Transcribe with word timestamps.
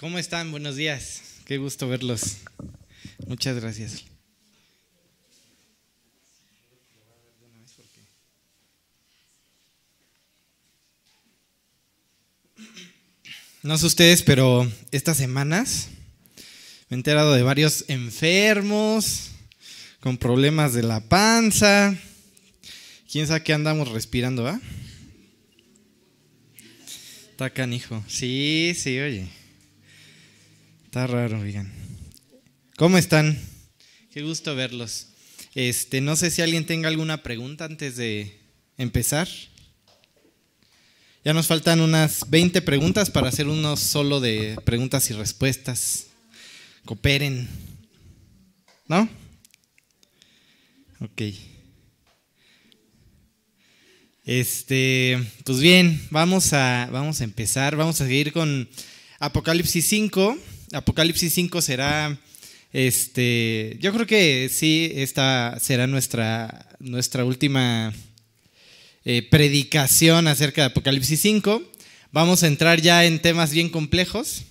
¿Cómo 0.00 0.18
están? 0.18 0.50
Buenos 0.50 0.76
días. 0.76 1.20
Qué 1.44 1.58
gusto 1.58 1.86
verlos. 1.86 2.38
Muchas 3.26 3.60
gracias. 3.60 4.06
No 13.62 13.76
sé 13.76 13.84
ustedes, 13.84 14.22
pero 14.22 14.66
estas 14.90 15.18
semanas 15.18 15.88
me 16.88 16.94
he 16.94 16.96
enterado 16.96 17.34
de 17.34 17.42
varios 17.42 17.84
enfermos 17.88 19.32
con 20.00 20.16
problemas 20.16 20.72
de 20.72 20.82
la 20.82 21.06
panza. 21.10 21.94
¿Quién 23.12 23.26
sabe 23.26 23.42
qué 23.42 23.52
andamos 23.52 23.90
respirando, 23.90 24.48
ah? 24.48 24.58
Está 27.32 27.50
canijo. 27.50 28.02
Sí, 28.08 28.72
sí, 28.74 28.98
oye. 28.98 29.39
Está 30.90 31.06
raro, 31.06 31.38
oigan. 31.38 31.72
¿Cómo 32.76 32.98
están? 32.98 33.38
Qué 34.12 34.22
gusto 34.22 34.56
verlos. 34.56 35.06
Este, 35.54 36.00
no 36.00 36.16
sé 36.16 36.32
si 36.32 36.42
alguien 36.42 36.66
tenga 36.66 36.88
alguna 36.88 37.22
pregunta 37.22 37.64
antes 37.64 37.94
de 37.94 38.40
empezar. 38.76 39.28
Ya 41.24 41.32
nos 41.32 41.46
faltan 41.46 41.80
unas 41.80 42.28
20 42.28 42.60
preguntas 42.62 43.08
para 43.08 43.28
hacer 43.28 43.46
uno 43.46 43.76
solo 43.76 44.18
de 44.18 44.58
preguntas 44.64 45.08
y 45.10 45.12
respuestas. 45.12 46.08
Cooperen. 46.84 47.48
¿No? 48.88 49.08
Ok. 50.98 51.22
Este, 54.24 55.24
pues 55.44 55.60
bien, 55.60 56.04
vamos 56.10 56.52
a, 56.52 56.88
vamos 56.90 57.20
a 57.20 57.24
empezar, 57.24 57.76
vamos 57.76 58.00
a 58.00 58.06
seguir 58.06 58.32
con 58.32 58.68
Apocalipsis 59.20 59.86
5. 59.86 60.49
Apocalipsis 60.72 61.34
5 61.34 61.62
será, 61.62 62.16
este, 62.72 63.76
yo 63.80 63.92
creo 63.92 64.06
que 64.06 64.48
sí, 64.52 64.92
esta 64.94 65.58
será 65.60 65.86
nuestra, 65.86 66.68
nuestra 66.78 67.24
última 67.24 67.92
eh, 69.04 69.26
predicación 69.28 70.28
acerca 70.28 70.62
de 70.62 70.66
Apocalipsis 70.68 71.20
5. 71.20 71.62
Vamos 72.12 72.42
a 72.42 72.46
entrar 72.46 72.80
ya 72.80 73.04
en 73.04 73.20
temas 73.20 73.52
bien 73.52 73.68
complejos. 73.68 74.42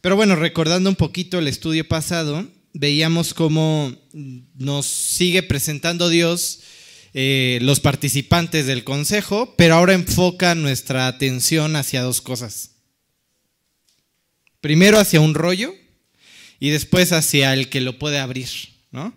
Pero 0.00 0.16
bueno, 0.16 0.36
recordando 0.36 0.90
un 0.90 0.96
poquito 0.96 1.38
el 1.38 1.48
estudio 1.48 1.86
pasado, 1.86 2.46
veíamos 2.72 3.34
cómo 3.34 3.94
nos 4.12 4.86
sigue 4.86 5.42
presentando 5.42 6.08
Dios 6.08 6.60
eh, 7.12 7.58
los 7.62 7.80
participantes 7.80 8.66
del 8.66 8.84
consejo, 8.84 9.54
pero 9.56 9.74
ahora 9.74 9.94
enfoca 9.94 10.54
nuestra 10.54 11.06
atención 11.06 11.76
hacia 11.76 12.02
dos 12.02 12.20
cosas. 12.20 12.70
Primero 14.60 14.98
hacia 14.98 15.20
un 15.20 15.34
rollo 15.34 15.74
y 16.58 16.70
después 16.70 17.12
hacia 17.12 17.54
el 17.54 17.68
que 17.68 17.80
lo 17.80 17.98
puede 17.98 18.18
abrir, 18.18 18.48
¿no? 18.90 19.14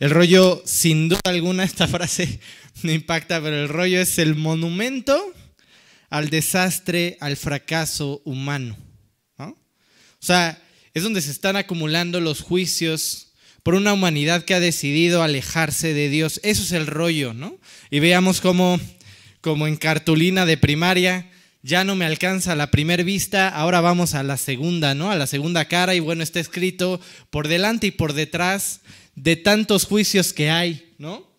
El 0.00 0.10
rollo, 0.10 0.62
sin 0.66 1.08
duda 1.08 1.20
alguna, 1.24 1.62
esta 1.64 1.86
frase 1.86 2.40
me 2.82 2.92
impacta, 2.92 3.40
pero 3.40 3.62
el 3.62 3.68
rollo 3.68 4.00
es 4.00 4.18
el 4.18 4.34
monumento 4.34 5.32
al 6.10 6.28
desastre, 6.28 7.16
al 7.20 7.36
fracaso 7.36 8.20
humano. 8.24 8.76
¿no? 9.38 9.50
O 9.50 9.56
sea, 10.18 10.60
es 10.92 11.04
donde 11.04 11.22
se 11.22 11.30
están 11.30 11.56
acumulando 11.56 12.20
los 12.20 12.40
juicios 12.40 13.28
por 13.62 13.74
una 13.74 13.92
humanidad 13.92 14.44
que 14.44 14.54
ha 14.54 14.60
decidido 14.60 15.22
alejarse 15.22 15.94
de 15.94 16.08
Dios. 16.08 16.40
Eso 16.42 16.62
es 16.62 16.72
el 16.72 16.86
rollo, 16.86 17.32
¿no? 17.32 17.58
Y 17.90 18.00
veamos 18.00 18.40
cómo, 18.40 18.80
como 19.40 19.68
en 19.68 19.76
cartulina 19.76 20.44
de 20.44 20.56
primaria, 20.56 21.30
ya 21.62 21.84
no 21.84 21.94
me 21.94 22.04
alcanza 22.04 22.56
la 22.56 22.70
primera 22.70 23.02
vista, 23.04 23.48
ahora 23.48 23.80
vamos 23.80 24.14
a 24.14 24.22
la 24.22 24.36
segunda, 24.36 24.94
¿no? 24.94 25.10
A 25.10 25.16
la 25.16 25.28
segunda 25.28 25.66
cara 25.66 25.94
y 25.94 26.00
bueno, 26.00 26.22
está 26.22 26.40
escrito 26.40 27.00
por 27.30 27.46
delante 27.46 27.86
y 27.88 27.90
por 27.92 28.12
detrás 28.14 28.80
de 29.14 29.36
tantos 29.36 29.84
juicios 29.84 30.32
que 30.32 30.50
hay, 30.50 30.94
¿no? 30.98 31.30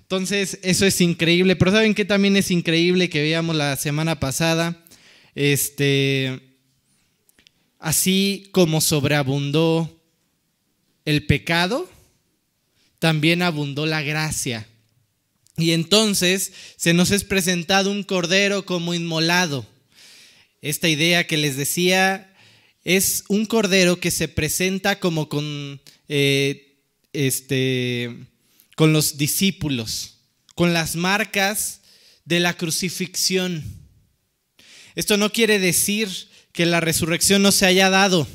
Entonces, 0.00 0.58
eso 0.62 0.86
es 0.86 1.00
increíble, 1.00 1.56
pero 1.56 1.72
¿saben 1.72 1.94
qué 1.94 2.04
también 2.04 2.36
es 2.36 2.50
increíble 2.50 3.08
que 3.08 3.22
veíamos 3.22 3.56
la 3.56 3.76
semana 3.76 4.20
pasada? 4.20 4.84
Este, 5.34 6.38
así 7.78 8.50
como 8.52 8.80
sobreabundó 8.80 10.00
el 11.04 11.26
pecado, 11.26 11.90
también 12.98 13.42
abundó 13.42 13.86
la 13.86 14.02
gracia. 14.02 14.68
Y 15.56 15.72
entonces 15.72 16.52
se 16.76 16.94
nos 16.94 17.10
es 17.10 17.24
presentado 17.24 17.90
un 17.90 18.04
cordero 18.04 18.64
como 18.64 18.94
inmolado. 18.94 19.66
Esta 20.62 20.88
idea 20.88 21.26
que 21.26 21.36
les 21.36 21.56
decía 21.56 22.32
es 22.84 23.24
un 23.26 23.46
cordero 23.46 23.98
que 23.98 24.12
se 24.12 24.28
presenta 24.28 25.00
como 25.00 25.28
con, 25.28 25.80
eh, 26.08 26.78
este, 27.12 28.16
con 28.76 28.92
los 28.92 29.18
discípulos, 29.18 30.18
con 30.54 30.72
las 30.72 30.94
marcas 30.94 31.80
de 32.24 32.38
la 32.38 32.56
crucifixión. 32.56 33.64
Esto 34.94 35.16
no 35.16 35.32
quiere 35.32 35.58
decir 35.58 36.08
que 36.52 36.64
la 36.64 36.78
resurrección 36.78 37.42
no 37.42 37.50
se 37.50 37.66
haya 37.66 37.90
dado. 37.90 38.28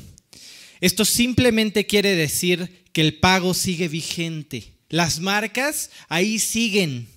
Esto 0.82 1.06
simplemente 1.06 1.86
quiere 1.86 2.14
decir 2.14 2.84
que 2.92 3.00
el 3.00 3.14
pago 3.20 3.54
sigue 3.54 3.88
vigente. 3.88 4.74
Las 4.90 5.20
marcas 5.20 5.90
ahí 6.08 6.38
siguen. 6.38 7.08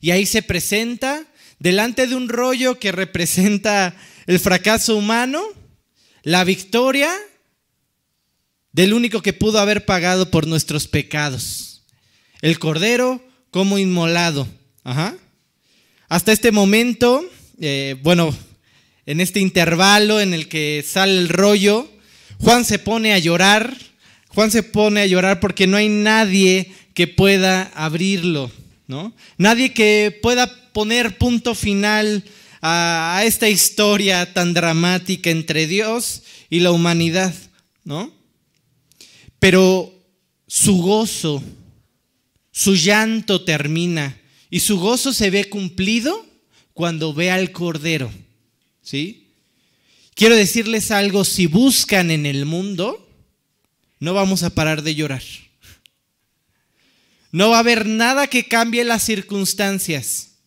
Y 0.00 0.12
ahí 0.12 0.26
se 0.26 0.42
presenta 0.42 1.26
delante 1.58 2.06
de 2.06 2.14
un 2.14 2.28
rollo 2.28 2.78
que 2.78 2.92
representa 2.92 3.96
el 4.28 4.38
fracaso 4.38 4.94
humano, 4.94 5.42
la 6.22 6.44
victoria 6.44 7.10
del 8.72 8.92
único 8.92 9.22
que 9.22 9.32
pudo 9.32 9.58
haber 9.58 9.86
pagado 9.86 10.30
por 10.30 10.46
nuestros 10.46 10.86
pecados. 10.86 11.82
El 12.42 12.58
cordero 12.58 13.24
como 13.50 13.78
inmolado. 13.78 14.46
Hasta 16.10 16.32
este 16.32 16.52
momento, 16.52 17.24
eh, 17.58 17.96
bueno, 18.02 18.36
en 19.06 19.22
este 19.22 19.40
intervalo 19.40 20.20
en 20.20 20.34
el 20.34 20.46
que 20.48 20.84
sale 20.86 21.16
el 21.16 21.30
rollo, 21.30 21.90
Juan 22.38 22.66
se 22.66 22.78
pone 22.78 23.14
a 23.14 23.18
llorar, 23.18 23.74
Juan 24.28 24.50
se 24.50 24.62
pone 24.62 25.00
a 25.00 25.06
llorar 25.06 25.40
porque 25.40 25.66
no 25.66 25.78
hay 25.78 25.88
nadie 25.88 26.70
que 26.92 27.06
pueda 27.06 27.62
abrirlo, 27.74 28.50
¿no? 28.88 29.14
Nadie 29.38 29.72
que 29.72 30.18
pueda 30.22 30.54
poner 30.74 31.16
punto 31.16 31.54
final 31.54 32.24
a, 32.60 33.22
esta 33.24 33.48
historia 33.48 34.32
tan 34.32 34.54
dramática 34.54 35.30
entre 35.30 35.66
Dios 35.66 36.22
y 36.50 36.60
la 36.60 36.72
humanidad, 36.72 37.34
¿no? 37.84 38.12
Pero 39.38 39.92
su 40.46 40.78
gozo, 40.78 41.42
su 42.50 42.74
llanto 42.74 43.44
termina 43.44 44.18
y 44.50 44.60
su 44.60 44.78
gozo 44.78 45.12
se 45.12 45.30
ve 45.30 45.48
cumplido 45.48 46.26
cuando 46.72 47.12
ve 47.12 47.30
al 47.30 47.52
Cordero, 47.52 48.10
¿sí? 48.82 49.28
Quiero 50.14 50.34
decirles 50.34 50.90
algo, 50.90 51.24
si 51.24 51.46
buscan 51.46 52.10
en 52.10 52.26
el 52.26 52.44
mundo, 52.44 53.08
no 54.00 54.14
vamos 54.14 54.42
a 54.42 54.50
parar 54.50 54.82
de 54.82 54.94
llorar. 54.94 55.22
No 57.30 57.50
va 57.50 57.56
a 57.56 57.60
haber 57.60 57.86
nada 57.86 58.26
que 58.26 58.48
cambie 58.48 58.84
las 58.84 59.04
circunstancias. 59.04 60.37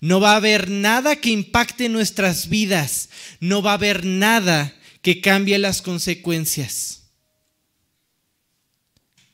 No 0.00 0.20
va 0.20 0.32
a 0.32 0.36
haber 0.36 0.70
nada 0.70 1.16
que 1.16 1.30
impacte 1.30 1.88
nuestras 1.88 2.48
vidas. 2.48 3.10
No 3.40 3.62
va 3.62 3.72
a 3.72 3.74
haber 3.74 4.04
nada 4.04 4.74
que 5.02 5.20
cambie 5.20 5.58
las 5.58 5.82
consecuencias. 5.82 7.02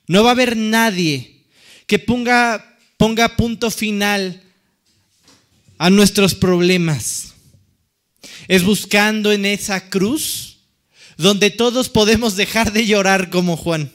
No 0.07 0.23
va 0.23 0.31
a 0.31 0.33
haber 0.33 0.57
nadie 0.57 1.45
que 1.87 1.99
ponga, 1.99 2.79
ponga 2.97 3.37
punto 3.37 3.71
final 3.71 4.43
a 5.79 5.91
nuestros 5.91 6.35
problemas 6.35 7.27
es 8.49 8.65
buscando 8.65 9.33
en 9.33 9.45
esa 9.45 9.89
cruz 9.89 10.59
donde 11.17 11.51
todos 11.51 11.89
podemos 11.89 12.37
dejar 12.37 12.73
de 12.73 12.87
llorar 12.87 13.31
como 13.31 13.57
Juan. 13.57 13.91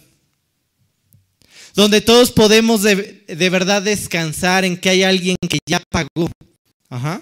Donde 1.75 2.01
todos 2.01 2.31
podemos 2.31 2.81
de, 2.81 3.23
verdad 3.27 3.81
descansar 3.81 4.65
en 4.65 4.75
que 4.75 4.89
hay 4.89 5.03
alguien 5.03 5.37
que 5.47 5.59
ya 5.65 5.81
pagó. 5.89 6.29
Ajá. 6.91 7.21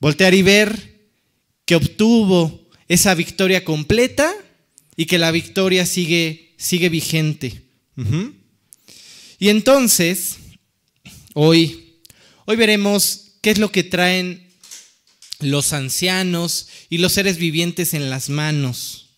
Voltear 0.00 0.34
y 0.34 0.42
ver 0.42 1.10
que 1.66 1.76
obtuvo 1.76 2.68
esa 2.88 3.14
victoria 3.14 3.62
completa 3.62 4.34
y 4.96 5.04
que 5.06 5.18
la 5.18 5.30
victoria 5.30 5.86
sigue, 5.86 6.54
sigue 6.56 6.88
vigente. 6.88 7.62
Y 9.38 9.50
entonces, 9.50 10.38
hoy, 11.34 11.98
hoy 12.46 12.56
veremos 12.56 13.34
qué 13.42 13.50
es 13.50 13.58
lo 13.58 13.70
que 13.70 13.84
traen 13.84 14.50
los 15.40 15.74
ancianos 15.74 16.68
y 16.88 16.98
los 16.98 17.12
seres 17.12 17.36
vivientes 17.36 17.92
en 17.92 18.08
las 18.08 18.30
manos. 18.30 19.10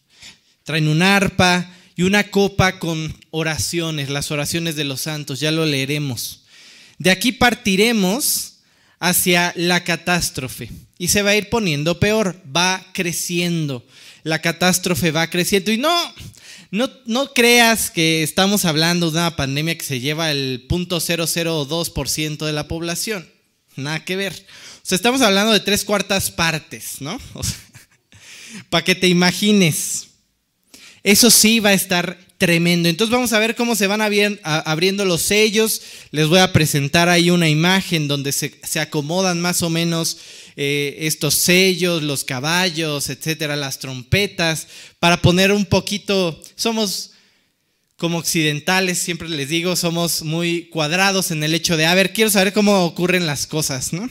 Traen 0.64 0.88
un 0.88 1.02
arpa 1.02 1.72
y 1.94 2.02
una 2.02 2.30
copa 2.30 2.80
con 2.80 3.16
oraciones, 3.30 4.10
las 4.10 4.32
oraciones 4.32 4.74
de 4.74 4.84
los 4.84 5.02
santos, 5.02 5.38
ya 5.38 5.52
lo 5.52 5.64
leeremos. 5.64 6.43
De 7.04 7.10
aquí 7.10 7.32
partiremos 7.32 8.54
hacia 8.98 9.52
la 9.56 9.84
catástrofe. 9.84 10.70
y 10.96 11.08
se 11.08 11.20
va 11.20 11.30
a 11.30 11.36
ir 11.36 11.50
poniendo 11.50 12.00
peor, 12.00 12.40
va 12.56 12.82
creciendo. 12.94 13.84
La 14.22 14.40
catástrofe 14.40 15.10
va 15.10 15.28
creciendo 15.28 15.70
y 15.70 15.76
no, 15.76 16.14
no, 16.70 16.88
no 17.04 17.34
creas 17.34 17.90
que 17.90 18.22
estamos 18.22 18.64
hablando 18.64 19.10
de 19.10 19.18
una 19.18 19.36
pandemia 19.36 19.76
que 19.76 19.84
se 19.84 20.00
lleva 20.00 20.30
el 20.30 20.66
0.002% 20.66 22.46
de 22.46 22.52
la 22.54 22.68
población. 22.68 23.28
Nada 23.76 24.02
que 24.02 24.16
ver. 24.16 24.32
O 24.32 24.80
sea, 24.86 24.96
estamos 24.96 25.20
hablando 25.20 25.52
de 25.52 25.60
tres 25.60 25.84
cuartas 25.84 26.30
partes, 26.30 27.02
¿no? 27.02 27.20
para 28.70 28.82
que 28.82 28.94
te 28.94 29.08
imagines. 29.08 30.06
Eso 31.02 31.30
sí 31.30 31.60
va 31.60 31.68
a 31.68 31.74
estar 31.74 32.18
tremendo. 32.44 32.90
Entonces 32.90 33.10
vamos 33.10 33.32
a 33.32 33.38
ver 33.38 33.54
cómo 33.54 33.74
se 33.74 33.86
van 33.86 34.02
abriendo 34.02 35.06
los 35.06 35.22
sellos. 35.22 35.80
Les 36.10 36.28
voy 36.28 36.40
a 36.40 36.52
presentar 36.52 37.08
ahí 37.08 37.30
una 37.30 37.48
imagen 37.48 38.06
donde 38.06 38.32
se, 38.32 38.52
acomodan 38.80 39.40
más 39.40 39.62
o 39.62 39.70
menos 39.70 40.18
eh, 40.54 40.94
estos 41.00 41.36
sellos, 41.36 42.02
los 42.02 42.22
caballos, 42.22 43.08
etcétera, 43.08 43.56
las 43.56 43.78
trompetas, 43.78 44.66
para 44.98 45.22
poner 45.22 45.52
un 45.52 45.64
poquito. 45.64 46.38
Somos 46.54 47.12
como 47.96 48.18
occidentales, 48.18 48.98
siempre 48.98 49.30
les 49.30 49.48
digo, 49.48 49.74
somos 49.74 50.20
muy 50.20 50.68
cuadrados 50.68 51.30
en 51.30 51.42
el 51.44 51.54
hecho 51.54 51.78
de, 51.78 51.86
a 51.86 51.94
ver, 51.94 52.12
quiero 52.12 52.30
saber 52.30 52.52
cómo 52.52 52.84
ocurren 52.84 53.24
las 53.24 53.46
cosas, 53.46 53.94
¿no? 53.94 54.10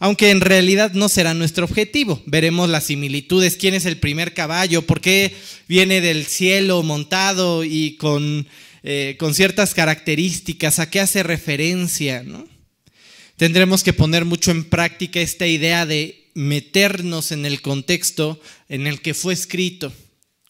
Aunque 0.00 0.30
en 0.30 0.40
realidad 0.40 0.92
no 0.92 1.08
será 1.08 1.34
nuestro 1.34 1.64
objetivo. 1.64 2.22
Veremos 2.26 2.68
las 2.68 2.84
similitudes, 2.84 3.56
quién 3.56 3.74
es 3.74 3.84
el 3.84 3.98
primer 3.98 4.34
caballo, 4.34 4.82
por 4.82 5.00
qué 5.00 5.34
viene 5.66 6.00
del 6.00 6.26
cielo 6.26 6.82
montado 6.82 7.64
y 7.64 7.96
con, 7.96 8.46
eh, 8.82 9.16
con 9.18 9.34
ciertas 9.34 9.74
características, 9.74 10.78
a 10.78 10.90
qué 10.90 11.00
hace 11.00 11.22
referencia. 11.22 12.24
Tendremos 13.36 13.82
que 13.82 13.92
poner 13.92 14.24
mucho 14.24 14.50
en 14.50 14.64
práctica 14.64 15.20
esta 15.20 15.46
idea 15.46 15.86
de 15.86 16.30
meternos 16.34 17.32
en 17.32 17.46
el 17.46 17.60
contexto 17.62 18.40
en 18.68 18.86
el 18.86 19.00
que 19.00 19.14
fue 19.14 19.34
escrito, 19.34 19.92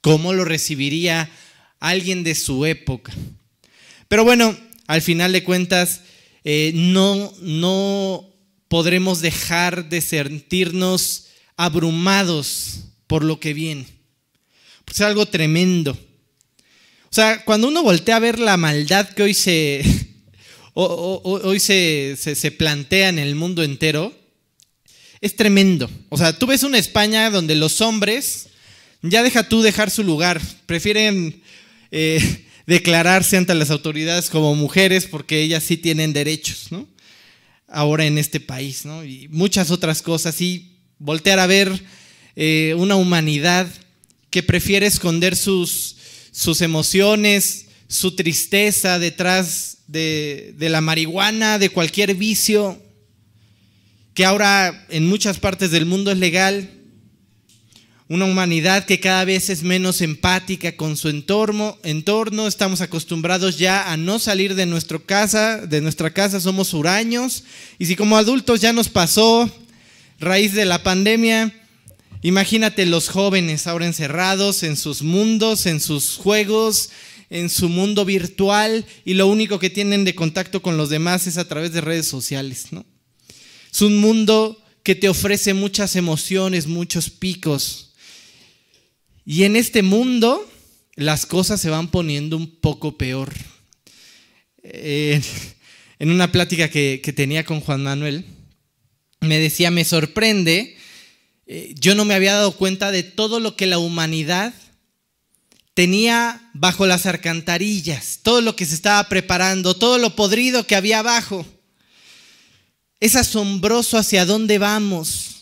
cómo 0.02 0.32
lo 0.32 0.44
recibiría 0.44 1.30
alguien 1.80 2.24
de 2.24 2.34
su 2.34 2.66
época. 2.66 3.12
Pero 4.08 4.24
bueno, 4.24 4.56
al 4.86 5.02
final 5.02 5.32
de 5.32 5.44
cuentas, 5.44 6.02
eh, 6.44 6.72
no, 6.74 7.32
no 7.40 8.28
podremos 8.68 9.20
dejar 9.20 9.88
de 9.88 10.00
sentirnos 10.00 11.26
abrumados 11.56 12.80
por 13.06 13.24
lo 13.24 13.40
que 13.40 13.54
viene. 13.54 13.86
Pues 14.84 15.00
es 15.00 15.06
algo 15.06 15.26
tremendo. 15.26 15.92
O 17.10 17.14
sea, 17.14 17.44
cuando 17.44 17.68
uno 17.68 17.82
voltea 17.82 18.16
a 18.16 18.20
ver 18.20 18.38
la 18.38 18.56
maldad 18.56 19.08
que 19.08 19.22
hoy 19.22 19.34
se, 19.34 19.82
hoy 20.74 21.58
se, 21.58 22.16
se, 22.16 22.50
plantea 22.50 23.08
en 23.08 23.18
el 23.18 23.34
mundo 23.34 23.62
entero, 23.62 24.14
es 25.20 25.34
tremendo. 25.34 25.90
O 26.10 26.18
sea, 26.18 26.38
tú 26.38 26.46
ves 26.46 26.62
una 26.62 26.78
España 26.78 27.30
donde 27.30 27.54
los 27.54 27.80
hombres, 27.80 28.48
ya 29.02 29.22
deja 29.22 29.48
tú 29.48 29.62
dejar 29.62 29.90
su 29.90 30.04
lugar, 30.04 30.40
prefieren 30.66 31.42
eh, 31.90 32.46
declararse 32.66 33.38
ante 33.38 33.54
las 33.54 33.70
autoridades 33.70 34.28
como 34.28 34.54
mujeres 34.54 35.06
porque 35.06 35.40
ellas 35.40 35.64
sí 35.64 35.78
tienen 35.78 36.12
derechos, 36.12 36.70
¿no? 36.70 36.86
Ahora 37.68 38.06
en 38.06 38.18
este 38.18 38.40
país, 38.40 38.84
¿no? 38.84 39.04
Y 39.04 39.28
muchas 39.28 39.70
otras 39.70 40.02
cosas. 40.02 40.40
Y 40.40 40.78
voltear 40.98 41.38
a 41.38 41.46
ver 41.46 41.82
eh, 42.36 42.74
una 42.76 42.96
humanidad 42.96 43.68
que 44.30 44.42
prefiere 44.42 44.86
esconder 44.86 45.36
sus, 45.36 45.96
sus 46.32 46.60
emociones, 46.60 47.66
su 47.88 48.14
tristeza 48.14 48.98
detrás 48.98 49.78
de, 49.86 50.54
de 50.58 50.68
la 50.68 50.80
marihuana, 50.80 51.58
de 51.58 51.70
cualquier 51.70 52.14
vicio, 52.14 52.82
que 54.14 54.24
ahora 54.24 54.86
en 54.90 55.06
muchas 55.06 55.38
partes 55.38 55.70
del 55.70 55.86
mundo 55.86 56.10
es 56.10 56.18
legal, 56.18 56.77
una 58.08 58.24
humanidad 58.24 58.86
que 58.86 59.00
cada 59.00 59.24
vez 59.24 59.50
es 59.50 59.62
menos 59.62 60.00
empática 60.00 60.76
con 60.76 60.96
su 60.96 61.10
entorno, 61.10 61.78
entorno, 61.82 62.46
estamos 62.46 62.80
acostumbrados 62.80 63.58
ya 63.58 63.92
a 63.92 63.98
no 63.98 64.18
salir 64.18 64.54
de 64.54 64.64
nuestra 64.64 64.98
casa, 64.98 65.58
de 65.58 65.82
nuestra 65.82 66.10
casa 66.10 66.40
somos 66.40 66.72
huraños, 66.72 67.44
y 67.78 67.84
si 67.84 67.96
como 67.96 68.16
adultos 68.16 68.60
ya 68.62 68.72
nos 68.72 68.88
pasó 68.88 69.50
raíz 70.18 70.54
de 70.54 70.64
la 70.64 70.82
pandemia, 70.82 71.54
imagínate 72.22 72.86
los 72.86 73.10
jóvenes 73.10 73.66
ahora 73.66 73.86
encerrados 73.86 74.62
en 74.62 74.78
sus 74.78 75.02
mundos, 75.02 75.66
en 75.66 75.78
sus 75.78 76.16
juegos, 76.16 76.90
en 77.28 77.50
su 77.50 77.68
mundo 77.68 78.06
virtual 78.06 78.86
y 79.04 79.14
lo 79.14 79.26
único 79.26 79.58
que 79.58 79.68
tienen 79.68 80.06
de 80.06 80.14
contacto 80.14 80.62
con 80.62 80.78
los 80.78 80.88
demás 80.88 81.26
es 81.26 81.36
a 81.36 81.46
través 81.46 81.72
de 81.72 81.82
redes 81.82 82.08
sociales, 82.08 82.68
¿no? 82.70 82.86
Es 83.70 83.82
un 83.82 83.98
mundo 83.98 84.62
que 84.82 84.94
te 84.94 85.10
ofrece 85.10 85.52
muchas 85.52 85.94
emociones, 85.94 86.66
muchos 86.66 87.10
picos, 87.10 87.87
y 89.30 89.44
en 89.44 89.56
este 89.56 89.82
mundo 89.82 90.50
las 90.94 91.26
cosas 91.26 91.60
se 91.60 91.68
van 91.68 91.88
poniendo 91.88 92.34
un 92.34 92.46
poco 92.46 92.96
peor. 92.96 93.34
Eh, 94.62 95.20
en 95.98 96.10
una 96.10 96.32
plática 96.32 96.70
que, 96.70 97.12
tenía 97.14 97.44
con 97.44 97.60
Juan 97.60 97.82
Manuel, 97.82 98.24
me 99.20 99.38
decía, 99.38 99.70
me 99.70 99.84
sorprende, 99.84 100.78
eh, 101.46 101.74
yo 101.78 101.94
no 101.94 102.06
me 102.06 102.14
había 102.14 102.32
dado 102.32 102.52
cuenta 102.52 102.90
de 102.90 103.02
todo 103.02 103.38
lo 103.38 103.54
que 103.54 103.66
la 103.66 103.78
humanidad 103.78 104.54
tenía 105.74 106.50
bajo 106.54 106.86
las 106.86 107.04
alcantarillas, 107.04 108.20
todo 108.22 108.40
lo 108.40 108.56
que 108.56 108.64
se 108.64 108.76
estaba 108.76 109.10
preparando, 109.10 109.76
todo 109.76 109.98
lo 109.98 110.16
podrido 110.16 110.66
que 110.66 110.74
había 110.74 111.00
abajo. 111.00 111.44
Es 112.98 113.14
asombroso 113.14 113.98
hacia 113.98 114.24
dónde 114.24 114.56
vamos. 114.56 115.37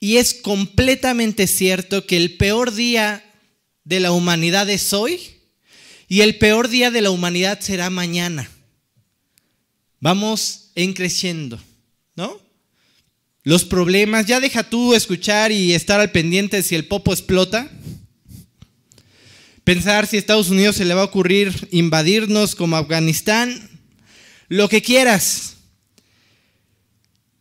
Y 0.00 0.16
es 0.16 0.34
completamente 0.34 1.46
cierto 1.46 2.06
que 2.06 2.16
el 2.16 2.36
peor 2.36 2.74
día 2.74 3.24
de 3.84 4.00
la 4.00 4.12
humanidad 4.12 4.68
es 4.70 4.92
hoy 4.92 5.18
y 6.08 6.20
el 6.20 6.36
peor 6.36 6.68
día 6.68 6.90
de 6.90 7.02
la 7.02 7.10
humanidad 7.10 7.60
será 7.60 7.90
mañana. 7.90 8.48
Vamos 10.00 10.70
en 10.74 10.92
creciendo, 10.92 11.60
¿no? 12.14 12.40
Los 13.42 13.64
problemas, 13.64 14.26
ya 14.26 14.40
deja 14.40 14.62
tú 14.62 14.94
escuchar 14.94 15.52
y 15.52 15.72
estar 15.72 16.00
al 16.00 16.12
pendiente 16.12 16.62
si 16.62 16.74
el 16.74 16.86
popo 16.86 17.12
explota. 17.12 17.70
Pensar 19.64 20.06
si 20.06 20.16
a 20.16 20.18
Estados 20.18 20.50
Unidos 20.50 20.76
se 20.76 20.84
le 20.84 20.94
va 20.94 21.02
a 21.02 21.06
ocurrir 21.06 21.68
invadirnos 21.70 22.54
como 22.54 22.76
Afganistán. 22.76 23.70
Lo 24.48 24.68
que 24.68 24.82
quieras. 24.82 25.56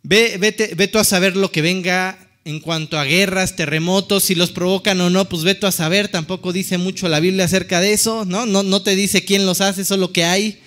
Ve, 0.02 0.38
vete, 0.40 0.76
vete 0.76 0.98
a 0.98 1.04
saber 1.04 1.36
lo 1.36 1.52
que 1.52 1.62
venga 1.62 2.27
en 2.48 2.62
cuanto 2.62 2.98
a 2.98 3.04
guerras, 3.04 3.58
terremotos, 3.58 4.24
si 4.24 4.34
los 4.34 4.52
provocan 4.52 5.02
o 5.02 5.10
no, 5.10 5.28
pues 5.28 5.44
veto 5.44 5.68
a 5.68 5.72
saber, 5.74 6.08
tampoco 6.08 6.54
dice 6.54 6.78
mucho 6.78 7.10
la 7.10 7.20
Biblia 7.20 7.44
acerca 7.44 7.82
de 7.82 7.92
eso, 7.92 8.24
¿no? 8.24 8.46
No, 8.46 8.82
te 8.82 8.96
dice 8.96 9.26
quién 9.26 9.46
los 9.46 9.60
hace, 9.60 9.84
solo 9.84 10.14
que 10.14 10.24
hay. 10.24 10.62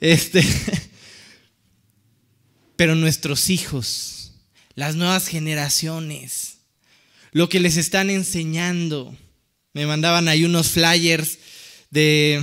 Este, 0.00 0.42
pero 2.76 2.94
nuestros 2.94 3.50
hijos, 3.50 4.32
las 4.74 4.96
nuevas 4.96 5.28
generaciones, 5.28 6.60
lo 7.30 7.50
que 7.50 7.60
les 7.60 7.76
están 7.76 8.08
enseñando. 8.08 9.14
Me 9.74 9.84
mandaban 9.84 10.28
ahí 10.28 10.46
unos 10.46 10.70
flyers 10.70 11.40
de 11.90 12.42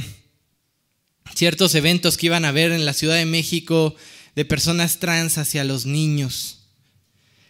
ciertos 1.33 1.73
eventos 1.73 2.17
que 2.17 2.27
iban 2.27 2.45
a 2.45 2.51
ver 2.51 2.71
en 2.71 2.85
la 2.85 2.93
Ciudad 2.93 3.15
de 3.15 3.25
México 3.25 3.95
de 4.35 4.45
personas 4.45 4.99
trans 4.99 5.39
hacia 5.39 5.63
los 5.63 5.87
niños 5.87 6.59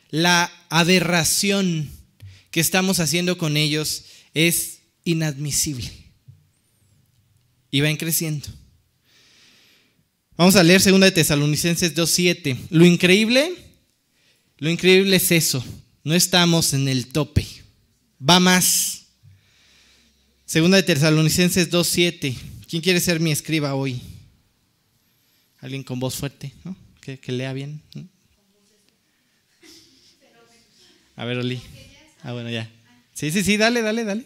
la 0.09 0.51
aberración 0.69 1.89
que 2.51 2.59
estamos 2.59 2.99
haciendo 2.99 3.37
con 3.37 3.57
ellos 3.57 4.05
es 4.33 4.79
inadmisible. 5.03 5.91
Y 7.71 7.81
van 7.81 7.97
creciendo. 7.97 8.47
Vamos 10.35 10.55
a 10.55 10.63
leer 10.63 10.81
2 10.81 10.99
de 11.01 11.11
Tesalonicenses 11.11 11.95
2.7. 11.95 12.57
Lo 12.69 12.85
increíble, 12.85 13.53
lo 14.57 14.69
increíble 14.69 15.17
es 15.17 15.31
eso. 15.31 15.63
No 16.03 16.15
estamos 16.15 16.73
en 16.73 16.87
el 16.87 17.07
tope. 17.07 17.45
Va 18.27 18.39
más. 18.39 19.07
2 20.51 20.71
de 20.71 20.83
Tesalonicenses 20.83 21.69
2.7. 21.69 22.35
¿Quién 22.67 22.81
quiere 22.81 22.99
ser 22.99 23.19
mi 23.19 23.31
escriba 23.31 23.75
hoy? 23.75 24.01
Alguien 25.59 25.83
con 25.83 25.99
voz 25.99 26.15
fuerte, 26.15 26.53
¿no? 26.63 26.75
que, 27.01 27.19
que 27.19 27.31
lea 27.31 27.53
bien. 27.53 27.81
A 31.19 31.25
ver, 31.25 31.37
Oli. 31.37 31.61
Ah, 32.23 32.31
bueno, 32.31 32.49
ya. 32.49 32.71
Sí, 33.13 33.29
sí, 33.29 33.43
sí, 33.43 33.57
dale, 33.57 33.81
dale, 33.81 34.05
dale. 34.05 34.25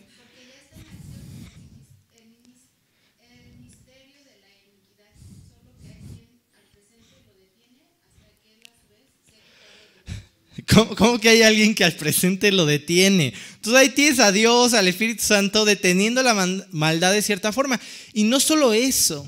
¿Cómo, 10.72 10.96
¿Cómo, 10.96 11.20
que 11.20 11.30
hay 11.30 11.42
alguien 11.42 11.74
que 11.74 11.84
al 11.84 11.96
presente 11.96 12.52
lo 12.52 12.68
detiene? 12.68 13.34
Entonces 13.56 13.82
ahí 13.82 13.90
tienes 13.90 14.20
a 14.20 14.32
Dios, 14.32 14.76
al 14.76 14.88
Espíritu 14.88 15.24
Santo, 15.24 15.66
deteniendo 15.66 16.22
la 16.22 16.36
maldad 16.70 17.12
de 17.12 17.24
cierta 17.24 17.52
forma. 17.52 17.82
Y 18.14 18.26
no 18.26 18.40
solo 18.40 18.72
eso. 18.72 19.28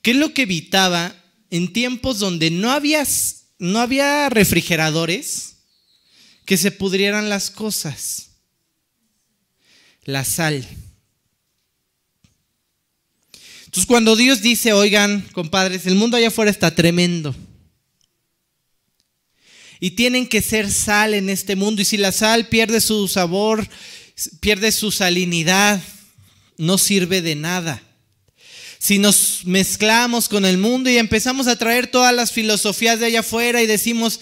¿Qué 0.00 0.12
es 0.12 0.16
lo 0.16 0.32
que 0.32 0.44
evitaba 0.44 1.14
en 1.50 1.70
tiempos 1.70 2.18
donde 2.18 2.50
no 2.50 2.70
había 2.70 3.06
no 3.58 3.78
había 3.78 4.30
refrigeradores 4.30 5.51
que 6.44 6.56
se 6.56 6.70
pudrieran 6.70 7.28
las 7.28 7.50
cosas. 7.50 8.30
La 10.04 10.24
sal. 10.24 10.66
Entonces 13.72 13.86
cuando 13.86 14.16
Dios 14.16 14.42
dice, 14.42 14.72
oigan, 14.72 15.22
compadres, 15.32 15.86
el 15.86 15.94
mundo 15.94 16.16
allá 16.16 16.28
afuera 16.28 16.50
está 16.50 16.74
tremendo. 16.74 17.34
Y 19.80 19.92
tienen 19.92 20.28
que 20.28 20.42
ser 20.42 20.70
sal 20.70 21.14
en 21.14 21.30
este 21.30 21.56
mundo. 21.56 21.80
Y 21.82 21.84
si 21.84 21.96
la 21.96 22.12
sal 22.12 22.48
pierde 22.48 22.80
su 22.80 23.08
sabor, 23.08 23.66
pierde 24.40 24.72
su 24.72 24.90
salinidad, 24.90 25.80
no 26.58 26.78
sirve 26.78 27.22
de 27.22 27.34
nada. 27.34 27.82
Si 28.78 28.98
nos 28.98 29.44
mezclamos 29.44 30.28
con 30.28 30.44
el 30.44 30.58
mundo 30.58 30.90
y 30.90 30.98
empezamos 30.98 31.46
a 31.46 31.56
traer 31.56 31.86
todas 31.86 32.14
las 32.14 32.30
filosofías 32.32 33.00
de 33.00 33.06
allá 33.06 33.20
afuera 33.20 33.62
y 33.62 33.66
decimos, 33.66 34.20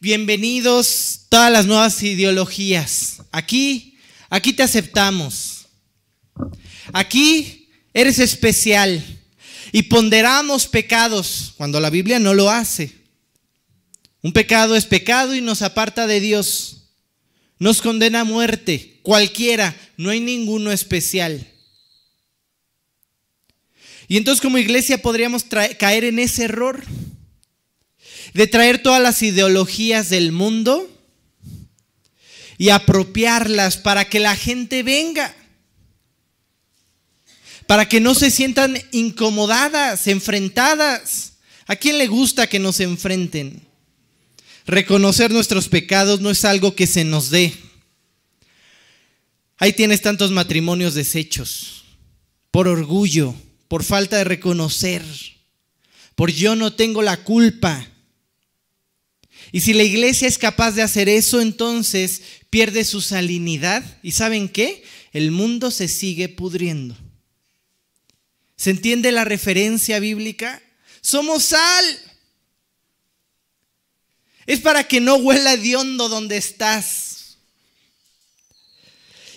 bienvenidos 0.00 1.26
todas 1.28 1.52
las 1.52 1.66
nuevas 1.66 2.02
ideologías. 2.02 3.22
Aquí, 3.30 3.98
aquí 4.28 4.52
te 4.52 4.62
aceptamos. 4.62 5.66
Aquí 6.92 7.60
Eres 7.92 8.18
especial. 8.18 9.02
Y 9.72 9.82
ponderamos 9.82 10.66
pecados 10.66 11.54
cuando 11.56 11.78
la 11.80 11.90
Biblia 11.90 12.18
no 12.18 12.34
lo 12.34 12.50
hace. 12.50 12.92
Un 14.22 14.32
pecado 14.32 14.76
es 14.76 14.84
pecado 14.84 15.34
y 15.34 15.40
nos 15.40 15.62
aparta 15.62 16.06
de 16.06 16.20
Dios. 16.20 16.88
Nos 17.58 17.80
condena 17.80 18.20
a 18.20 18.24
muerte. 18.24 18.98
Cualquiera. 19.02 19.76
No 19.96 20.10
hay 20.10 20.20
ninguno 20.20 20.72
especial. 20.72 21.46
Y 24.08 24.16
entonces 24.16 24.42
como 24.42 24.58
iglesia 24.58 25.00
podríamos 25.00 25.44
caer 25.78 26.04
en 26.04 26.18
ese 26.18 26.44
error 26.44 26.84
de 28.34 28.46
traer 28.46 28.82
todas 28.82 29.02
las 29.02 29.22
ideologías 29.22 30.10
del 30.10 30.32
mundo 30.32 30.88
y 32.58 32.70
apropiarlas 32.70 33.76
para 33.76 34.04
que 34.06 34.20
la 34.20 34.36
gente 34.36 34.82
venga 34.82 35.34
para 37.70 37.88
que 37.88 38.00
no 38.00 38.16
se 38.16 38.32
sientan 38.32 38.82
incomodadas, 38.90 40.08
enfrentadas. 40.08 41.34
¿A 41.68 41.76
quién 41.76 41.98
le 41.98 42.08
gusta 42.08 42.48
que 42.48 42.58
nos 42.58 42.80
enfrenten? 42.80 43.64
Reconocer 44.66 45.30
nuestros 45.30 45.68
pecados 45.68 46.20
no 46.20 46.30
es 46.30 46.44
algo 46.44 46.74
que 46.74 46.88
se 46.88 47.04
nos 47.04 47.30
dé. 47.30 47.54
Ahí 49.56 49.72
tienes 49.72 50.02
tantos 50.02 50.32
matrimonios 50.32 50.94
deshechos, 50.94 51.84
por 52.50 52.66
orgullo, 52.66 53.36
por 53.68 53.84
falta 53.84 54.16
de 54.16 54.24
reconocer, 54.24 55.04
por 56.16 56.32
yo 56.32 56.56
no 56.56 56.72
tengo 56.72 57.02
la 57.02 57.18
culpa. 57.22 57.86
Y 59.52 59.60
si 59.60 59.72
la 59.72 59.82
iglesia 59.82 60.28
es 60.28 60.38
capaz 60.38 60.72
de 60.72 60.82
hacer 60.82 61.08
eso, 61.08 61.40
entonces 61.40 62.22
pierde 62.50 62.84
su 62.84 63.00
salinidad. 63.00 63.84
¿Y 64.02 64.12
saben 64.12 64.48
qué? 64.48 64.84
El 65.12 65.30
mundo 65.32 65.70
se 65.70 65.88
sigue 65.88 66.28
pudriendo. 66.28 66.96
¿Se 68.56 68.70
entiende 68.70 69.10
la 69.10 69.24
referencia 69.24 69.98
bíblica? 69.98 70.62
Somos 71.00 71.44
sal. 71.44 71.84
Es 74.46 74.60
para 74.60 74.84
que 74.84 75.00
no 75.00 75.16
huela 75.16 75.54
hondo 75.76 76.08
donde 76.08 76.36
estás. 76.36 77.38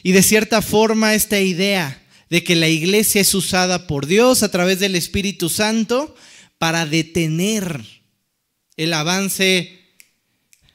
Y 0.04 0.12
de 0.12 0.22
cierta 0.22 0.62
forma 0.62 1.16
esta 1.16 1.40
idea 1.40 2.02
de 2.30 2.44
que 2.44 2.56
la 2.56 2.68
iglesia 2.68 3.22
es 3.22 3.34
usada 3.34 3.88
por 3.88 4.06
Dios 4.06 4.44
a 4.44 4.52
través 4.52 4.80
del 4.80 4.96
Espíritu 4.96 5.50
Santo 5.50 6.16
para 6.58 6.86
detener 6.86 7.86
el 8.76 8.94
avance 8.94 9.83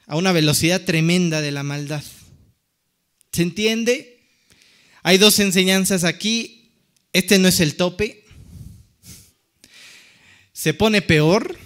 a 0.09 0.17
una 0.17 0.33
velocidad 0.33 0.83
tremenda 0.83 1.39
de 1.39 1.51
la 1.51 1.63
maldad. 1.63 2.03
¿Se 3.31 3.43
entiende? 3.43 4.19
Hay 5.03 5.17
dos 5.17 5.39
enseñanzas 5.39 6.03
aquí. 6.03 6.73
Este 7.13 7.39
no 7.39 7.47
es 7.47 7.61
el 7.61 7.75
tope 7.77 8.19
se 10.59 10.73
pone 10.73 11.01
peor. 11.01 11.57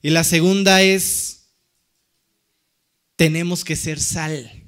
Y 0.00 0.10
la 0.10 0.22
segunda 0.22 0.80
es, 0.80 1.46
tenemos 3.16 3.64
que 3.64 3.74
ser 3.74 3.98
sal. 3.98 4.62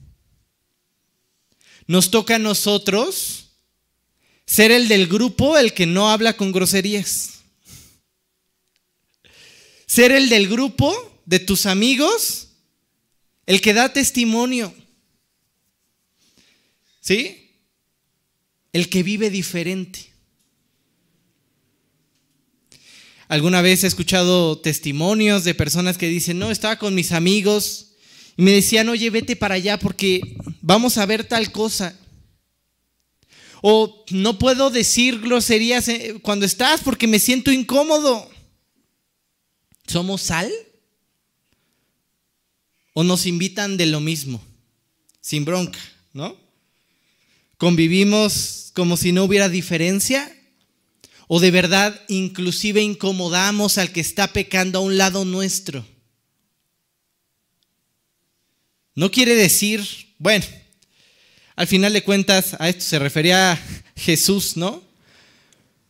Nos 1.86 2.10
toca 2.10 2.34
a 2.34 2.40
nosotros 2.40 3.52
ser 4.44 4.72
el 4.72 4.88
del 4.88 5.06
grupo 5.06 5.56
el 5.56 5.72
que 5.72 5.86
no 5.86 6.10
habla 6.10 6.36
con 6.36 6.50
groserías. 6.50 7.44
Ser 9.86 10.10
el 10.10 10.28
del 10.28 10.48
grupo 10.48 11.22
de 11.24 11.38
tus 11.38 11.66
amigos 11.66 12.48
el 13.46 13.60
que 13.60 13.74
da 13.74 13.92
testimonio. 13.92 14.74
¿Sí? 17.00 17.50
El 18.72 18.88
que 18.88 19.02
vive 19.02 19.30
diferente. 19.30 20.12
Alguna 23.28 23.62
vez 23.62 23.82
he 23.82 23.86
escuchado 23.86 24.58
testimonios 24.58 25.44
de 25.44 25.54
personas 25.54 25.96
que 25.96 26.08
dicen, 26.08 26.38
no, 26.38 26.50
estaba 26.50 26.78
con 26.78 26.94
mis 26.94 27.12
amigos 27.12 27.92
y 28.36 28.42
me 28.42 28.52
decían, 28.52 28.88
oye, 28.88 29.08
vete 29.10 29.36
para 29.36 29.54
allá 29.54 29.78
porque 29.78 30.36
vamos 30.60 30.98
a 30.98 31.06
ver 31.06 31.24
tal 31.24 31.50
cosa. 31.50 31.98
O 33.62 34.04
no 34.10 34.38
puedo 34.38 34.70
decir 34.70 35.20
groserías 35.20 35.88
eh, 35.88 36.16
cuando 36.20 36.44
estás 36.44 36.82
porque 36.82 37.06
me 37.06 37.18
siento 37.18 37.50
incómodo. 37.52 38.30
¿Somos 39.86 40.22
sal? 40.22 40.52
¿O 42.92 43.04
nos 43.04 43.26
invitan 43.26 43.76
de 43.76 43.86
lo 43.86 44.00
mismo? 44.00 44.42
Sin 45.20 45.44
bronca, 45.44 45.78
¿no? 46.12 46.36
¿Convivimos 47.56 48.72
como 48.74 48.96
si 48.96 49.12
no 49.12 49.24
hubiera 49.24 49.48
diferencia? 49.48 50.36
¿O 51.28 51.40
de 51.40 51.50
verdad 51.50 51.98
inclusive 52.08 52.82
incomodamos 52.82 53.78
al 53.78 53.92
que 53.92 54.00
está 54.00 54.32
pecando 54.32 54.78
a 54.78 54.82
un 54.82 54.98
lado 54.98 55.24
nuestro? 55.24 55.86
No 58.94 59.10
quiere 59.10 59.34
decir, 59.34 59.82
bueno, 60.18 60.44
al 61.56 61.66
final 61.66 61.92
de 61.92 62.02
cuentas 62.02 62.56
a 62.58 62.68
esto 62.68 62.84
se 62.84 62.98
refería 62.98 63.58
Jesús, 63.96 64.56
¿no? 64.56 64.82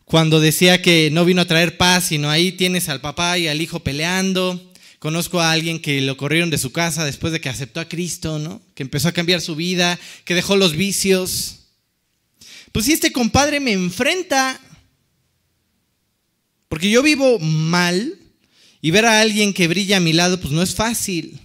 Cuando 0.05 0.39
decía 0.39 0.81
que 0.81 1.09
no 1.11 1.25
vino 1.25 1.41
a 1.41 1.47
traer 1.47 1.77
paz, 1.77 2.05
sino 2.05 2.29
ahí 2.29 2.51
tienes 2.51 2.87
al 2.87 3.01
papá 3.01 3.37
y 3.37 3.47
al 3.47 3.61
hijo 3.61 3.79
peleando. 3.79 4.72
Conozco 5.03 5.41
a 5.41 5.51
alguien 5.51 5.81
que 5.81 5.99
lo 5.99 6.15
corrieron 6.15 6.49
de 6.49 6.57
su 6.57 6.71
casa 6.71 7.03
después 7.03 7.33
de 7.33 7.41
que 7.41 7.49
aceptó 7.49 7.81
a 7.81 7.89
Cristo, 7.89 8.39
¿no? 8.39 8.61
Que 8.73 8.83
empezó 8.83 9.09
a 9.09 9.11
cambiar 9.11 9.41
su 9.41 9.53
vida, 9.53 9.99
que 10.23 10.33
dejó 10.33 10.55
los 10.55 10.77
vicios. 10.77 11.65
Pues 12.71 12.85
si 12.85 12.93
este 12.93 13.11
compadre 13.11 13.59
me 13.59 13.73
enfrenta 13.73 14.61
porque 16.69 16.89
yo 16.89 17.03
vivo 17.03 17.37
mal 17.39 18.17
y 18.79 18.91
ver 18.91 19.05
a 19.05 19.19
alguien 19.19 19.53
que 19.53 19.67
brilla 19.67 19.97
a 19.97 19.99
mi 19.99 20.13
lado, 20.13 20.39
pues 20.39 20.53
no 20.53 20.61
es 20.61 20.73
fácil. 20.73 21.37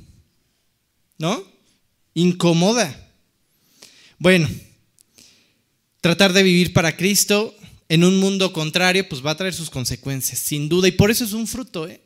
¿No? 1.18 1.42
Incomoda. 2.14 3.10
Bueno, 4.20 4.48
tratar 6.00 6.32
de 6.32 6.44
vivir 6.44 6.72
para 6.72 6.96
Cristo 6.96 7.56
en 7.88 8.04
un 8.04 8.20
mundo 8.20 8.52
contrario, 8.52 9.08
pues 9.08 9.26
va 9.26 9.32
a 9.32 9.36
traer 9.36 9.52
sus 9.52 9.68
consecuencias, 9.68 10.38
sin 10.38 10.68
duda. 10.68 10.86
Y 10.86 10.92
por 10.92 11.10
eso 11.10 11.24
es 11.24 11.32
un 11.32 11.48
fruto, 11.48 11.88
¿eh? 11.88 12.00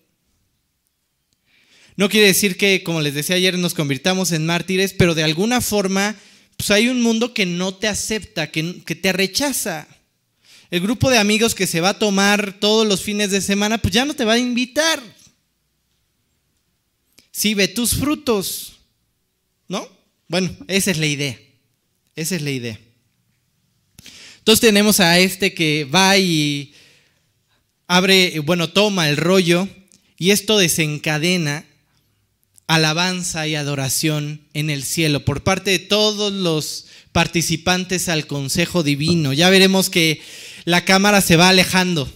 No 1.96 2.08
quiere 2.08 2.28
decir 2.28 2.56
que, 2.56 2.82
como 2.82 3.00
les 3.00 3.14
decía 3.14 3.36
ayer, 3.36 3.58
nos 3.58 3.74
convirtamos 3.74 4.32
en 4.32 4.46
mártires, 4.46 4.94
pero 4.94 5.14
de 5.14 5.24
alguna 5.24 5.60
forma, 5.60 6.16
pues 6.56 6.70
hay 6.70 6.88
un 6.88 7.02
mundo 7.02 7.34
que 7.34 7.46
no 7.46 7.74
te 7.74 7.88
acepta, 7.88 8.50
que, 8.50 8.82
que 8.84 8.94
te 8.94 9.12
rechaza 9.12 9.86
el 10.72 10.80
grupo 10.80 11.10
de 11.10 11.18
amigos 11.18 11.54
que 11.54 11.66
se 11.66 11.82
va 11.82 11.90
a 11.90 11.98
tomar 11.98 12.54
todos 12.58 12.86
los 12.86 13.02
fines 13.02 13.30
de 13.30 13.42
semana, 13.42 13.76
pues 13.76 13.92
ya 13.92 14.06
no 14.06 14.14
te 14.14 14.24
va 14.24 14.32
a 14.32 14.38
invitar. 14.38 15.02
Sí, 17.30 17.52
ve 17.52 17.68
tus 17.68 17.94
frutos, 17.94 18.80
¿no? 19.68 19.86
Bueno, 20.28 20.50
esa 20.68 20.90
es 20.90 20.96
la 20.96 21.04
idea. 21.04 21.38
Esa 22.16 22.36
es 22.36 22.42
la 22.42 22.50
idea. 22.50 22.80
Entonces 24.38 24.60
tenemos 24.60 24.98
a 25.00 25.18
este 25.18 25.52
que 25.52 25.84
va 25.84 26.16
y 26.16 26.72
abre, 27.86 28.38
bueno, 28.40 28.70
toma 28.70 29.10
el 29.10 29.18
rollo 29.18 29.68
y 30.16 30.30
esto 30.30 30.56
desencadena 30.56 31.66
alabanza 32.74 33.46
y 33.46 33.54
adoración 33.54 34.40
en 34.54 34.70
el 34.70 34.82
cielo 34.82 35.24
por 35.24 35.42
parte 35.42 35.70
de 35.70 35.78
todos 35.78 36.32
los 36.32 36.86
participantes 37.12 38.08
al 38.08 38.26
consejo 38.26 38.82
divino. 38.82 39.34
Ya 39.34 39.50
veremos 39.50 39.90
que 39.90 40.22
la 40.64 40.84
cámara 40.84 41.20
se 41.20 41.36
va 41.36 41.50
alejando. 41.50 42.10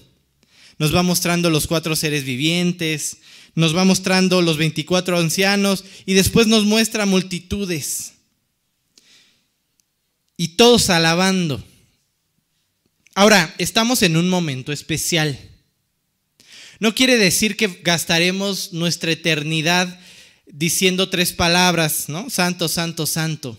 Nos 0.79 0.95
va 0.95 1.03
mostrando 1.03 1.51
los 1.51 1.67
cuatro 1.67 1.95
seres 1.95 2.25
vivientes, 2.25 3.19
nos 3.55 3.77
va 3.77 3.85
mostrando 3.85 4.41
los 4.41 4.57
24 4.57 5.19
ancianos 5.19 5.85
y 6.07 6.15
después 6.15 6.47
nos 6.47 6.65
muestra 6.65 7.05
multitudes. 7.05 8.15
Y 10.39 10.49
todos 10.49 10.89
alabando. 10.89 11.63
Ahora, 13.15 13.55
estamos 13.59 14.03
en 14.03 14.17
un 14.17 14.29
momento 14.31 14.73
especial. 14.73 15.39
No 16.79 16.95
quiere 16.95 17.17
decir 17.17 17.57
que 17.57 17.81
gastaremos 17.83 18.73
nuestra 18.73 19.13
eternidad 19.13 20.01
diciendo 20.47 21.09
tres 21.09 21.33
palabras, 21.33 22.09
¿no? 22.09 22.31
Santo, 22.31 22.69
santo, 22.69 23.07
santo. 23.07 23.59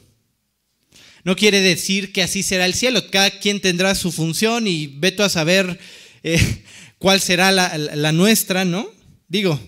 No 1.23 1.35
quiere 1.35 1.59
decir 1.61 2.13
que 2.13 2.23
así 2.23 2.41
será 2.41 2.65
el 2.65 2.73
cielo. 2.73 3.09
Cada 3.11 3.31
quien 3.31 3.59
tendrá 3.59 3.95
su 3.95 4.11
función 4.11 4.67
y 4.67 4.87
veto 4.87 5.23
a 5.23 5.29
saber 5.29 5.79
eh, 6.23 6.63
cuál 6.99 7.19
será 7.19 7.51
la, 7.51 8.11
nuestra, 8.11 8.65
¿no? 8.65 8.89
Digo, 9.27 9.59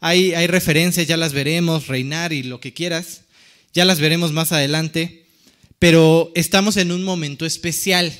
hay, 0.00 0.34
hay 0.34 0.46
referencias, 0.46 1.06
ya 1.06 1.16
las 1.16 1.32
veremos, 1.32 1.88
reinar 1.88 2.32
y 2.32 2.44
lo 2.44 2.60
que 2.60 2.72
quieras. 2.72 3.22
Ya 3.72 3.84
las 3.84 4.00
veremos 4.00 4.32
más 4.32 4.52
adelante. 4.52 5.26
Pero 5.78 6.30
estamos 6.34 6.76
en 6.76 6.92
un 6.92 7.02
momento 7.02 7.44
especial. 7.44 8.12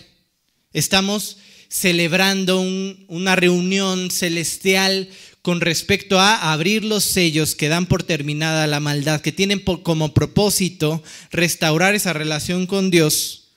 Estamos 0.72 1.36
celebrando 1.68 2.60
una 2.60 3.36
reunión 3.36 4.10
celestial 4.10 5.08
con 5.42 5.60
respecto 5.60 6.20
a 6.20 6.52
abrir 6.52 6.84
los 6.84 7.04
sellos 7.04 7.54
que 7.54 7.68
dan 7.68 7.86
por 7.86 8.02
terminada 8.02 8.66
la 8.66 8.80
maldad, 8.80 9.20
que 9.20 9.32
tienen 9.32 9.60
como 9.60 10.12
propósito 10.12 11.02
restaurar 11.30 11.94
esa 11.94 12.12
relación 12.12 12.66
con 12.66 12.90
Dios 12.90 13.54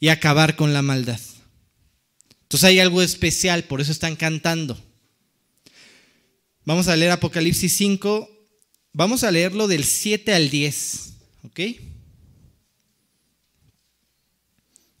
y 0.00 0.08
acabar 0.08 0.56
con 0.56 0.72
la 0.72 0.82
maldad. 0.82 1.20
Entonces 2.42 2.64
hay 2.64 2.80
algo 2.80 3.00
especial, 3.00 3.64
por 3.64 3.80
eso 3.80 3.92
están 3.92 4.16
cantando. 4.16 4.76
Vamos 6.64 6.88
a 6.88 6.96
leer 6.96 7.12
Apocalipsis 7.12 7.72
5, 7.74 8.28
vamos 8.92 9.22
a 9.22 9.30
leerlo 9.30 9.68
del 9.68 9.84
7 9.84 10.34
al 10.34 10.50
10, 10.50 11.12
¿ok? 11.44 11.60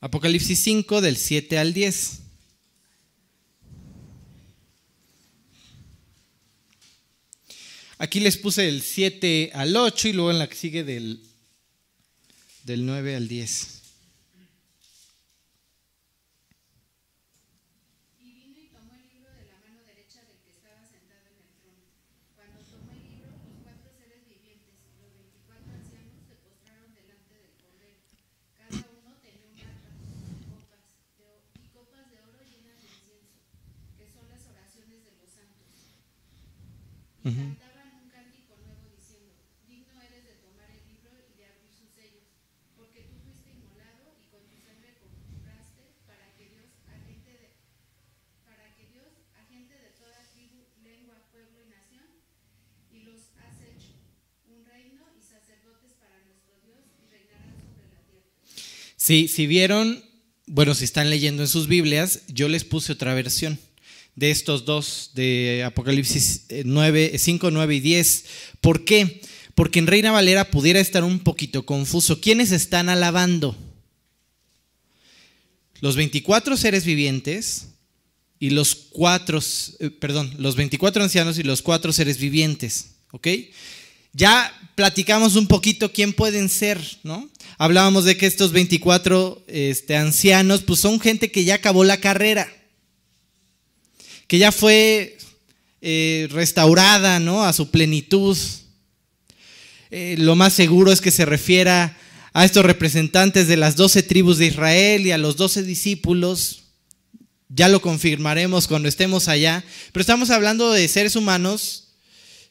Apocalipsis 0.00 0.58
5 0.60 1.00
del 1.00 1.16
7 1.16 1.58
al 1.58 1.74
10. 1.74 2.20
Aquí 8.02 8.18
les 8.18 8.38
puse 8.38 8.66
el 8.66 8.80
7 8.80 9.50
al 9.52 9.76
8 9.76 10.08
y 10.08 10.12
luego 10.14 10.30
en 10.30 10.38
la 10.38 10.48
que 10.48 10.56
sigue 10.56 10.84
del, 10.84 11.20
del 12.64 12.86
9 12.86 13.14
al 13.14 13.28
10. 13.28 13.80
cantaban 37.22 37.92
un 38.00 38.08
cántico 38.08 38.56
nuevo 38.64 38.88
diciendo, 38.96 39.36
digno 39.68 40.00
eres 40.00 40.24
de 40.24 40.34
tomar 40.40 40.70
el 40.72 40.80
libro 40.88 41.12
y 41.28 41.36
de 41.36 41.44
abrir 41.46 41.68
sus 41.68 41.92
sellos, 41.92 42.24
porque 42.74 43.12
tú 43.12 43.20
fuiste 43.20 43.52
inmolado 43.52 44.16
y 44.18 44.26
con 44.32 44.40
tu 44.48 44.56
sangre 44.56 44.96
compraste 44.96 45.84
para 46.08 46.32
que 46.34 46.48
Dios, 46.48 46.72
agente 46.88 47.30
de, 47.30 47.48
para 48.48 48.74
que 48.74 48.88
Dios, 48.88 49.12
agente 49.36 49.74
de 49.76 49.90
toda 50.00 50.16
tribu, 50.32 50.64
lengua, 50.82 51.20
pueblo 51.30 51.60
y 51.60 51.68
nación, 51.68 52.08
y 52.90 53.04
los 53.04 53.20
has 53.36 53.60
hecho 53.68 53.94
un 54.48 54.64
reino 54.64 55.04
y 55.12 55.22
sacerdotes 55.22 55.92
para 56.00 56.24
nuestro 56.24 56.56
Dios 56.64 56.80
y 56.98 57.06
reinarán 57.06 57.52
sobre 57.60 57.84
la 57.92 58.00
tierra. 58.08 58.32
Si 59.10 59.48
vieron, 59.48 60.04
bueno, 60.46 60.72
si 60.72 60.84
están 60.84 61.10
leyendo 61.10 61.42
en 61.42 61.48
sus 61.48 61.66
Biblias, 61.66 62.20
yo 62.28 62.48
les 62.48 62.62
puse 62.62 62.92
otra 62.92 63.12
versión 63.12 63.58
de 64.14 64.30
estos 64.30 64.64
dos, 64.64 65.10
de 65.14 65.64
Apocalipsis 65.66 66.44
9, 66.64 67.18
5, 67.18 67.50
9 67.50 67.74
y 67.74 67.80
10. 67.80 68.24
¿Por 68.60 68.84
qué? 68.84 69.20
Porque 69.56 69.80
en 69.80 69.88
Reina 69.88 70.12
Valera 70.12 70.52
pudiera 70.52 70.78
estar 70.78 71.02
un 71.02 71.18
poquito 71.18 71.66
confuso. 71.66 72.20
¿Quiénes 72.20 72.52
están 72.52 72.88
alabando? 72.88 73.56
Los 75.80 75.96
24 75.96 76.56
seres 76.56 76.84
vivientes 76.84 77.66
y 78.38 78.50
los 78.50 78.76
cuatro, 78.76 79.40
eh, 79.80 79.90
perdón, 79.90 80.32
los 80.38 80.54
24 80.54 81.02
ancianos 81.02 81.36
y 81.36 81.42
los 81.42 81.62
cuatro 81.62 81.92
seres 81.92 82.18
vivientes, 82.18 82.92
¿ok? 83.10 83.26
Ya 84.12 84.56
platicamos 84.76 85.34
un 85.34 85.48
poquito 85.48 85.92
quién 85.92 86.12
pueden 86.12 86.48
ser, 86.48 86.80
¿no? 87.02 87.29
Hablábamos 87.62 88.04
de 88.04 88.16
que 88.16 88.26
estos 88.26 88.52
24 88.52 89.44
este, 89.46 89.94
ancianos, 89.94 90.62
pues 90.62 90.80
son 90.80 90.98
gente 90.98 91.30
que 91.30 91.44
ya 91.44 91.56
acabó 91.56 91.84
la 91.84 92.00
carrera 92.00 92.50
que 94.30 94.38
ya 94.38 94.52
fue 94.52 95.18
eh, 95.80 96.28
restaurada 96.30 97.18
¿no? 97.18 97.44
a 97.44 97.52
su 97.52 97.72
plenitud. 97.72 98.38
Eh, 99.90 100.14
lo 100.18 100.36
más 100.36 100.52
seguro 100.52 100.92
es 100.92 101.00
que 101.00 101.10
se 101.10 101.24
refiera 101.24 101.98
a 102.32 102.44
estos 102.44 102.64
representantes 102.64 103.48
de 103.48 103.56
las 103.56 103.74
doce 103.74 104.04
tribus 104.04 104.38
de 104.38 104.46
Israel 104.46 105.04
y 105.04 105.10
a 105.10 105.18
los 105.18 105.36
doce 105.36 105.64
discípulos. 105.64 106.62
Ya 107.48 107.68
lo 107.68 107.82
confirmaremos 107.82 108.68
cuando 108.68 108.88
estemos 108.88 109.26
allá. 109.26 109.64
Pero 109.90 110.00
estamos 110.00 110.30
hablando 110.30 110.70
de 110.70 110.86
seres 110.86 111.16
humanos 111.16 111.88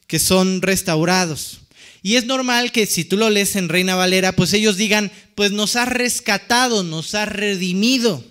que 0.06 0.18
son 0.18 0.60
restaurados. 0.60 1.59
Y 2.02 2.16
es 2.16 2.24
normal 2.24 2.72
que 2.72 2.86
si 2.86 3.04
tú 3.04 3.16
lo 3.16 3.30
lees 3.30 3.56
en 3.56 3.68
Reina 3.68 3.94
Valera, 3.94 4.32
pues 4.32 4.52
ellos 4.52 4.76
digan, 4.76 5.12
pues 5.34 5.52
nos 5.52 5.76
ha 5.76 5.84
rescatado, 5.84 6.82
nos 6.82 7.14
ha 7.14 7.26
redimido. 7.26 8.24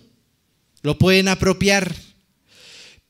Lo 0.81 0.97
pueden 0.97 1.27
apropiar 1.27 1.95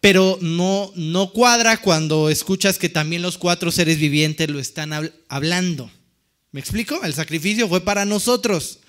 pero 0.01 0.37
no, 0.41 0.91
no 0.95 1.31
cuadra 1.33 1.77
cuando 1.77 2.29
escuchas 2.29 2.77
que 2.77 2.89
también 2.89 3.21
los 3.21 3.37
cuatro 3.37 3.71
seres 3.71 3.99
vivientes 3.99 4.49
lo 4.49 4.59
están 4.59 4.93
hablando. 5.27 5.91
¿Me 6.51 6.61
explico? 6.61 7.03
El 7.03 7.13
sacrificio 7.13 7.67
fue 7.67 7.81
para 7.81 8.05
nosotros. 8.05 8.79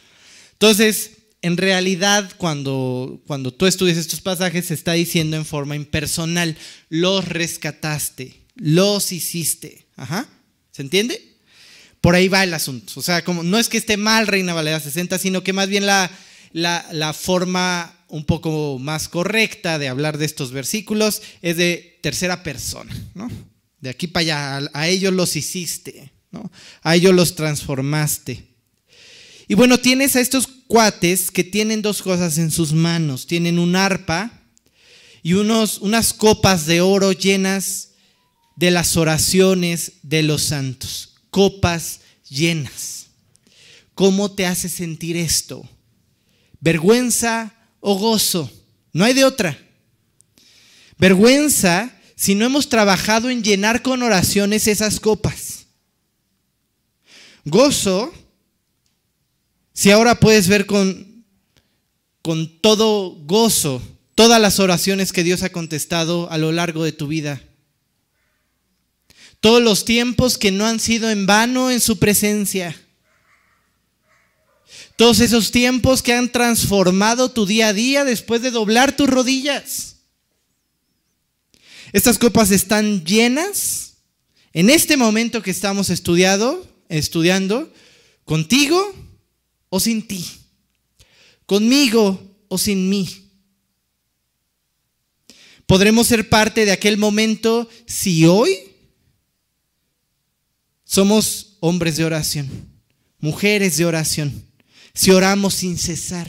Entonces, 0.53 1.19
en 1.43 1.57
realidad, 1.57 2.33
cuando, 2.37 3.21
cuando 3.27 3.53
tú 3.53 3.67
estudias 3.67 3.99
estos 3.99 4.21
pasajes, 4.21 4.67
se 4.67 4.75
está 4.75 4.93
diciendo 4.93 5.37
en 5.37 5.45
forma 5.45 5.75
impersonal, 5.75 6.57
los 6.89 7.27
rescataste, 7.27 8.43
los 8.55 9.11
hiciste. 9.11 9.87
Ajá. 9.97 10.29
¿Se 10.71 10.83
entiende? 10.83 11.30
Por 12.01 12.15
ahí 12.15 12.29
va 12.29 12.43
el 12.43 12.55
asunto. 12.55 12.95
O 12.97 13.03
sea, 13.03 13.23
como, 13.25 13.43
no 13.43 13.59
es 13.59 13.69
que 13.69 13.79
esté 13.79 13.97
mal 13.97 14.27
Reina 14.27 14.55
Valera 14.55 14.81
60, 14.81 15.19
sino 15.19 15.43
que 15.43 15.53
más 15.53 15.69
bien 15.69 15.87
la, 15.87 16.11
forma 17.15 17.95
un 18.09 18.25
poco 18.25 18.79
más 18.79 19.09
correcta 19.09 19.79
de 19.79 19.89
hablar 19.89 20.19
de 20.19 20.25
estos 20.25 20.51
versículos 20.51 21.23
es 21.43 21.57
de 21.57 21.99
tercera 22.03 22.43
persona, 22.43 22.95
¿no? 23.15 23.31
De 23.81 23.91
aquí 23.91 24.07
para 24.07 24.57
allá, 24.57 24.71
a 24.73 24.89
ellos 24.89 25.13
los 25.13 25.37
hiciste, 25.37 26.11
¿no? 26.31 26.51
A 26.83 26.97
ellos 26.97 27.15
los 27.15 27.35
transformaste. 27.35 28.51
Y 29.49 29.55
bueno, 29.55 29.79
tienes 29.79 30.17
a 30.17 30.21
estos 30.21 30.47
cuates 30.47 31.31
que 31.31 31.45
tienen 31.45 31.83
dos 31.83 32.03
cosas 32.03 32.39
en 32.39 32.51
sus 32.51 32.73
manos. 32.73 33.27
Tienen 33.27 33.59
un 33.59 33.75
arpa 33.75 34.31
y 35.23 35.33
unos, 35.33 35.79
unas 35.79 36.13
copas 36.13 36.67
de 36.67 36.81
oro 36.81 37.13
llenas 37.13 37.91
de 38.57 38.71
las 38.71 38.97
oraciones 38.97 39.95
de 40.03 40.23
los 40.23 40.43
santos. 40.43 41.10
Copas 41.31 42.01
llenas. 42.29 43.07
¿Cómo 43.95 44.31
te 44.33 44.47
hace 44.47 44.69
sentir 44.69 45.17
esto? 45.17 45.69
¿Vergüenza 46.61 47.55
o 47.81 47.95
gozo. 47.95 48.51
No 48.93 49.05
hay 49.05 49.15
de 49.15 49.25
otra. 49.25 49.59
Vergüenza 50.99 51.93
si 52.15 52.35
no 52.35 52.45
hemos 52.45 52.69
trabajado 52.69 53.31
en 53.31 53.43
llenar 53.43 53.83
con 53.83 54.03
oraciones 54.03 54.67
esas 54.67 55.01
copas. 55.01 55.67
Gozo 57.45 58.13
si 59.73 59.91
ahora 59.91 60.21
puedes 60.21 60.47
ver 60.47 60.67
con, 60.67 61.25
con 62.21 62.61
todo 62.61 63.13
gozo 63.25 63.81
todas 64.15 64.39
las 64.39 64.61
oraciones 64.61 65.13
que 65.13 65.25
Dios 65.25 65.43
ha 65.43 65.49
contestado 65.51 66.31
a 66.31 66.37
lo 66.37 66.53
largo 66.53 66.85
de 66.85 66.93
tu 66.93 67.07
vida. 67.07 67.41
Todos 69.41 69.63
los 69.63 69.85
tiempos 69.85 70.37
que 70.37 70.51
no 70.51 70.67
han 70.67 70.81
sido 70.81 71.11
en 71.11 71.27
vano 71.27 71.71
en 71.71 71.81
su 71.81 71.99
presencia. 71.99 72.79
Todos 74.97 75.21
esos 75.21 75.51
tiempos 75.51 76.03
que 76.03 76.13
han 76.13 76.31
transformado 76.31 77.31
tu 77.31 77.47
día 77.47 77.69
a 77.69 77.73
día 77.73 78.05
después 78.05 78.43
de 78.43 78.51
doblar 78.51 78.95
tus 78.95 79.09
rodillas. 79.09 79.97
Estas 81.93 82.19
copas 82.19 82.51
están 82.51 83.05
llenas 83.05 83.95
en 84.53 84.69
este 84.69 84.97
momento 84.97 85.43
que 85.43 85.51
estamos 85.51 85.91
estudiando, 85.91 86.69
estudiando, 86.89 87.73
contigo 88.25 88.95
o 89.71 89.81
sin 89.81 90.07
ti, 90.07 90.25
conmigo 91.47 92.21
o 92.49 92.59
sin 92.59 92.89
mí. 92.91 93.09
Podremos 95.67 96.09
ser 96.09 96.29
parte 96.29 96.65
de 96.65 96.73
aquel 96.73 96.99
momento 96.99 97.69
si 97.87 98.27
hoy 98.27 98.70
somos 100.91 101.57
hombres 101.61 101.97
de 101.97 102.05
oración, 102.05 102.51
mujeres 103.21 103.77
de 103.77 103.85
oración 103.85 104.45
si 104.93 105.13
oramos 105.13 105.55
sin 105.55 105.79
cesar. 105.79 106.29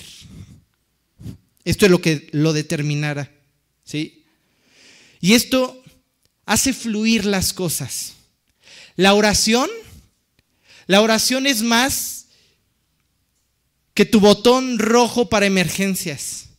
Esto 1.65 1.86
es 1.86 1.91
lo 1.91 2.00
que 2.00 2.30
lo 2.32 2.54
determinará. 2.54 3.32
¿sí? 3.84 4.24
Y 5.19 5.34
esto 5.34 5.84
hace 6.45 6.74
fluir 6.74 7.26
las 7.26 7.54
cosas. 7.54 8.13
La 8.95 9.15
oración, 9.15 9.67
la 10.86 11.02
oración 11.02 11.47
es 11.47 11.63
más 11.63 12.28
que 13.95 14.06
tu 14.06 14.19
botón 14.19 14.78
rojo 14.78 15.28
para 15.28 15.47
emergencias. 15.47 16.50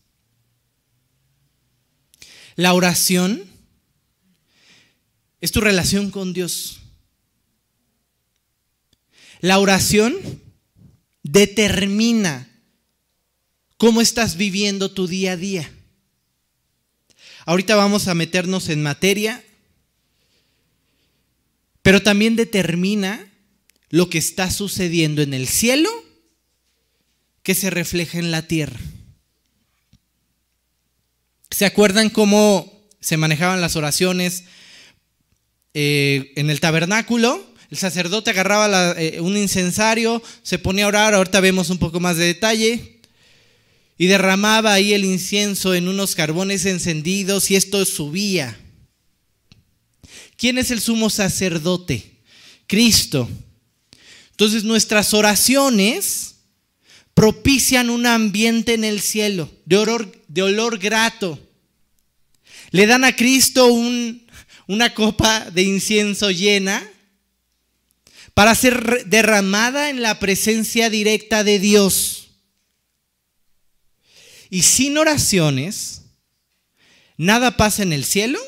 La 2.57 2.75
oración 2.75 3.45
es 5.41 5.53
tu 5.53 5.61
relación 5.61 6.11
con 6.11 6.33
Dios. 6.33 6.82
La 9.43 9.59
oración 9.59 10.15
determina 11.25 12.49
cómo 13.77 14.01
estás 14.01 14.37
viviendo 14.37 14.93
tu 14.93 15.09
día 15.09 15.33
a 15.33 15.37
día. 15.37 15.69
Ahorita 17.45 17.75
vamos 17.75 18.07
a 18.07 18.15
meternos 18.15 18.69
en 18.69 18.85
materia, 18.85 19.45
pero 21.83 22.05
también 22.05 22.37
determina 22.37 23.33
lo 23.91 24.09
que 24.09 24.19
está 24.19 24.49
sucediendo 24.49 25.23
en 25.23 25.35
el 25.35 25.49
cielo 25.49 25.91
que 27.43 27.57
se 27.57 27.69
refleja 27.69 28.21
en 28.21 28.31
la 28.31 28.47
tierra. 28.47 28.79
¿Se 31.51 31.67
acuerdan 31.67 32.11
cómo 32.11 32.73
se 33.01 33.17
manejaban 33.17 33.61
las 33.61 33.75
oraciones 33.75 34.45
eh, 35.75 36.33
en 36.37 36.49
el 36.49 36.61
tabernáculo? 36.61 37.52
El 37.73 37.79
sacerdote 37.79 38.29
agarraba 38.29 38.95
eh, 39.01 39.19
un 39.23 39.35
incensario, 39.35 40.23
se 40.43 40.59
ponía 40.59 40.85
a 40.85 40.89
orar, 40.89 41.15
ahorita 41.15 41.41
vemos 41.41 41.71
un 41.71 41.79
poco 41.79 42.01
más 42.01 42.19
de 42.19 42.27
detalle, 42.27 43.01
y 43.97 44.09
derramaba 44.09 44.75
ahí 44.75 44.93
el 44.93 45.07
incienso 45.07 45.73
en 45.75 45.89
unos 45.89 46.15
carbones 46.15 46.67
encendidos 46.67 47.51
y 47.51 47.57
esto 47.57 47.83
subía. 47.87 48.61
¿Quién 50.37 50.59
es 50.59 50.71
el 50.71 50.83
sumo 50.83 51.09
sacerdote? 51.09 52.19
Cristo. 52.67 53.27
Entonces 54.33 54.65
nuestras 54.65 55.15
oraciones 55.15 56.35
propician 57.15 57.89
un 57.89 58.05
ambiente 58.05 58.75
en 58.75 58.85
el 58.85 59.01
cielo 59.01 59.51
de 59.65 59.79
olor, 59.79 60.13
de 60.29 60.43
olor 60.43 60.77
grato. 60.77 61.39
Le 62.71 62.87
dan 62.87 63.05
a 63.05 63.17
Cristo 63.17 63.67
una 64.67 64.93
copa 64.93 65.49
de 65.51 65.63
incienso 65.63 66.31
llena 66.31 66.87
para 68.35 68.55
ser 68.55 69.07
derramada 69.07 69.91
en 69.91 70.03
la 70.03 70.19
presencia 70.19 70.91
directa 70.91 71.45
de 71.45 71.59
Dios. 71.59 72.31
Y 74.51 74.63
sin 74.63 74.99
oraciones, 74.99 76.03
nada 77.17 77.57
pasa 77.57 77.83
en 77.83 77.93
el 77.93 78.05
cielo 78.05 78.39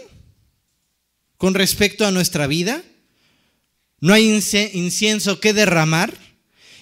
con 1.36 1.54
respecto 1.54 2.06
a 2.06 2.10
nuestra 2.10 2.46
vida. 2.46 2.82
No 4.00 4.12
hay 4.12 4.26
incienso 4.28 5.40
que 5.40 5.52
derramar 5.52 6.12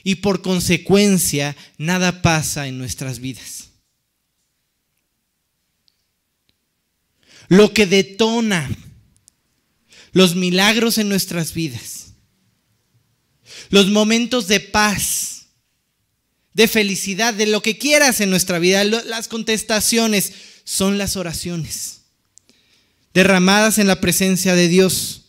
y 0.04 0.16
por 0.16 0.42
consecuencia 0.42 1.56
nada 1.78 2.22
pasa 2.22 2.66
en 2.66 2.78
nuestras 2.78 3.20
vidas. 3.20 3.70
Lo 7.48 7.72
que 7.74 7.86
detona 7.86 8.70
los 10.12 10.34
milagros 10.34 10.98
en 10.98 11.08
nuestras 11.08 11.54
vidas, 11.54 12.01
los 13.72 13.88
momentos 13.88 14.48
de 14.48 14.60
paz, 14.60 15.46
de 16.52 16.68
felicidad, 16.68 17.32
de 17.32 17.46
lo 17.46 17.62
que 17.62 17.78
quieras 17.78 18.20
en 18.20 18.28
nuestra 18.28 18.58
vida. 18.58 18.84
Las 18.84 19.28
contestaciones 19.28 20.34
son 20.62 20.98
las 20.98 21.16
oraciones 21.16 22.02
derramadas 23.14 23.78
en 23.78 23.86
la 23.86 23.98
presencia 23.98 24.54
de 24.54 24.68
Dios. 24.68 25.22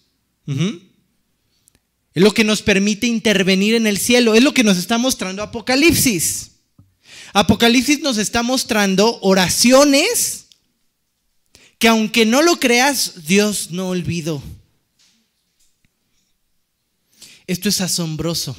Es 0.45 2.21
lo 2.21 2.33
que 2.33 2.43
nos 2.43 2.61
permite 2.61 3.07
intervenir 3.07 3.75
en 3.75 3.87
el 3.87 3.97
cielo. 3.97 4.35
Es 4.35 4.43
lo 4.43 4.53
que 4.53 4.65
nos 4.65 4.77
está 4.77 4.97
mostrando 4.97 5.41
Apocalipsis. 5.41 6.51
Apocalipsis 7.31 8.01
nos 8.01 8.17
está 8.17 8.43
mostrando 8.43 9.19
oraciones 9.21 10.47
que 11.79 11.87
aunque 11.87 12.25
no 12.25 12.41
lo 12.41 12.59
creas, 12.59 13.25
Dios 13.25 13.71
no 13.71 13.87
olvidó. 13.87 14.43
Esto 17.47 17.69
es 17.69 17.81
asombroso. 17.81 18.55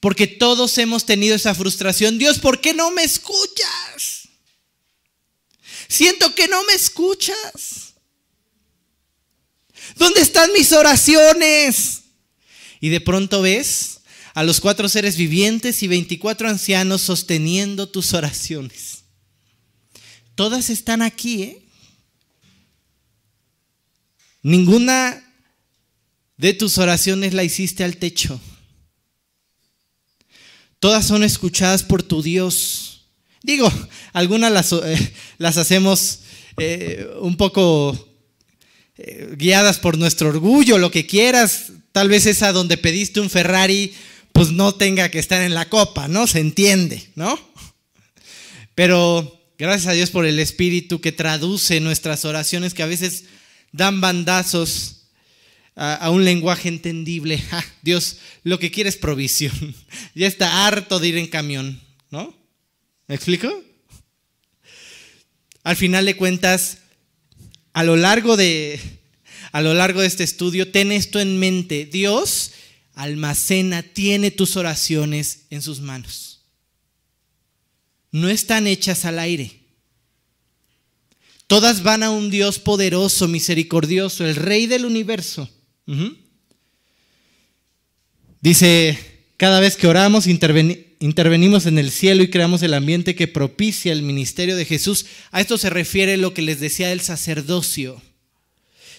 Porque 0.00 0.26
todos 0.26 0.78
hemos 0.78 1.04
tenido 1.04 1.36
esa 1.36 1.54
frustración. 1.54 2.18
Dios, 2.18 2.38
¿por 2.38 2.60
qué 2.60 2.72
no 2.72 2.90
me 2.90 3.02
escuchas? 3.04 4.28
Siento 5.88 6.34
que 6.34 6.48
no 6.48 6.62
me 6.64 6.74
escuchas. 6.74 7.94
¿Dónde 9.96 10.20
están 10.20 10.52
mis 10.52 10.72
oraciones? 10.72 12.02
Y 12.80 12.88
de 12.88 13.00
pronto 13.00 13.42
ves 13.42 14.00
a 14.34 14.42
los 14.44 14.60
cuatro 14.60 14.88
seres 14.88 15.16
vivientes 15.16 15.82
y 15.82 15.88
24 15.88 16.48
ancianos 16.48 17.02
sosteniendo 17.02 17.88
tus 17.88 18.14
oraciones. 18.14 19.04
Todas 20.34 20.70
están 20.70 21.02
aquí, 21.02 21.42
¿eh? 21.42 21.66
Ninguna 24.42 25.29
de 26.40 26.54
tus 26.54 26.78
oraciones 26.78 27.34
la 27.34 27.44
hiciste 27.44 27.84
al 27.84 27.98
techo. 27.98 28.40
Todas 30.78 31.06
son 31.06 31.22
escuchadas 31.22 31.82
por 31.82 32.02
tu 32.02 32.22
Dios. 32.22 33.02
Digo, 33.42 33.70
algunas 34.14 34.50
las, 34.50 34.72
eh, 34.72 35.12
hacemos 35.38 36.20
eh, 36.56 37.06
un 37.20 37.36
poco 37.36 38.08
eh, 38.96 39.34
guiadas 39.36 39.78
por 39.78 39.98
nuestro 39.98 40.30
orgullo, 40.30 40.78
lo 40.78 40.90
que 40.90 41.06
quieras. 41.06 41.72
Tal 41.92 42.08
vez 42.08 42.24
esa 42.24 42.52
donde 42.52 42.78
pediste 42.78 43.20
un 43.20 43.28
Ferrari, 43.28 43.92
pues 44.32 44.50
no 44.50 44.74
tenga 44.74 45.10
que 45.10 45.18
estar 45.18 45.42
en 45.42 45.52
la 45.52 45.68
copa, 45.68 46.08
¿no? 46.08 46.26
Se 46.26 46.40
entiende, 46.40 47.06
¿no? 47.16 47.38
Pero 48.74 49.42
gracias 49.58 49.88
a 49.88 49.92
Dios 49.92 50.08
por 50.08 50.24
el 50.24 50.38
Espíritu 50.38 51.02
que 51.02 51.12
traduce 51.12 51.80
nuestras 51.80 52.24
oraciones 52.24 52.72
que 52.72 52.82
a 52.82 52.86
veces 52.86 53.24
dan 53.72 54.00
bandazos 54.00 54.99
a, 55.76 56.10
un 56.10 56.24
lenguaje 56.24 56.68
entendible. 56.68 57.42
Dios 57.82 58.18
lo 58.42 58.58
que 58.58 58.70
quiere 58.70 58.88
es 58.88 58.96
provisión. 58.96 59.74
ya 60.14 60.26
está 60.26 60.66
harto 60.66 60.98
de 60.98 61.08
ir 61.08 61.16
en 61.16 61.26
camión, 61.26 61.80
¿no? 62.10 62.34
¿Me 63.06 63.14
explico? 63.14 63.50
Al 65.62 65.76
final 65.76 66.04
de 66.04 66.16
cuentas, 66.16 66.78
a 67.72 67.84
lo 67.84 67.96
largo 67.96 68.36
de, 68.36 68.80
a 69.52 69.60
lo 69.60 69.74
largo 69.74 70.00
de 70.00 70.06
este 70.06 70.24
estudio, 70.24 70.70
ten 70.70 70.92
esto 70.92 71.20
en 71.20 71.38
mente. 71.38 71.86
Dios 71.86 72.52
almacena, 72.94 73.82
tiene 73.82 74.30
tus 74.30 74.56
oraciones 74.56 75.46
en 75.50 75.62
sus 75.62 75.80
manos. 75.80 76.42
No 78.12 78.28
están 78.28 78.66
hechas 78.66 79.04
al 79.04 79.18
aire. 79.18 79.58
Todas 81.46 81.82
van 81.82 82.02
a 82.02 82.10
un 82.10 82.30
Dios 82.30 82.58
poderoso, 82.58 83.26
misericordioso, 83.26 84.26
el 84.26 84.36
Rey 84.36 84.66
del 84.66 84.84
universo 84.84 85.50
Dice, 88.40 88.98
cada 89.36 89.60
vez 89.60 89.76
que 89.76 89.86
oramos, 89.86 90.26
intervenimos 90.26 91.66
en 91.66 91.78
el 91.78 91.90
cielo 91.90 92.22
y 92.22 92.30
creamos 92.30 92.62
el 92.62 92.74
ambiente 92.74 93.14
que 93.14 93.28
propicia 93.28 93.92
el 93.92 94.02
ministerio 94.02 94.56
de 94.56 94.64
Jesús. 94.64 95.06
A 95.30 95.40
esto 95.40 95.58
se 95.58 95.70
refiere 95.70 96.16
lo 96.16 96.32
que 96.34 96.42
les 96.42 96.60
decía 96.60 96.88
del 96.88 97.00
sacerdocio. 97.00 98.00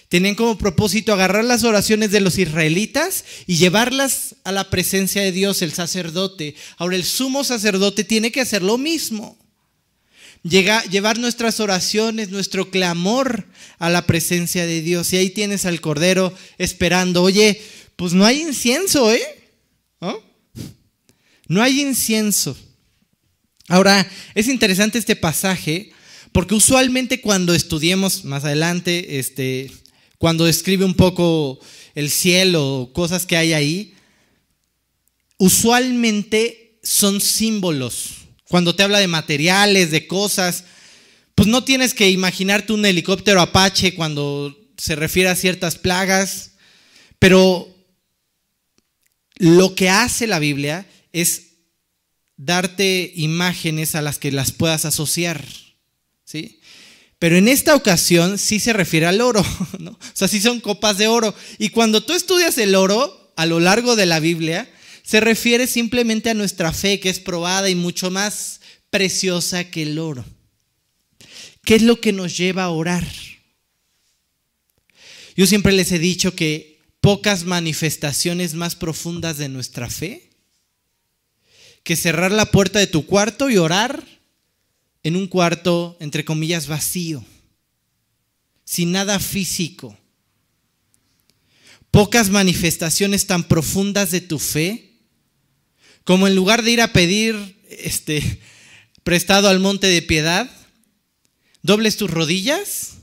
Tenían 0.08 0.34
como 0.34 0.58
propósito 0.58 1.12
agarrar 1.12 1.44
las 1.44 1.64
oraciones 1.64 2.10
de 2.10 2.20
los 2.20 2.38
israelitas 2.38 3.24
y 3.46 3.56
llevarlas 3.56 4.36
a 4.44 4.52
la 4.52 4.68
presencia 4.68 5.22
de 5.22 5.32
Dios, 5.32 5.62
el 5.62 5.72
sacerdote. 5.72 6.54
Ahora 6.76 6.96
el 6.96 7.04
sumo 7.04 7.44
sacerdote 7.44 8.04
tiene 8.04 8.30
que 8.30 8.42
hacer 8.42 8.62
lo 8.62 8.76
mismo 8.76 9.38
llevar 10.42 11.18
nuestras 11.18 11.60
oraciones, 11.60 12.30
nuestro 12.30 12.70
clamor 12.70 13.46
a 13.78 13.90
la 13.90 14.06
presencia 14.06 14.66
de 14.66 14.80
Dios. 14.82 15.12
Y 15.12 15.16
ahí 15.16 15.30
tienes 15.30 15.66
al 15.66 15.80
Cordero 15.80 16.32
esperando. 16.58 17.22
Oye, 17.22 17.60
pues 17.96 18.12
no 18.12 18.24
hay 18.24 18.40
incienso, 18.40 19.12
¿eh? 19.12 19.22
¿No? 21.48 21.62
hay 21.62 21.82
incienso. 21.82 22.56
Ahora, 23.68 24.08
es 24.34 24.48
interesante 24.48 24.98
este 24.98 25.16
pasaje 25.16 25.92
porque 26.32 26.54
usualmente 26.54 27.20
cuando 27.20 27.54
estudiemos 27.54 28.24
más 28.24 28.44
adelante, 28.44 29.18
este, 29.18 29.70
cuando 30.16 30.46
describe 30.46 30.84
un 30.84 30.94
poco 30.94 31.60
el 31.94 32.10
cielo, 32.10 32.90
cosas 32.94 33.26
que 33.26 33.36
hay 33.36 33.52
ahí, 33.52 33.94
usualmente 35.36 36.78
son 36.82 37.20
símbolos 37.20 38.21
cuando 38.52 38.76
te 38.76 38.82
habla 38.82 38.98
de 38.98 39.08
materiales, 39.08 39.90
de 39.90 40.06
cosas, 40.06 40.64
pues 41.34 41.48
no 41.48 41.64
tienes 41.64 41.94
que 41.94 42.10
imaginarte 42.10 42.74
un 42.74 42.84
helicóptero 42.84 43.40
Apache 43.40 43.94
cuando 43.94 44.54
se 44.76 44.94
refiere 44.94 45.30
a 45.30 45.36
ciertas 45.36 45.76
plagas, 45.76 46.50
pero 47.18 47.74
lo 49.36 49.74
que 49.74 49.88
hace 49.88 50.26
la 50.26 50.38
Biblia 50.38 50.86
es 51.14 51.44
darte 52.36 53.10
imágenes 53.14 53.94
a 53.94 54.02
las 54.02 54.18
que 54.18 54.30
las 54.30 54.52
puedas 54.52 54.84
asociar, 54.84 55.42
¿sí? 56.26 56.60
Pero 57.18 57.38
en 57.38 57.48
esta 57.48 57.74
ocasión 57.74 58.36
sí 58.36 58.60
se 58.60 58.74
refiere 58.74 59.06
al 59.06 59.22
oro. 59.22 59.42
O 59.88 59.96
sea, 60.12 60.28
sí 60.28 60.42
son 60.42 60.60
copas 60.60 60.98
de 60.98 61.08
oro. 61.08 61.34
Y 61.56 61.70
cuando 61.70 62.04
tú 62.04 62.12
estudias 62.12 62.58
el 62.58 62.74
oro 62.74 63.32
a 63.34 63.46
lo 63.46 63.60
largo 63.60 63.96
de 63.96 64.04
la 64.04 64.20
Biblia, 64.20 64.68
se 65.02 65.20
refiere 65.20 65.66
simplemente 65.66 66.30
a 66.30 66.34
nuestra 66.34 66.72
fe, 66.72 67.00
que 67.00 67.10
es 67.10 67.18
probada 67.20 67.68
y 67.68 67.74
mucho 67.74 68.10
más 68.10 68.60
preciosa 68.90 69.64
que 69.64 69.82
el 69.82 69.98
oro. 69.98 70.24
¿Qué 71.64 71.76
es 71.76 71.82
lo 71.82 72.00
que 72.00 72.12
nos 72.12 72.36
lleva 72.36 72.64
a 72.64 72.70
orar? 72.70 73.06
Yo 75.36 75.46
siempre 75.46 75.72
les 75.72 75.92
he 75.92 75.98
dicho 75.98 76.34
que 76.34 76.80
pocas 77.00 77.44
manifestaciones 77.44 78.54
más 78.54 78.76
profundas 78.76 79.38
de 79.38 79.48
nuestra 79.48 79.88
fe 79.88 80.30
que 81.82 81.96
cerrar 81.96 82.30
la 82.30 82.46
puerta 82.46 82.78
de 82.78 82.86
tu 82.86 83.06
cuarto 83.06 83.50
y 83.50 83.56
orar 83.56 84.06
en 85.02 85.16
un 85.16 85.26
cuarto, 85.26 85.96
entre 86.00 86.24
comillas, 86.24 86.68
vacío, 86.68 87.24
sin 88.64 88.92
nada 88.92 89.18
físico. 89.18 89.96
Pocas 91.90 92.30
manifestaciones 92.30 93.26
tan 93.26 93.44
profundas 93.44 94.10
de 94.12 94.20
tu 94.20 94.38
fe 94.38 94.91
como 96.04 96.26
en 96.26 96.34
lugar 96.34 96.62
de 96.62 96.72
ir 96.72 96.80
a 96.80 96.92
pedir 96.92 97.60
este 97.68 98.40
prestado 99.02 99.48
al 99.48 99.60
monte 99.60 99.86
de 99.86 100.02
piedad, 100.02 100.50
dobles 101.62 101.96
tus 101.96 102.10
rodillas 102.10 102.94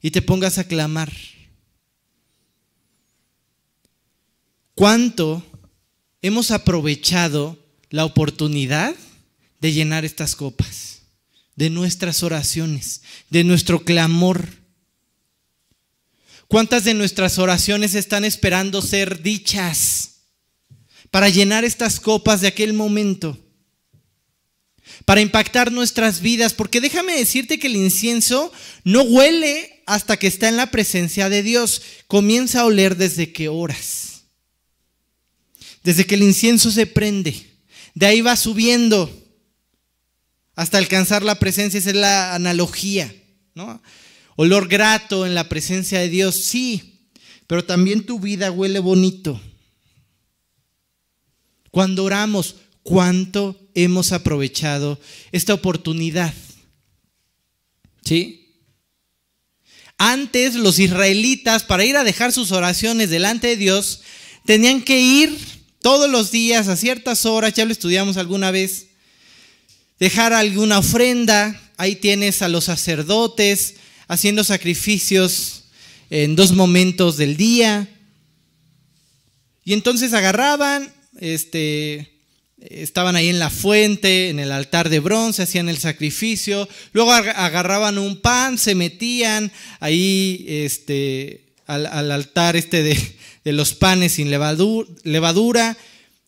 y 0.00 0.10
te 0.10 0.22
pongas 0.22 0.58
a 0.58 0.64
clamar. 0.64 1.12
¿Cuánto 4.74 5.44
hemos 6.22 6.50
aprovechado 6.50 7.58
la 7.90 8.04
oportunidad 8.04 8.94
de 9.60 9.72
llenar 9.72 10.04
estas 10.04 10.34
copas, 10.34 11.02
de 11.54 11.70
nuestras 11.70 12.22
oraciones, 12.24 13.02
de 13.30 13.44
nuestro 13.44 13.84
clamor? 13.84 14.48
¿Cuántas 16.48 16.84
de 16.84 16.94
nuestras 16.94 17.38
oraciones 17.38 17.94
están 17.94 18.24
esperando 18.24 18.82
ser 18.82 19.22
dichas 19.22 20.13
para 21.14 21.28
llenar 21.28 21.64
estas 21.64 22.00
copas 22.00 22.40
de 22.40 22.48
aquel 22.48 22.72
momento? 22.72 23.38
Para 25.04 25.20
impactar 25.20 25.70
nuestras 25.70 26.20
vidas, 26.20 26.54
porque 26.54 26.80
déjame 26.80 27.16
decirte 27.16 27.60
que 27.60 27.68
el 27.68 27.76
incienso 27.76 28.50
no 28.82 29.02
huele 29.02 29.84
hasta 29.86 30.16
que 30.16 30.26
está 30.26 30.48
en 30.48 30.56
la 30.56 30.72
presencia 30.72 31.28
de 31.28 31.44
Dios, 31.44 31.82
comienza 32.08 32.62
a 32.62 32.64
oler 32.64 32.96
desde 32.96 33.32
que 33.32 33.48
oras 33.48 34.24
desde 35.84 36.04
que 36.04 36.16
el 36.16 36.24
incienso 36.24 36.72
se 36.72 36.84
prende. 36.84 37.46
De 37.94 38.06
ahí 38.06 38.20
va 38.20 38.34
subiendo 38.34 39.08
hasta 40.56 40.78
alcanzar 40.78 41.22
la 41.22 41.38
presencia, 41.38 41.78
esa 41.78 41.90
es 41.90 41.96
la 41.96 42.34
analogía, 42.34 43.14
¿no? 43.54 43.80
Olor 44.34 44.66
grato 44.66 45.26
en 45.26 45.36
la 45.36 45.48
presencia 45.48 46.00
de 46.00 46.08
Dios, 46.08 46.34
sí, 46.34 47.06
pero 47.46 47.64
también 47.64 48.04
tu 48.04 48.18
vida 48.18 48.50
huele 48.50 48.80
bonito. 48.80 49.40
Cuando 51.74 52.04
oramos, 52.04 52.54
¿cuánto 52.84 53.58
hemos 53.74 54.12
aprovechado 54.12 55.00
esta 55.32 55.54
oportunidad? 55.54 56.32
¿Sí? 58.04 58.60
Antes 59.98 60.54
los 60.54 60.78
israelitas, 60.78 61.64
para 61.64 61.84
ir 61.84 61.96
a 61.96 62.04
dejar 62.04 62.30
sus 62.30 62.52
oraciones 62.52 63.10
delante 63.10 63.48
de 63.48 63.56
Dios, 63.56 64.02
tenían 64.44 64.82
que 64.82 65.00
ir 65.00 65.36
todos 65.82 66.08
los 66.08 66.30
días 66.30 66.68
a 66.68 66.76
ciertas 66.76 67.26
horas, 67.26 67.54
ya 67.54 67.64
lo 67.64 67.72
estudiamos 67.72 68.18
alguna 68.18 68.52
vez, 68.52 68.90
dejar 69.98 70.32
alguna 70.32 70.78
ofrenda, 70.78 71.60
ahí 71.76 71.96
tienes 71.96 72.40
a 72.42 72.48
los 72.48 72.66
sacerdotes 72.66 73.74
haciendo 74.06 74.44
sacrificios 74.44 75.64
en 76.08 76.36
dos 76.36 76.52
momentos 76.52 77.16
del 77.16 77.36
día. 77.36 77.88
Y 79.64 79.72
entonces 79.72 80.12
agarraban, 80.12 80.94
este, 81.20 82.12
estaban 82.58 83.16
ahí 83.16 83.28
en 83.28 83.38
la 83.38 83.50
fuente, 83.50 84.30
en 84.30 84.38
el 84.38 84.52
altar 84.52 84.88
de 84.88 85.00
bronce, 85.00 85.42
hacían 85.42 85.68
el 85.68 85.78
sacrificio, 85.78 86.68
luego 86.92 87.12
agarraban 87.12 87.98
un 87.98 88.20
pan, 88.20 88.58
se 88.58 88.74
metían 88.74 89.52
ahí 89.80 90.44
este, 90.48 91.44
al, 91.66 91.86
al 91.86 92.10
altar 92.10 92.56
este 92.56 92.82
de, 92.82 92.98
de 93.44 93.52
los 93.52 93.74
panes 93.74 94.12
sin 94.12 94.30
levadura, 94.30 95.76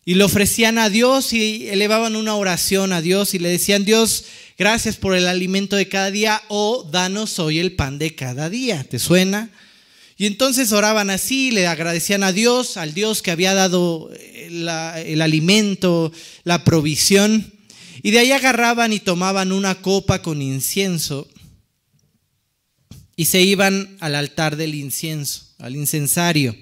y 0.09 0.15
le 0.15 0.23
ofrecían 0.23 0.79
a 0.79 0.89
Dios 0.89 1.33
y 1.33 1.69
elevaban 1.69 2.15
una 2.15 2.37
oración 2.37 2.93
a 2.93 3.03
Dios 3.03 3.35
y 3.35 3.41
le 3.41 3.49
decían, 3.49 3.85
Dios, 3.85 4.25
gracias 4.57 4.97
por 4.97 5.17
el 5.17 5.27
alimento 5.27 5.75
de 5.75 5.89
cada 5.89 6.13
día 6.13 6.41
o 6.47 6.89
danos 6.93 7.41
hoy 7.41 7.59
el 7.59 7.73
pan 7.73 7.99
de 7.99 8.15
cada 8.15 8.49
día. 8.49 8.85
¿Te 8.85 9.01
suena? 9.01 9.51
Y 10.17 10.27
entonces 10.27 10.71
oraban 10.71 11.11
así, 11.11 11.51
le 11.51 11.67
agradecían 11.67 12.23
a 12.23 12.31
Dios, 12.31 12.77
al 12.77 12.95
Dios 12.95 13.21
que 13.21 13.33
había 13.33 13.53
dado 13.53 14.09
el 14.47 15.23
alimento, 15.23 16.13
la 16.45 16.65
provisión. 16.65 17.53
Y 18.03 18.11
de 18.11 18.21
ahí 18.21 18.33
agarraban 18.33 18.93
y 18.93 19.01
tomaban 19.01 19.53
una 19.53 19.77
copa 19.83 20.23
con 20.23 20.43
incienso 20.43 21.29
y 23.17 23.25
se 23.27 23.43
iban 23.43 23.97
al 24.01 24.15
altar 24.15 24.57
del 24.57 24.75
incienso, 24.75 25.55
al 25.59 25.77
incensario 25.77 26.55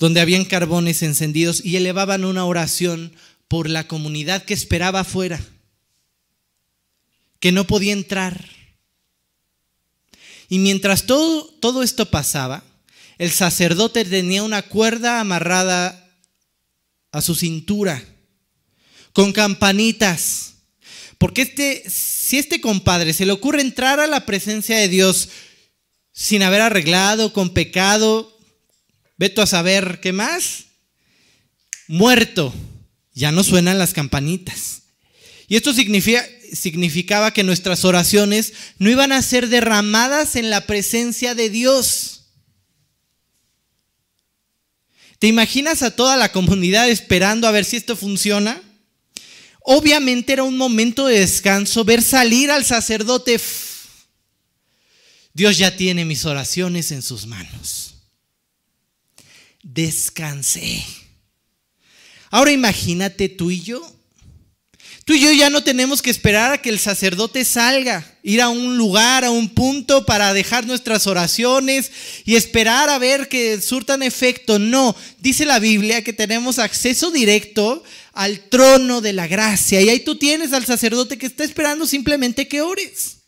donde 0.00 0.22
habían 0.22 0.46
carbones 0.46 1.02
encendidos 1.02 1.62
y 1.62 1.76
elevaban 1.76 2.24
una 2.24 2.46
oración 2.46 3.12
por 3.48 3.68
la 3.68 3.86
comunidad 3.86 4.44
que 4.44 4.54
esperaba 4.54 5.00
afuera, 5.00 5.38
que 7.38 7.52
no 7.52 7.66
podía 7.66 7.92
entrar. 7.92 8.48
Y 10.48 10.58
mientras 10.58 11.04
todo, 11.04 11.44
todo 11.60 11.82
esto 11.82 12.06
pasaba, 12.06 12.64
el 13.18 13.30
sacerdote 13.30 14.06
tenía 14.06 14.42
una 14.42 14.62
cuerda 14.62 15.20
amarrada 15.20 16.09
a 17.12 17.20
su 17.20 17.34
cintura, 17.34 18.02
con 19.12 19.32
campanitas. 19.32 20.54
Porque 21.18 21.42
este, 21.42 21.84
si 21.88 22.38
este 22.38 22.60
compadre 22.60 23.12
se 23.12 23.26
le 23.26 23.32
ocurre 23.32 23.60
entrar 23.60 24.00
a 24.00 24.06
la 24.06 24.24
presencia 24.26 24.76
de 24.76 24.88
Dios 24.88 25.28
sin 26.12 26.42
haber 26.42 26.62
arreglado, 26.62 27.32
con 27.32 27.50
pecado, 27.50 28.40
Veto 29.20 29.42
a 29.42 29.46
saber 29.46 30.00
qué 30.00 30.14
más. 30.14 30.64
Muerto. 31.88 32.54
Ya 33.12 33.30
no 33.32 33.44
suenan 33.44 33.78
las 33.78 33.92
campanitas. 33.92 34.84
Y 35.46 35.56
esto 35.56 35.74
significaba 35.74 37.30
que 37.30 37.44
nuestras 37.44 37.84
oraciones 37.84 38.54
no 38.78 38.88
iban 38.88 39.12
a 39.12 39.20
ser 39.20 39.48
derramadas 39.48 40.36
en 40.36 40.48
la 40.48 40.62
presencia 40.62 41.34
de 41.34 41.50
Dios. 41.50 42.19
¿Te 45.20 45.28
imaginas 45.28 45.84
a 45.84 45.94
toda 45.94 46.16
la 46.16 46.32
comunidad 46.32 46.90
esperando 46.90 47.46
a 47.46 47.52
ver 47.52 47.64
si 47.64 47.76
esto 47.76 47.94
funciona? 47.94 48.60
Obviamente 49.60 50.32
era 50.32 50.42
un 50.42 50.56
momento 50.56 51.06
de 51.06 51.20
descanso 51.20 51.84
ver 51.84 52.02
salir 52.02 52.50
al 52.50 52.64
sacerdote. 52.64 53.40
Dios 55.32 55.58
ya 55.58 55.76
tiene 55.76 56.04
mis 56.04 56.24
oraciones 56.24 56.90
en 56.90 57.02
sus 57.02 57.24
manos 57.26 57.90
descansé. 59.62 60.84
Ahora 62.30 62.52
imagínate 62.52 63.28
tú 63.28 63.50
y 63.50 63.60
yo. 63.60 63.96
Tú 65.04 65.14
y 65.14 65.20
yo 65.20 65.32
ya 65.32 65.50
no 65.50 65.62
tenemos 65.62 66.02
que 66.02 66.10
esperar 66.10 66.52
a 66.52 66.62
que 66.62 66.68
el 66.68 66.78
sacerdote 66.78 67.44
salga, 67.44 68.06
ir 68.22 68.40
a 68.40 68.48
un 68.48 68.76
lugar, 68.76 69.24
a 69.24 69.30
un 69.30 69.48
punto 69.48 70.06
para 70.06 70.32
dejar 70.32 70.66
nuestras 70.66 71.06
oraciones 71.06 71.90
y 72.24 72.36
esperar 72.36 72.88
a 72.90 72.98
ver 72.98 73.28
que 73.28 73.60
surtan 73.60 74.02
efecto. 74.02 74.58
No, 74.58 74.94
dice 75.18 75.46
la 75.46 75.58
Biblia 75.58 76.04
que 76.04 76.12
tenemos 76.12 76.58
acceso 76.58 77.10
directo 77.10 77.82
al 78.12 78.40
trono 78.48 79.00
de 79.00 79.12
la 79.12 79.26
gracia 79.26 79.80
y 79.80 79.88
ahí 79.88 80.00
tú 80.00 80.16
tienes 80.16 80.52
al 80.52 80.66
sacerdote 80.66 81.18
que 81.18 81.26
está 81.26 81.44
esperando 81.44 81.86
simplemente 81.86 82.46
que 82.46 82.60
ores. 82.60 83.18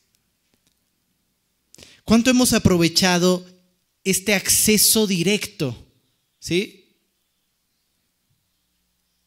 ¿Cuánto 2.05 2.31
hemos 2.31 2.53
aprovechado 2.53 3.47
este 4.05 4.35
acceso 4.35 5.07
directo 5.07 5.83
¿Sí? 6.43 6.82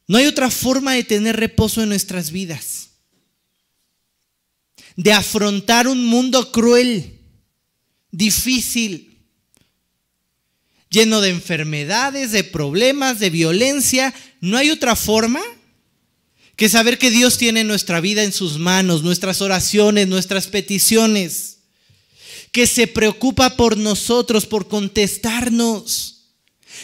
No 0.08 0.18
hay 0.18 0.28
otra 0.28 0.52
forma 0.52 0.94
de 0.94 1.04
tener 1.04 1.36
reposo 1.36 1.82
en 1.82 1.89
nuestras 1.89 2.32
vidas. 2.32 2.89
De 4.96 5.12
afrontar 5.12 5.88
un 5.88 6.06
mundo 6.06 6.52
cruel, 6.52 7.20
difícil, 8.12 9.18
lleno 10.89 11.22
de 11.22 11.30
enfermedades, 11.30 12.32
de 12.32 12.44
problemas, 12.44 13.20
de 13.20 13.30
violencia. 13.30 14.13
No 14.39 14.58
hay 14.58 14.70
otra 14.70 14.96
forma 14.96 15.41
que 16.56 16.70
saber 16.70 16.98
que 16.98 17.12
Dios 17.12 17.38
tiene 17.38 17.63
nuestra 17.63 18.00
vida 18.00 18.24
en 18.24 18.32
sus 18.32 18.58
manos, 18.60 19.04
nuestras 19.04 19.41
oraciones, 19.41 20.08
nuestras 20.08 20.48
peticiones, 20.48 21.58
que 22.52 22.68
se 22.68 22.88
preocupa 22.88 23.58
por 23.58 23.76
nosotros, 23.76 24.46
por 24.46 24.70
contestarnos 24.70 26.14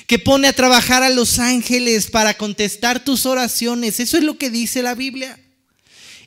que 0.07 0.19
pone 0.19 0.47
a 0.47 0.53
trabajar 0.53 1.03
a 1.03 1.09
los 1.09 1.39
ángeles 1.39 2.09
para 2.09 2.35
contestar 2.35 3.03
tus 3.03 3.25
oraciones. 3.25 3.99
Eso 3.99 4.17
es 4.17 4.23
lo 4.23 4.37
que 4.37 4.49
dice 4.49 4.81
la 4.81 4.95
Biblia. 4.95 5.39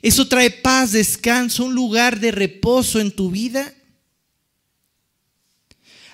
¿Eso 0.01 0.27
trae 0.27 0.51
paz, 0.51 0.91
descanso, 0.91 1.65
un 1.65 1.73
lugar 1.73 2.19
de 2.19 2.31
reposo 2.31 2.99
en 2.99 3.11
tu 3.11 3.31
vida? 3.31 3.73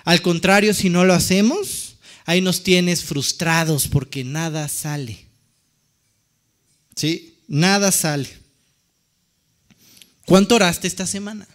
Al 0.04 0.22
contrario, 0.22 0.74
si 0.74 0.88
no 0.88 1.04
lo 1.04 1.14
hacemos, 1.14 1.96
ahí 2.24 2.40
nos 2.40 2.62
tienes 2.62 3.04
frustrados 3.04 3.88
porque 3.88 4.24
nada 4.24 4.68
sale. 4.68 5.26
¿Sí? 6.96 7.38
Nada 7.48 7.92
sale. 7.92 8.28
¿Cuánto 10.26 10.54
oraste 10.54 10.88
esta 10.88 11.06
semana? 11.06 11.46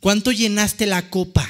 ¿Cuánto 0.00 0.30
llenaste 0.30 0.86
la 0.86 1.08
copa? 1.08 1.48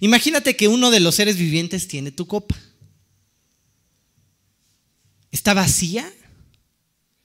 Imagínate 0.00 0.56
que 0.56 0.66
uno 0.66 0.90
de 0.90 1.00
los 1.00 1.14
seres 1.14 1.36
vivientes 1.36 1.86
tiene 1.86 2.10
tu 2.10 2.26
copa. 2.26 2.56
¿Está 5.30 5.54
vacía? 5.54 6.10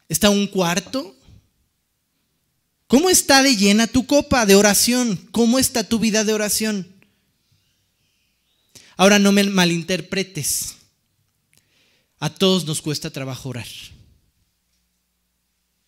¿Está 0.09 0.29
un 0.29 0.47
cuarto? 0.47 1.15
¿Cómo 2.87 3.09
está 3.09 3.41
de 3.41 3.55
llena 3.55 3.87
tu 3.87 4.05
copa 4.05 4.45
de 4.45 4.55
oración? 4.55 5.15
¿Cómo 5.31 5.57
está 5.57 5.83
tu 5.83 5.99
vida 5.99 6.23
de 6.23 6.33
oración? 6.33 6.87
Ahora 8.97 9.19
no 9.19 9.31
me 9.31 9.43
malinterpretes. 9.45 10.75
A 12.19 12.29
todos 12.29 12.65
nos 12.65 12.81
cuesta 12.81 13.09
trabajo 13.09 13.49
orar. 13.49 13.67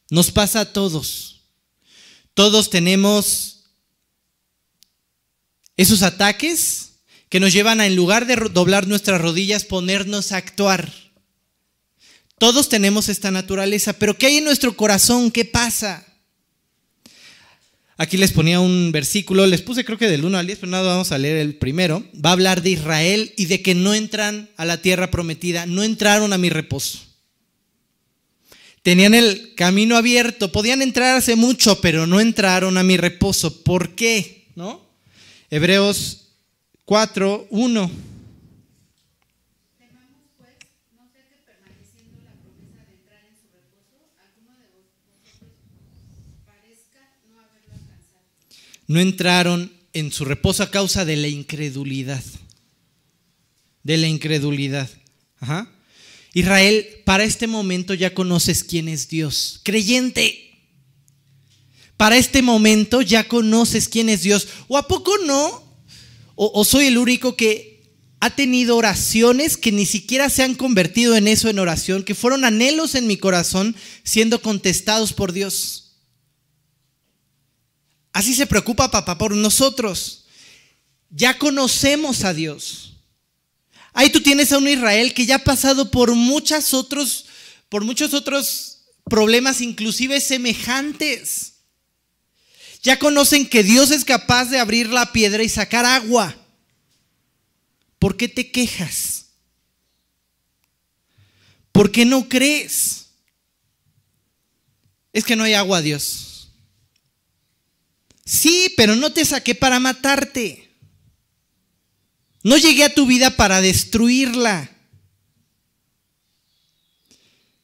Nos 0.10 0.32
pasa 0.32 0.62
a 0.62 0.74
todos. 0.74 1.42
Todos 2.34 2.70
tenemos 2.70 3.57
esos 5.78 6.02
ataques 6.02 6.94
que 7.30 7.40
nos 7.40 7.54
llevan 7.54 7.80
a, 7.80 7.86
en 7.86 7.96
lugar 7.96 8.26
de 8.26 8.36
doblar 8.36 8.88
nuestras 8.88 9.22
rodillas, 9.22 9.64
ponernos 9.64 10.32
a 10.32 10.38
actuar. 10.38 10.92
Todos 12.40 12.70
tenemos 12.70 13.10
esta 13.10 13.32
naturaleza, 13.32 13.94
pero 13.94 14.18
¿qué 14.18 14.28
hay 14.28 14.38
en 14.38 14.46
nuestro 14.46 14.76
corazón? 14.76 15.32
¿Qué 15.32 15.46
pasa? 15.46 16.06
Aquí 18.00 18.16
les 18.18 18.32
ponía 18.32 18.60
un 18.60 18.92
versículo, 18.92 19.48
les 19.48 19.64
puse 19.64 19.84
creo 19.84 19.98
que 19.98 20.08
del 20.08 20.24
1 20.24 20.38
al 20.38 20.46
10, 20.46 20.60
pero 20.60 20.70
nada, 20.70 20.88
vamos 20.88 21.12
a 21.12 21.18
leer 21.18 21.38
el 21.38 21.56
primero. 21.56 22.04
Va 22.14 22.30
a 22.30 22.34
hablar 22.34 22.62
de 22.62 22.70
Israel 22.70 23.34
y 23.38 23.46
de 23.46 23.64
que 23.64 23.74
no 23.74 23.96
entran 23.96 24.50
a 24.56 24.66
la 24.66 24.82
tierra 24.82 25.10
prometida, 25.10 25.66
no 25.66 25.84
entraron 25.84 26.32
a 26.32 26.38
mi 26.38 26.50
reposo. 26.50 27.00
Tenían 28.84 29.16
el 29.16 29.56
camino 29.56 29.98
abierto, 29.98 30.52
podían 30.52 30.84
entrar 30.84 31.18
hace 31.18 31.36
mucho, 31.36 31.82
pero 31.82 32.06
no 32.06 32.20
entraron 32.20 32.78
a 32.78 32.84
mi 32.84 32.98
reposo. 32.98 33.64
¿Por 33.64 33.96
qué? 33.96 34.48
¿No? 34.56 34.87
Hebreos 35.50 36.28
4, 36.86 37.48
1. 37.50 37.92
no 48.88 49.02
entraron 49.02 49.72
en 49.94 50.12
su 50.12 50.26
reposo 50.26 50.64
a 50.64 50.72
causa 50.72 51.06
de 51.06 51.18
la 51.18 51.28
incredulidad. 51.28 52.24
De 53.84 53.98
la 53.98 54.08
incredulidad. 54.08 54.90
Israel, 56.34 56.88
para 57.06 57.24
este 57.24 57.48
momento 57.48 57.94
ya 57.94 58.14
conoces 58.14 58.64
quién 58.64 58.88
es 58.88 59.08
Dios. 59.08 59.60
Creyente. 59.64 60.47
Para 61.98 62.18
este 62.18 62.44
momento 62.44 63.02
ya 63.02 63.28
conoces 63.28 63.90
quién 63.90 64.08
es 64.08 64.22
Dios. 64.22 64.48
¿O 64.68 64.78
a 64.78 64.88
poco 64.88 65.12
no? 65.26 65.64
¿O, 66.36 66.64
soy 66.64 66.86
el 66.86 67.00
único 67.00 67.36
que 67.36 67.82
ha 68.20 68.30
tenido 68.30 68.78
oraciones 68.78 69.58
que 69.58 69.72
ni 69.72 69.88
siquiera 69.88 70.30
se 70.30 70.44
han 70.44 70.54
convertido 70.54 71.16
en 71.16 71.28
eso, 71.28 71.50
en 71.50 71.58
oración, 71.58 72.04
que 72.04 72.14
fueron 72.14 72.46
anhelos 72.46 72.94
en 72.94 73.08
mi 73.08 73.18
corazón 73.18 73.76
siendo 74.04 74.40
contestados 74.44 75.14
por 75.14 75.34
Dios? 75.34 75.96
Así 78.14 78.36
se 78.36 78.46
preocupa 78.46 78.92
papá 78.92 79.18
por 79.18 79.36
nosotros. 79.36 80.26
Ya 81.10 81.40
conocemos 81.40 82.24
a 82.24 82.36
Dios. 82.36 82.98
Ahí 83.94 84.12
tú 84.12 84.22
tienes 84.22 84.52
a 84.52 84.60
un 84.60 84.68
Israel 84.68 85.16
que 85.16 85.26
ya 85.26 85.38
ha 85.38 85.44
pasado 85.44 85.90
por 85.90 86.14
muchas 86.14 86.76
otros, 86.76 87.26
por 87.70 87.84
muchos 87.84 88.14
otros 88.14 88.84
problemas, 89.10 89.62
inclusive 89.62 90.22
semejantes. 90.22 91.57
Ya 92.88 92.98
conocen 92.98 93.46
que 93.46 93.64
Dios 93.64 93.92
es 93.92 94.06
capaz 94.06 94.46
de 94.46 94.60
abrir 94.60 94.88
la 94.88 95.12
piedra 95.12 95.44
y 95.44 95.50
sacar 95.50 95.84
agua. 95.84 96.34
¿Por 98.00 98.16
qué 98.16 98.30
te 98.30 98.50
quejas? 98.50 99.26
¿Por 101.74 101.92
qué 101.92 102.06
no 102.06 102.30
crees? 102.30 103.08
Es 105.12 105.26
que 105.26 105.36
no 105.36 105.44
hay 105.44 105.54
agua, 105.54 105.82
Dios. 105.82 106.50
Sí, 108.24 108.74
pero 108.78 108.96
no 108.96 109.12
te 109.12 109.26
saqué 109.26 109.54
para 109.54 109.82
matarte. 109.82 110.72
No 112.42 112.56
llegué 112.56 112.86
a 112.86 112.96
tu 112.96 113.06
vida 113.06 113.36
para 113.36 113.60
destruirla. 113.60 114.72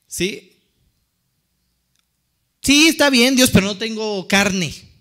¿Sí? 0.05 0.57
Sí, 2.61 2.89
está 2.89 3.09
bien, 3.09 3.37
Dios, 3.37 3.51
pero 3.51 3.67
no 3.67 3.77
tengo 3.77 4.27
carne. 4.27 4.91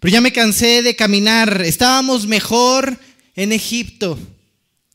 Pero 0.00 0.12
ya 0.12 0.20
me 0.20 0.32
cansé 0.32 0.82
de 0.82 0.96
caminar. 0.96 1.62
Estábamos 1.62 2.26
mejor 2.26 2.98
en 3.36 3.52
Egipto. 3.52 4.18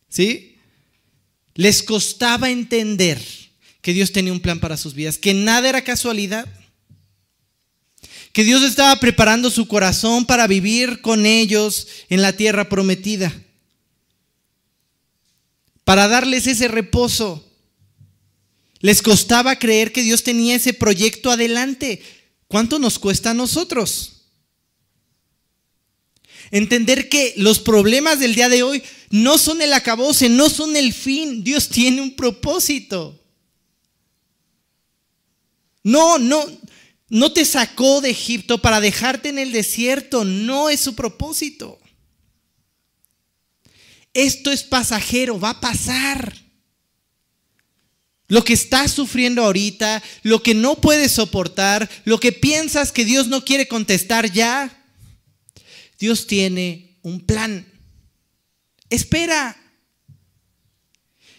¿Sí? 0.09 0.57
Les 1.53 1.81
costaba 1.83 2.49
entender 2.49 3.21
que 3.81 3.93
Dios 3.93 4.11
tenía 4.11 4.33
un 4.33 4.41
plan 4.41 4.59
para 4.59 4.77
sus 4.77 4.93
vidas, 4.93 5.17
que 5.17 5.33
nada 5.33 5.69
era 5.69 5.83
casualidad 5.83 6.47
que 8.35 8.43
Dios 8.43 8.63
estaba 8.63 8.93
preparando 8.97 9.49
su 9.49 9.65
corazón 9.65 10.25
para 10.25 10.45
vivir 10.45 10.99
con 10.99 11.25
ellos 11.25 11.87
en 12.09 12.21
la 12.21 12.33
tierra 12.33 12.67
prometida, 12.67 13.33
para 15.85 16.09
darles 16.09 16.45
ese 16.45 16.67
reposo. 16.67 17.49
Les 18.81 19.01
costaba 19.01 19.57
creer 19.57 19.93
que 19.93 20.01
Dios 20.01 20.23
tenía 20.23 20.57
ese 20.57 20.73
proyecto 20.73 21.31
adelante. 21.31 22.01
¿Cuánto 22.49 22.77
nos 22.77 22.99
cuesta 22.99 23.31
a 23.31 23.33
nosotros? 23.33 24.14
Entender 26.51 27.09
que 27.09 27.33
los 27.37 27.59
problemas 27.59 28.19
del 28.19 28.35
día 28.35 28.49
de 28.49 28.63
hoy 28.63 28.83
no 29.09 29.37
son 29.37 29.61
el 29.61 29.73
acabose, 29.73 30.29
no 30.29 30.49
son 30.49 30.75
el 30.75 30.93
fin. 30.93 31.43
Dios 31.43 31.69
tiene 31.69 32.01
un 32.01 32.15
propósito. 32.15 33.19
No, 35.83 36.17
no, 36.17 36.45
no 37.09 37.31
te 37.31 37.45
sacó 37.45 38.01
de 38.01 38.09
Egipto 38.09 38.61
para 38.61 38.81
dejarte 38.81 39.29
en 39.29 39.39
el 39.39 39.51
desierto, 39.51 40.25
no 40.25 40.69
es 40.69 40.79
su 40.79 40.95
propósito. 40.95 41.79
Esto 44.13 44.51
es 44.51 44.63
pasajero, 44.63 45.39
va 45.39 45.51
a 45.51 45.61
pasar. 45.61 46.33
Lo 48.27 48.43
que 48.43 48.53
estás 48.53 48.91
sufriendo 48.91 49.43
ahorita, 49.43 50.01
lo 50.23 50.41
que 50.41 50.55
no 50.55 50.75
puedes 50.75 51.11
soportar, 51.11 51.87
lo 52.05 52.19
que 52.19 52.31
piensas 52.31 52.91
que 52.91 53.05
Dios 53.05 53.27
no 53.27 53.45
quiere 53.45 53.67
contestar 53.67 54.31
ya, 54.31 54.84
Dios 56.05 56.27
tiene 56.27 56.99
un 57.01 57.19
plan. 57.19 57.65
Espera. 58.91 59.57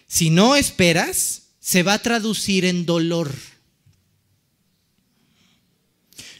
Si 0.08 0.28
no 0.28 0.56
esperas, 0.56 1.50
se 1.60 1.84
va 1.84 1.94
a 1.94 2.02
traducir 2.02 2.64
en 2.64 2.84
dolor. 2.84 3.32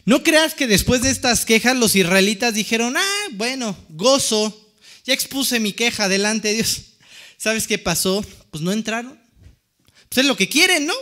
No 0.03 0.23
creas 0.23 0.55
que 0.55 0.67
después 0.67 1.03
de 1.03 1.09
estas 1.09 1.45
quejas 1.45 1.77
los 1.77 1.95
israelitas 1.95 2.53
dijeron, 2.53 2.97
ah, 2.97 3.27
bueno, 3.31 3.77
gozo, 3.87 4.73
ya 5.05 5.13
expuse 5.13 5.61
mi 5.61 5.71
queja 5.71 6.09
delante 6.09 6.49
de 6.49 6.55
Dios. 6.55 6.81
¿Sabes 7.37 7.65
qué 7.65 7.77
pasó? 7.77 8.25
Pues 8.51 8.61
no 8.61 8.73
entraron. 8.73 9.17
Pues 10.09 10.17
es 10.17 10.25
lo 10.25 10.35
que 10.35 10.49
quieren, 10.49 10.85
¿no? 10.85 10.95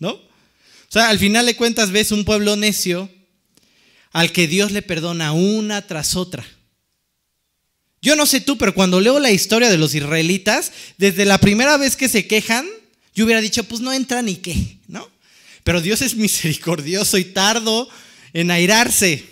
¿No? 0.00 0.10
O 0.10 0.90
sea, 0.90 1.08
al 1.08 1.18
final 1.18 1.46
de 1.46 1.56
cuentas 1.56 1.92
ves 1.92 2.12
un 2.12 2.26
pueblo 2.26 2.56
necio 2.56 3.08
al 4.14 4.30
que 4.30 4.46
Dios 4.46 4.70
le 4.70 4.80
perdona 4.80 5.32
una 5.32 5.82
tras 5.82 6.14
otra. 6.14 6.46
Yo 8.00 8.14
no 8.14 8.26
sé 8.26 8.40
tú, 8.40 8.56
pero 8.56 8.72
cuando 8.72 9.00
leo 9.00 9.18
la 9.18 9.32
historia 9.32 9.68
de 9.68 9.76
los 9.76 9.92
israelitas, 9.92 10.72
desde 10.98 11.24
la 11.24 11.38
primera 11.38 11.76
vez 11.76 11.96
que 11.96 12.08
se 12.08 12.28
quejan, 12.28 12.64
yo 13.12 13.24
hubiera 13.24 13.40
dicho, 13.40 13.64
pues 13.64 13.80
no 13.80 13.92
entran 13.92 14.26
ni 14.26 14.36
qué, 14.36 14.78
¿no? 14.86 15.10
Pero 15.64 15.80
Dios 15.80 16.00
es 16.00 16.14
misericordioso 16.16 17.18
y 17.18 17.24
tardo 17.24 17.88
en 18.32 18.52
airarse. 18.52 19.24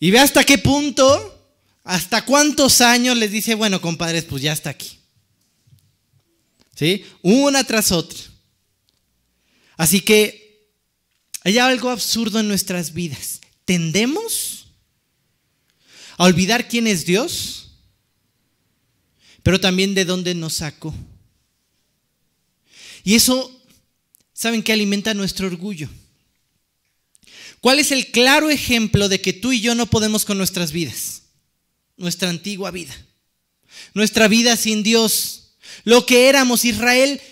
Y 0.00 0.10
ve 0.10 0.18
hasta 0.18 0.42
qué 0.42 0.58
punto, 0.58 1.52
hasta 1.84 2.24
cuántos 2.24 2.80
años 2.80 3.16
les 3.16 3.30
dice, 3.30 3.54
bueno, 3.54 3.80
compadres, 3.80 4.24
pues 4.24 4.42
ya 4.42 4.52
está 4.52 4.70
aquí. 4.70 4.98
¿Sí? 6.74 7.04
Una 7.22 7.62
tras 7.62 7.92
otra. 7.92 8.18
Así 9.76 10.00
que 10.00 10.47
hay 11.48 11.56
algo 11.56 11.88
absurdo 11.88 12.40
en 12.40 12.48
nuestras 12.48 12.92
vidas. 12.92 13.40
Tendemos 13.64 14.66
a 16.18 16.24
olvidar 16.24 16.68
quién 16.68 16.86
es 16.86 17.06
Dios, 17.06 17.70
pero 19.42 19.58
también 19.58 19.94
de 19.94 20.04
dónde 20.04 20.34
nos 20.34 20.54
sacó. 20.54 20.94
Y 23.02 23.14
eso, 23.14 23.50
¿saben 24.34 24.62
qué 24.62 24.74
alimenta 24.74 25.14
nuestro 25.14 25.46
orgullo? 25.46 25.88
¿Cuál 27.62 27.78
es 27.78 27.92
el 27.92 28.10
claro 28.10 28.50
ejemplo 28.50 29.08
de 29.08 29.22
que 29.22 29.32
tú 29.32 29.52
y 29.52 29.62
yo 29.62 29.74
no 29.74 29.86
podemos 29.86 30.26
con 30.26 30.36
nuestras 30.36 30.70
vidas? 30.70 31.22
Nuestra 31.96 32.28
antigua 32.28 32.70
vida. 32.70 32.94
Nuestra 33.94 34.28
vida 34.28 34.54
sin 34.56 34.82
Dios. 34.82 35.54
Lo 35.84 36.04
que 36.04 36.28
éramos 36.28 36.66
Israel. 36.66 37.22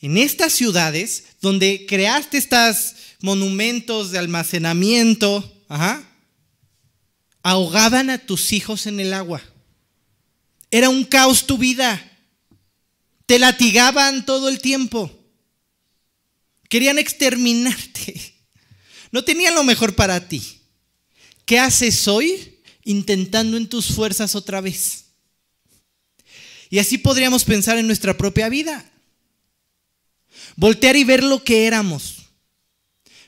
En 0.00 0.16
estas 0.16 0.54
ciudades 0.54 1.24
donde 1.44 1.84
creaste 1.86 2.38
estos 2.38 2.94
monumentos 3.20 4.10
de 4.10 4.18
almacenamiento, 4.18 5.62
ahogaban 7.42 8.08
a 8.08 8.16
tus 8.16 8.54
hijos 8.54 8.86
en 8.86 8.98
el 8.98 9.12
agua. 9.12 9.42
Era 10.70 10.88
un 10.88 11.04
caos 11.04 11.46
tu 11.46 11.58
vida. 11.58 12.02
Te 13.26 13.38
latigaban 13.38 14.24
todo 14.24 14.48
el 14.48 14.58
tiempo. 14.58 15.12
Querían 16.70 16.98
exterminarte. 16.98 18.34
No 19.12 19.22
tenían 19.22 19.54
lo 19.54 19.64
mejor 19.64 19.94
para 19.94 20.26
ti. 20.26 20.62
¿Qué 21.44 21.58
haces 21.58 22.08
hoy 22.08 22.58
intentando 22.84 23.58
en 23.58 23.68
tus 23.68 23.88
fuerzas 23.88 24.34
otra 24.34 24.62
vez? 24.62 25.04
Y 26.70 26.78
así 26.78 26.96
podríamos 26.96 27.44
pensar 27.44 27.76
en 27.76 27.86
nuestra 27.86 28.16
propia 28.16 28.48
vida. 28.48 28.90
Voltear 30.56 30.96
y 30.96 31.04
ver 31.04 31.22
lo 31.22 31.42
que 31.42 31.66
éramos. 31.66 32.26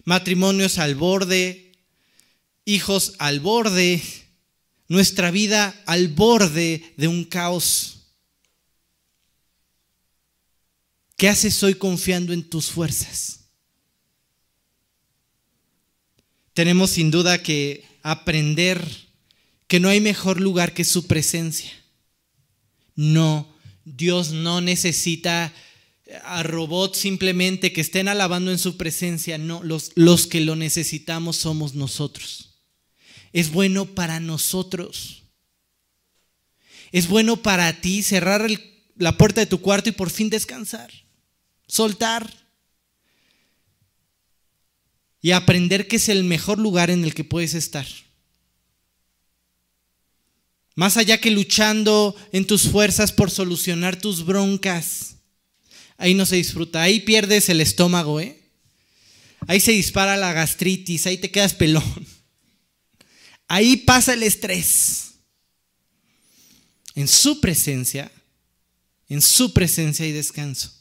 Matrimonios 0.05 0.79
al 0.79 0.95
borde, 0.95 1.72
hijos 2.64 3.14
al 3.18 3.41
borde, 3.41 4.03
nuestra 4.89 5.31
vida 5.31 5.74
al 5.87 6.09
borde 6.09 6.95
de 6.97 7.09
un 7.09 7.24
caos. 7.24 7.97
¿Qué 11.16 11.29
haces 11.29 11.62
hoy 11.62 11.74
confiando 11.74 12.33
en 12.33 12.49
tus 12.49 12.70
fuerzas? 12.70 13.41
Tenemos 16.53 16.91
sin 16.91 17.11
duda 17.11 17.43
que 17.43 17.85
aprender 18.03 18.87
que 19.66 19.81
no 19.81 19.89
hay 19.89 20.01
mejor 20.01 20.41
lugar 20.41 20.74
que 20.74 20.85
su 20.85 21.07
presencia. 21.07 21.72
No, 22.95 23.55
Dios 23.85 24.31
no 24.31 24.61
necesita 24.61 25.53
a 26.25 26.43
robots 26.43 26.99
simplemente 26.99 27.73
que 27.73 27.81
estén 27.81 28.09
alabando 28.09 28.51
en 28.51 28.59
su 28.59 28.77
presencia. 28.77 29.39
No, 29.39 29.63
los, 29.63 29.93
los 29.95 30.27
que 30.27 30.41
lo 30.41 30.57
necesitamos 30.57 31.37
somos 31.37 31.75
nosotros. 31.75 32.61
Es 33.33 33.51
bueno 33.51 33.87
para 33.87 34.21
nosotros. 34.21 35.25
Es 36.93 37.09
bueno 37.09 37.37
para 37.37 37.81
ti 37.81 38.03
cerrar 38.03 38.47
la 38.97 39.17
puerta 39.17 39.41
de 39.41 39.47
tu 39.47 39.61
cuarto 39.61 39.89
y 39.89 39.93
por 39.93 40.11
fin 40.11 40.31
descansar 40.31 40.91
soltar 41.67 42.33
y 45.21 45.33
aprender 45.33 45.89
que 45.89 45.97
es 45.97 46.09
el 46.09 46.25
mejor 46.25 46.59
lugar 46.59 46.91
en 46.91 47.05
el 47.05 47.15
que 47.15 47.25
puedes 47.25 47.55
estar. 47.55 47.87
Más 50.75 50.97
allá 50.97 51.19
que 51.19 51.31
luchando 51.31 52.15
en 52.33 52.47
tus 52.47 52.69
fuerzas 52.69 53.11
por 53.11 53.31
solucionar 53.31 53.97
tus 53.97 54.25
broncas. 54.25 55.16
Ahí 55.99 56.15
no 56.15 56.27
se 56.27 56.37
disfruta, 56.37 56.83
ahí 56.83 57.01
pierdes 57.01 57.49
el 57.49 57.61
estómago, 57.61 58.21
¿eh? 58.21 58.41
Ahí 59.47 59.61
se 59.61 59.73
dispara 59.73 60.17
la 60.17 60.33
gastritis, 60.33 61.07
ahí 61.07 61.19
te 61.19 61.31
quedas 61.31 61.55
pelón. 61.55 62.07
Ahí 63.49 63.77
pasa 63.77 64.15
el 64.15 64.23
estrés. 64.23 65.15
En 66.95 67.07
su 67.09 67.41
presencia, 67.41 68.11
en 69.09 69.23
su 69.23 69.53
presencia 69.53 70.05
hay 70.05 70.13
descanso. 70.13 70.73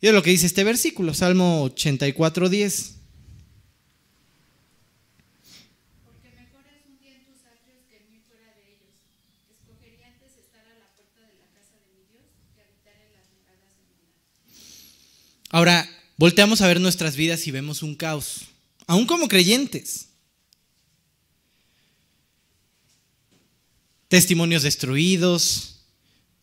Y 0.00 0.08
es 0.08 0.12
lo 0.12 0.22
que 0.22 0.30
dice 0.30 0.46
este 0.46 0.64
versículo, 0.64 1.14
Salmo 1.14 1.62
84, 1.64 2.48
10. 2.48 2.94
Porque 6.04 6.28
mejor 6.36 6.64
es 6.68 6.84
un 6.88 6.98
día 6.98 7.14
en 7.16 7.24
tus 7.24 7.40
atrios 7.44 7.84
que 7.88 8.00
mil 8.10 8.20
fuera 8.26 8.52
de 8.56 8.64
ellos. 8.68 8.96
Escogería 9.48 10.08
antes 10.08 10.36
estar 10.36 10.66
a 10.66 10.76
la 10.76 10.88
puerta 10.96 11.20
de 11.20 11.36
la 11.38 11.48
casa 11.52 11.76
de 11.80 11.88
mi 11.94 12.04
Dios 12.10 12.26
que 12.56 12.60
habitar 12.60 12.96
en 13.00 13.12
las 13.12 13.28
moradas 13.32 13.76
de 13.76 13.84
mi 13.84 14.04
Ahora, 15.54 15.88
volteamos 16.16 16.62
a 16.62 16.66
ver 16.66 16.80
nuestras 16.80 17.14
vidas 17.14 17.46
y 17.46 17.52
vemos 17.52 17.84
un 17.84 17.94
caos, 17.94 18.46
aún 18.88 19.06
como 19.06 19.28
creyentes. 19.28 20.08
Testimonios 24.08 24.64
destruidos, 24.64 25.76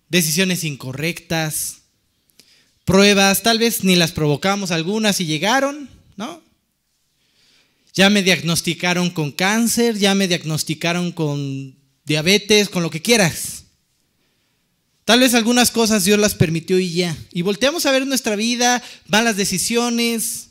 decisiones 0.08 0.64
incorrectas, 0.64 1.82
pruebas, 2.86 3.44
tal 3.44 3.60
vez 3.60 3.84
ni 3.84 3.98
las 3.98 4.14
provocamos 4.14 4.72
algunas 4.72 5.20
y 5.20 5.26
llegaron, 5.26 5.90
¿no? 6.16 6.42
Ya 7.94 8.10
me 8.10 8.24
diagnosticaron 8.24 9.10
con 9.10 9.34
cáncer, 9.34 9.98
ya 9.98 10.16
me 10.16 10.30
diagnosticaron 10.30 11.12
con 11.12 11.76
diabetes, 12.06 12.70
con 12.70 12.82
lo 12.82 12.90
que 12.90 13.02
quieras. 13.02 13.61
Tal 15.12 15.20
vez 15.20 15.34
algunas 15.34 15.72
cosas 15.72 16.06
Dios 16.06 16.18
las 16.18 16.36
permitió 16.36 16.80
y 16.80 16.94
ya. 16.94 17.18
Y 17.34 17.42
volteamos 17.42 17.86
a 17.86 17.92
ver 17.92 18.08
nuestra 18.08 18.38
vida, 18.38 18.82
malas 19.08 19.36
decisiones 19.36 20.48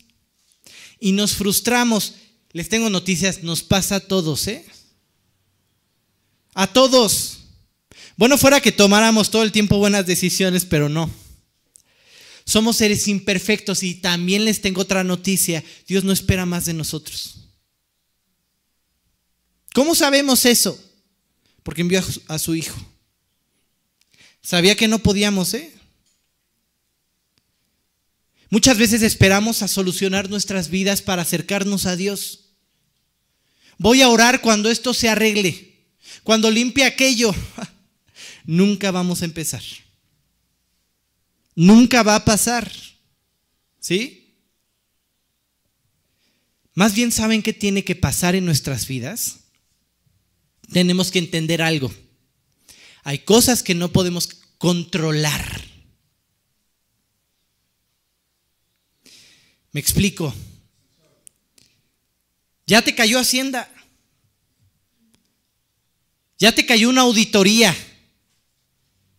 y 0.98 1.12
nos 1.12 1.32
frustramos. 1.32 2.16
Les 2.52 2.68
tengo 2.68 2.90
noticias, 2.90 3.42
nos 3.42 3.62
pasa 3.62 3.94
a 3.94 4.00
todos, 4.00 4.46
¿eh? 4.48 4.66
A 6.52 6.66
todos. 6.66 7.38
Bueno, 8.18 8.36
fuera 8.36 8.60
que 8.60 8.70
tomáramos 8.70 9.30
todo 9.30 9.44
el 9.44 9.50
tiempo 9.50 9.78
buenas 9.78 10.04
decisiones, 10.04 10.66
pero 10.66 10.90
no. 10.90 11.10
Somos 12.44 12.76
seres 12.76 13.08
imperfectos 13.08 13.82
y 13.82 13.94
también 13.94 14.44
les 14.44 14.60
tengo 14.60 14.82
otra 14.82 15.02
noticia. 15.02 15.64
Dios 15.88 16.04
no 16.04 16.12
espera 16.12 16.44
más 16.44 16.66
de 16.66 16.74
nosotros. 16.74 17.46
¿Cómo 19.72 19.94
sabemos 19.94 20.44
eso? 20.44 20.78
Porque 21.62 21.80
envió 21.80 22.04
a 22.28 22.38
su 22.38 22.54
hijo. 22.54 22.89
Sabía 24.42 24.76
que 24.76 24.88
no 24.88 24.98
podíamos, 25.00 25.54
¿eh? 25.54 25.72
Muchas 28.50 28.78
veces 28.78 29.02
esperamos 29.02 29.62
a 29.62 29.68
solucionar 29.68 30.28
nuestras 30.28 30.70
vidas 30.70 31.02
para 31.02 31.22
acercarnos 31.22 31.86
a 31.86 31.94
Dios. 31.94 32.50
Voy 33.78 34.02
a 34.02 34.08
orar 34.08 34.40
cuando 34.40 34.70
esto 34.70 34.92
se 34.92 35.08
arregle, 35.08 35.78
cuando 36.24 36.50
limpie 36.50 36.84
aquello. 36.84 37.34
Nunca 38.44 38.90
vamos 38.90 39.22
a 39.22 39.24
empezar. 39.24 39.62
Nunca 41.54 42.02
va 42.02 42.16
a 42.16 42.24
pasar. 42.24 42.70
¿Sí? 43.78 44.34
Más 46.74 46.94
bien 46.94 47.12
saben 47.12 47.42
qué 47.42 47.52
tiene 47.52 47.84
que 47.84 47.94
pasar 47.94 48.34
en 48.34 48.44
nuestras 48.44 48.86
vidas. 48.86 49.40
Tenemos 50.72 51.10
que 51.10 51.18
entender 51.20 51.62
algo. 51.62 51.92
Hay 53.02 53.20
cosas 53.20 53.62
que 53.62 53.74
no 53.74 53.90
podemos 53.90 54.28
controlar. 54.58 55.62
Me 59.72 59.80
explico. 59.80 60.34
Ya 62.66 62.82
te 62.82 62.94
cayó 62.94 63.18
Hacienda. 63.18 63.70
Ya 66.38 66.52
te 66.52 66.64
cayó 66.64 66.88
una 66.88 67.02
auditoría. 67.02 67.76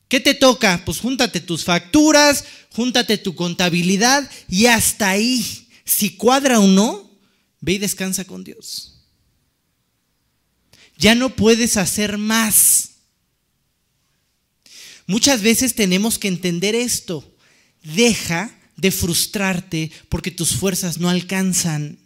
¿Qué 0.07 0.19
te 0.19 0.33
toca? 0.33 0.81
Pues 0.83 0.99
júntate 0.99 1.39
tus 1.39 1.63
facturas, 1.63 2.43
júntate 2.73 3.17
tu 3.17 3.35
contabilidad 3.35 4.29
y 4.49 4.65
hasta 4.65 5.11
ahí, 5.11 5.69
si 5.85 6.17
cuadra 6.17 6.59
o 6.59 6.67
no, 6.67 7.09
ve 7.61 7.73
y 7.73 7.77
descansa 7.77 8.25
con 8.25 8.43
Dios. 8.43 9.05
Ya 10.97 11.15
no 11.15 11.35
puedes 11.35 11.77
hacer 11.77 12.17
más. 12.17 12.90
Muchas 15.07 15.41
veces 15.41 15.75
tenemos 15.75 16.17
que 16.19 16.27
entender 16.27 16.75
esto. 16.75 17.35
Deja 17.83 18.57
de 18.75 18.91
frustrarte 18.91 19.91
porque 20.09 20.31
tus 20.31 20.55
fuerzas 20.55 20.97
no 20.97 21.09
alcanzan. 21.09 21.99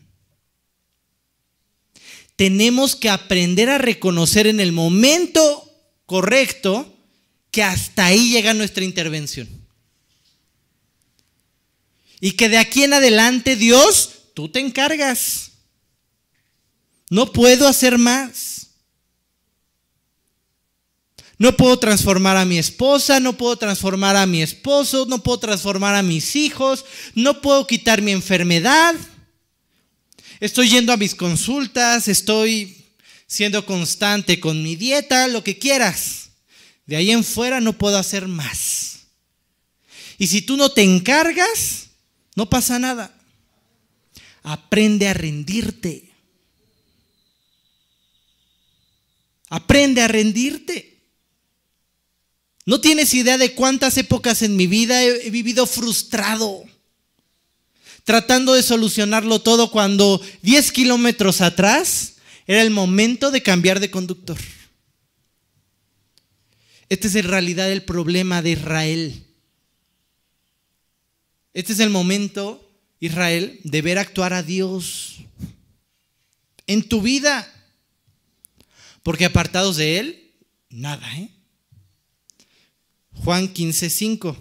Tenemos 2.36 2.96
que 2.96 3.10
aprender 3.10 3.70
a 3.70 3.78
reconocer 3.78 4.48
en 4.48 4.60
el 4.60 4.72
momento 4.72 5.72
correcto 6.06 6.92
que 7.52 7.64
hasta 7.64 8.06
ahí 8.06 8.32
llega 8.32 8.54
nuestra 8.54 8.84
intervención. 8.84 9.48
Y 12.20 12.32
que 12.32 12.50
de 12.50 12.58
aquí 12.58 12.84
en 12.84 12.94
adelante 12.94 13.56
Dios, 13.56 14.32
tú 14.34 14.50
te 14.50 14.60
encargas. 14.60 15.52
No 17.10 17.32
puedo 17.32 17.68
hacer 17.68 17.98
más. 17.98 18.65
No 21.38 21.58
puedo 21.58 21.78
transformar 21.78 22.38
a 22.38 22.46
mi 22.46 22.58
esposa, 22.58 23.20
no 23.20 23.38
puedo 23.38 23.58
transformar 23.58 24.16
a 24.16 24.26
mi 24.26 24.42
esposo, 24.42 25.06
no 25.08 25.22
puedo 25.22 25.40
transformar 25.40 25.96
a 25.96 26.02
mis 26.02 26.36
hijos, 26.36 26.86
no 27.14 27.42
puedo 27.42 27.68
quitar 27.68 28.02
mi 28.02 28.12
enfermedad. 28.12 28.96
Estoy 30.40 30.70
yendo 30.70 30.94
a 30.94 30.98
mis 30.98 31.14
consultas, 31.14 32.08
estoy 32.08 32.86
siendo 33.28 33.66
constante 33.66 34.40
con 34.40 34.64
mi 34.64 34.76
dieta, 34.76 35.28
lo 35.28 35.44
que 35.44 35.58
quieras. 35.58 36.30
De 36.86 36.96
ahí 36.96 37.12
en 37.12 37.24
fuera 37.24 37.60
no 37.60 37.74
puedo 37.74 37.98
hacer 37.98 38.28
más. 38.28 39.08
Y 40.18 40.28
si 40.28 40.42
tú 40.42 40.56
no 40.56 40.70
te 40.70 40.84
encargas, 40.84 41.90
no 42.36 42.50
pasa 42.50 42.80
nada. 42.80 43.14
Aprende 44.44 45.10
a 45.10 45.14
rendirte. 45.14 46.12
Aprende 49.50 50.02
a 50.02 50.08
rendirte. 50.08 50.95
No 52.66 52.82
tienes 52.82 53.14
idea 53.14 53.38
de 53.38 53.54
cuántas 53.54 53.98
épocas 53.98 54.42
en 54.42 54.56
mi 54.56 54.66
vida 54.66 55.04
he, 55.04 55.30
vivido 55.30 55.68
frustrado, 55.68 56.64
tratando 58.04 58.54
de 58.54 58.64
solucionarlo 58.64 59.40
todo 59.40 59.70
cuando 59.70 60.20
10 60.42 60.72
kilómetros 60.72 61.42
atrás 61.42 62.16
era 62.48 62.64
el 62.64 62.72
momento 62.72 63.30
de 63.30 63.44
cambiar 63.44 63.80
de 63.80 63.92
conductor. 63.92 64.38
Este 66.90 67.08
es 67.08 67.16
en 67.16 67.28
realidad 67.28 67.72
el 67.72 67.84
problema 67.84 68.42
de 68.42 68.52
Israel. 68.52 69.26
Este 71.54 71.74
es 71.74 71.80
el 71.80 71.90
momento, 71.90 72.68
Israel, 73.00 73.60
de 73.64 73.82
ver 73.82 74.00
actuar 74.00 74.34
a 74.34 74.44
Dios 74.44 75.18
en 76.66 76.88
tu 76.88 77.02
vida. 77.02 77.52
Porque 79.04 79.26
apartados 79.26 79.78
de 79.78 80.00
Él, 80.00 80.32
nada, 80.70 81.08
¿eh? 81.18 81.35
Juan 83.24 83.48
15, 83.48 83.90
5. 83.90 84.38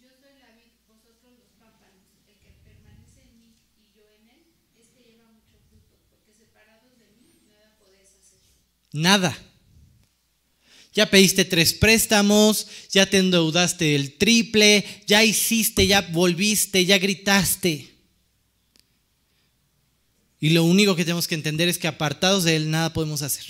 Yo 0.00 0.08
soy 0.20 0.34
la 0.40 0.50
vid, 0.56 0.72
vosotros 0.88 1.32
los 1.38 1.50
pámpanos. 1.58 2.02
El 2.26 2.38
que 2.40 2.50
permanece 2.64 3.22
en 3.22 3.38
mí 3.38 3.54
y 3.78 3.96
yo 3.96 4.02
en 4.10 4.28
él, 4.28 4.46
este 4.80 5.04
lleva 5.04 5.28
mucho 5.30 5.60
fruto, 5.70 5.96
porque 6.10 6.32
separados 6.34 6.98
de 6.98 7.06
mí 7.20 7.46
nada 7.48 7.78
podéis 7.78 8.08
hacer. 8.08 8.40
Nada. 8.92 9.38
Ya 10.92 11.08
pediste 11.08 11.44
tres 11.44 11.72
préstamos, 11.72 12.66
ya 12.90 13.06
te 13.06 13.18
endeudaste 13.18 13.94
el 13.94 14.18
triple, 14.18 14.84
ya 15.06 15.24
hiciste, 15.24 15.86
ya 15.86 16.02
volviste, 16.02 16.84
ya 16.84 16.98
gritaste. 16.98 17.91
Y 20.42 20.50
lo 20.50 20.64
único 20.64 20.96
que 20.96 21.04
tenemos 21.04 21.28
que 21.28 21.36
entender 21.36 21.68
es 21.68 21.78
que 21.78 21.86
apartados 21.86 22.42
de 22.42 22.56
Él 22.56 22.68
nada 22.68 22.92
podemos 22.92 23.22
hacer. 23.22 23.46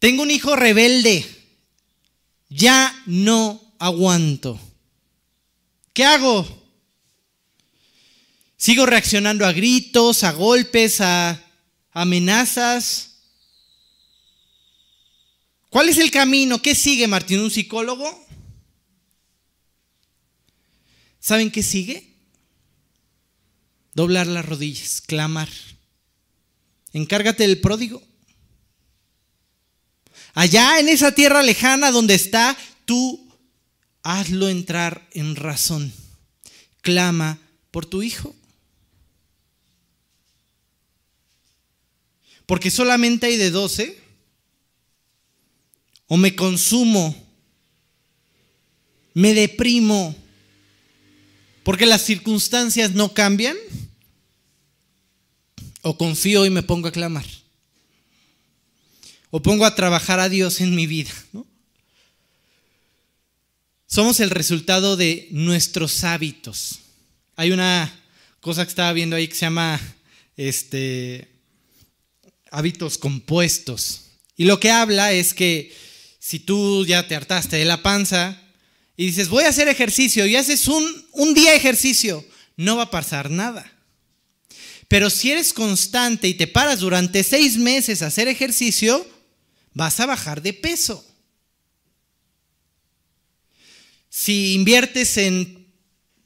Tengo 0.00 0.24
un 0.24 0.32
hijo 0.32 0.56
rebelde, 0.56 1.24
ya 2.48 3.00
no 3.06 3.62
aguanto. 3.78 4.60
¿Qué 5.92 6.04
hago? 6.04 6.44
Sigo 8.56 8.84
reaccionando 8.84 9.46
a 9.46 9.52
gritos, 9.52 10.24
a 10.24 10.32
golpes, 10.32 11.00
a 11.00 11.40
amenazas. 11.92 13.20
¿Cuál 15.70 15.88
es 15.88 15.98
el 15.98 16.10
camino? 16.10 16.60
¿Qué 16.60 16.74
sigue, 16.74 17.06
Martín? 17.06 17.38
¿Un 17.38 17.52
psicólogo? 17.52 18.26
¿Saben 21.20 21.52
qué 21.52 21.62
sigue? 21.62 22.17
Doblar 23.94 24.26
las 24.26 24.44
rodillas, 24.44 25.00
clamar. 25.00 25.48
Encárgate 26.92 27.44
del 27.46 27.60
pródigo. 27.60 28.02
Allá 30.34 30.78
en 30.78 30.88
esa 30.88 31.12
tierra 31.12 31.42
lejana 31.42 31.90
donde 31.90 32.14
está, 32.14 32.56
tú 32.84 33.28
hazlo 34.02 34.48
entrar 34.48 35.08
en 35.12 35.36
razón. 35.36 35.92
Clama 36.80 37.38
por 37.70 37.86
tu 37.86 38.02
hijo. 38.02 38.34
Porque 42.46 42.70
solamente 42.70 43.26
hay 43.26 43.36
de 43.36 43.50
doce 43.50 44.00
o 46.06 46.16
me 46.16 46.34
consumo, 46.34 47.14
me 49.12 49.34
deprimo, 49.34 50.16
porque 51.68 51.84
las 51.84 52.00
circunstancias 52.00 52.92
no 52.92 53.12
cambian, 53.12 53.54
o 55.82 55.98
confío 55.98 56.46
y 56.46 56.50
me 56.50 56.62
pongo 56.62 56.88
a 56.88 56.92
clamar, 56.92 57.26
o 59.28 59.42
pongo 59.42 59.66
a 59.66 59.74
trabajar 59.74 60.18
a 60.18 60.30
Dios 60.30 60.62
en 60.62 60.74
mi 60.74 60.86
vida. 60.86 61.10
Somos 63.86 64.18
el 64.20 64.30
resultado 64.30 64.96
de 64.96 65.28
nuestros 65.30 66.04
hábitos. 66.04 66.78
Hay 67.36 67.50
una 67.50 67.94
cosa 68.40 68.64
que 68.64 68.70
estaba 68.70 68.94
viendo 68.94 69.16
ahí 69.16 69.28
que 69.28 69.34
se 69.34 69.44
llama 69.44 69.78
este, 70.38 71.28
hábitos 72.50 72.96
compuestos. 72.96 74.04
Y 74.38 74.46
lo 74.46 74.58
que 74.58 74.70
habla 74.70 75.12
es 75.12 75.34
que 75.34 75.76
si 76.18 76.38
tú 76.38 76.86
ya 76.86 77.06
te 77.06 77.14
hartaste 77.14 77.56
de 77.56 77.66
la 77.66 77.82
panza 77.82 78.42
y 78.98 79.06
dices, 79.06 79.28
voy 79.28 79.44
a 79.44 79.50
hacer 79.50 79.68
ejercicio 79.68 80.26
y 80.26 80.34
haces 80.34 80.66
un, 80.66 81.06
un 81.12 81.32
día 81.32 81.54
ejercicio, 81.54 82.26
no 82.56 82.76
va 82.76 82.82
a 82.82 82.90
pasar 82.90 83.30
nada. 83.30 83.72
Pero 84.88 85.08
si 85.08 85.30
eres 85.30 85.52
constante 85.52 86.26
y 86.26 86.34
te 86.34 86.48
paras 86.48 86.80
durante 86.80 87.22
seis 87.22 87.56
meses 87.56 88.02
a 88.02 88.08
hacer 88.08 88.26
ejercicio, 88.26 89.08
vas 89.72 90.00
a 90.00 90.06
bajar 90.06 90.42
de 90.42 90.52
peso. 90.52 91.06
Si 94.10 94.54
inviertes 94.54 95.16
en 95.16 95.72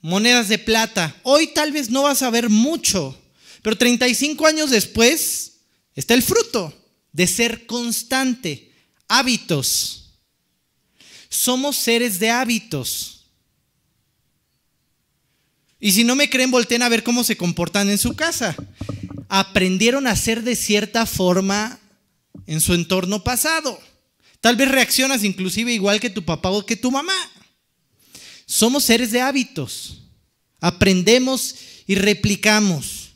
monedas 0.01 0.49
de 0.49 0.59
plata, 0.59 1.15
hoy 1.25 1.49
tal 1.49 1.73
vez 1.73 1.91
no 1.91 2.05
vas 2.05 2.23
a 2.23 2.31
ver 2.31 2.49
mucho, 2.49 3.21
pero 3.61 3.77
35 3.77 4.47
años 4.47 4.71
después 4.71 5.59
está 5.95 6.15
el 6.15 6.23
fruto 6.23 6.73
de 7.13 7.27
ser 7.27 7.67
constante 7.67 8.73
hábitos. 9.09 10.02
Somos 11.33 11.77
seres 11.77 12.19
de 12.19 12.31
hábitos. 12.31 13.25
Y 15.81 15.93
si 15.93 16.05
no 16.05 16.15
me 16.15 16.29
creen, 16.29 16.51
volteen 16.51 16.83
a 16.83 16.91
ver 16.91 17.03
cómo 17.03 17.25
se 17.25 17.39
comportan 17.39 17.89
en 17.89 17.97
su 17.97 18.15
casa. 18.15 18.55
Aprendieron 19.31 20.07
a 20.07 20.15
ser 20.15 20.43
de 20.43 20.55
cierta 20.55 21.07
forma 21.07 21.81
en 22.47 22.61
su 22.61 22.75
entorno 22.75 23.25
pasado. 23.25 23.81
Tal 24.43 24.57
vez 24.57 24.71
reaccionas 24.71 25.25
inclusive 25.25 25.73
igual 25.73 26.01
que 26.01 26.11
tu 26.11 26.23
papá 26.23 26.51
o 26.51 26.67
que 26.67 26.77
tu 26.77 26.91
mamá. 26.91 27.17
Somos 28.45 28.85
seres 28.85 29.11
de 29.11 29.23
hábitos. 29.23 30.03
Aprendemos 30.61 31.55
y 31.87 31.95
replicamos. 31.95 33.13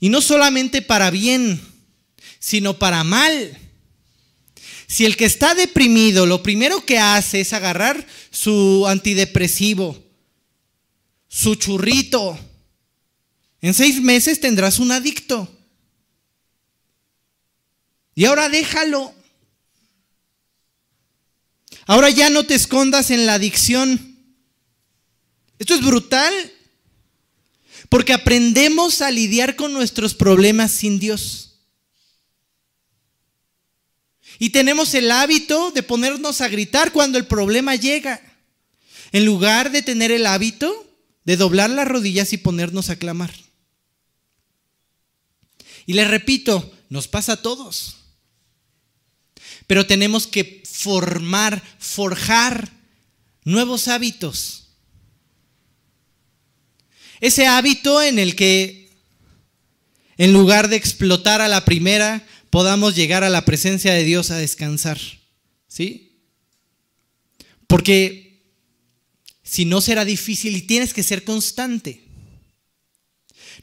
Y 0.00 0.08
no 0.08 0.22
solamente 0.22 0.80
para 0.80 1.10
bien, 1.10 1.60
sino 2.38 2.78
para 2.78 3.04
mal. 3.04 3.58
Si 4.92 5.06
el 5.06 5.16
que 5.16 5.24
está 5.24 5.54
deprimido 5.54 6.26
lo 6.26 6.42
primero 6.42 6.84
que 6.84 6.98
hace 6.98 7.40
es 7.40 7.54
agarrar 7.54 8.06
su 8.30 8.86
antidepresivo, 8.86 9.96
su 11.28 11.54
churrito, 11.54 12.38
en 13.62 13.72
seis 13.72 14.02
meses 14.02 14.38
tendrás 14.38 14.78
un 14.78 14.92
adicto. 14.92 15.50
Y 18.14 18.26
ahora 18.26 18.50
déjalo. 18.50 19.14
Ahora 21.86 22.10
ya 22.10 22.28
no 22.28 22.44
te 22.44 22.54
escondas 22.54 23.10
en 23.10 23.24
la 23.24 23.32
adicción. 23.32 24.18
Esto 25.58 25.74
es 25.74 25.82
brutal. 25.82 26.34
Porque 27.88 28.12
aprendemos 28.12 29.00
a 29.00 29.10
lidiar 29.10 29.56
con 29.56 29.72
nuestros 29.72 30.12
problemas 30.12 30.70
sin 30.70 30.98
Dios. 30.98 31.51
Y 34.38 34.50
tenemos 34.50 34.94
el 34.94 35.10
hábito 35.10 35.70
de 35.70 35.82
ponernos 35.82 36.40
a 36.40 36.48
gritar 36.48 36.92
cuando 36.92 37.18
el 37.18 37.26
problema 37.26 37.74
llega. 37.76 38.20
En 39.12 39.24
lugar 39.24 39.70
de 39.70 39.82
tener 39.82 40.10
el 40.10 40.26
hábito 40.26 40.88
de 41.24 41.36
doblar 41.36 41.70
las 41.70 41.86
rodillas 41.86 42.32
y 42.32 42.38
ponernos 42.38 42.90
a 42.90 42.96
clamar. 42.96 43.32
Y 45.86 45.94
les 45.94 46.08
repito, 46.08 46.72
nos 46.88 47.08
pasa 47.08 47.34
a 47.34 47.42
todos. 47.42 47.96
Pero 49.66 49.86
tenemos 49.86 50.26
que 50.26 50.62
formar, 50.64 51.62
forjar 51.78 52.70
nuevos 53.44 53.88
hábitos. 53.88 54.68
Ese 57.20 57.46
hábito 57.46 58.02
en 58.02 58.18
el 58.18 58.34
que, 58.34 58.90
en 60.16 60.32
lugar 60.32 60.68
de 60.68 60.76
explotar 60.76 61.40
a 61.40 61.48
la 61.48 61.64
primera, 61.64 62.26
podamos 62.52 62.94
llegar 62.94 63.24
a 63.24 63.30
la 63.30 63.46
presencia 63.46 63.94
de 63.94 64.04
Dios 64.04 64.30
a 64.30 64.36
descansar. 64.36 65.00
¿Sí? 65.66 66.20
Porque 67.66 68.42
si 69.42 69.64
no 69.64 69.80
será 69.80 70.04
difícil 70.04 70.54
y 70.54 70.60
tienes 70.60 70.92
que 70.92 71.02
ser 71.02 71.24
constante. 71.24 72.04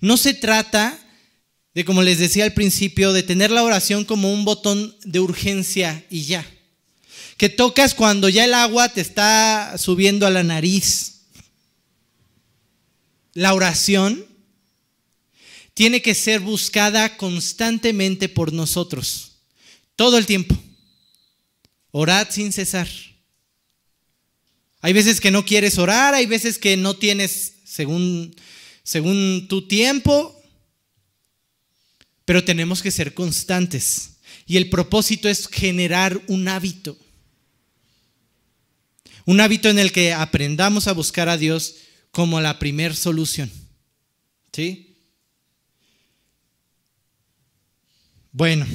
No 0.02 0.18
se 0.18 0.34
trata 0.34 1.00
de, 1.76 1.86
como 1.86 2.02
les 2.02 2.18
decía 2.18 2.46
al 2.46 2.56
principio, 2.56 3.14
de 3.14 3.22
tener 3.22 3.52
la 3.52 3.62
oración 3.62 4.06
como 4.06 4.34
un 4.34 4.44
botón 4.44 4.96
de 5.04 5.20
urgencia 5.20 6.04
y 6.10 6.24
ya. 6.24 6.44
Que 7.38 7.48
tocas 7.48 7.94
cuando 7.94 8.28
ya 8.28 8.46
el 8.46 8.56
agua 8.56 8.90
te 8.90 9.02
está 9.02 9.76
subiendo 9.78 10.26
a 10.26 10.32
la 10.32 10.42
nariz. 10.42 11.26
La 13.36 13.54
oración 13.54 14.26
tiene 15.80 16.02
que 16.02 16.14
ser 16.14 16.42
buscada 16.42 17.16
constantemente 17.16 18.28
por 18.28 18.52
nosotros, 18.52 19.38
todo 19.96 20.18
el 20.18 20.26
tiempo. 20.26 20.62
Orad 21.92 22.28
sin 22.32 22.52
cesar. 22.52 22.90
Hay 24.82 24.92
veces 24.92 25.22
que 25.22 25.32
no 25.32 25.46
quieres 25.46 25.78
orar, 25.78 26.16
hay 26.16 26.26
veces 26.26 26.58
que 26.58 26.76
no 26.76 26.98
tienes 26.98 27.54
según, 27.64 28.36
según 28.84 29.48
tu 29.48 29.70
tiempo, 29.70 30.38
pero 32.26 32.44
tenemos 32.44 32.82
que 32.82 32.92
ser 32.92 33.14
constantes. 33.14 34.18
Y 34.46 34.58
el 34.58 34.70
propósito 34.70 35.30
es 35.30 35.48
generar 35.48 36.22
un 36.28 36.50
hábito. 36.50 36.98
Un 39.24 39.40
hábito 39.40 39.70
en 39.70 39.80
el 39.80 39.94
que 39.94 40.12
aprendamos 40.12 40.90
a 40.90 40.94
buscar 40.94 41.30
a 41.30 41.38
Dios 41.38 41.76
como 42.12 42.42
la 42.42 42.60
primer 42.60 42.98
solución. 42.98 43.50
¿Sí? 44.52 44.89
Bueno, 48.32 48.68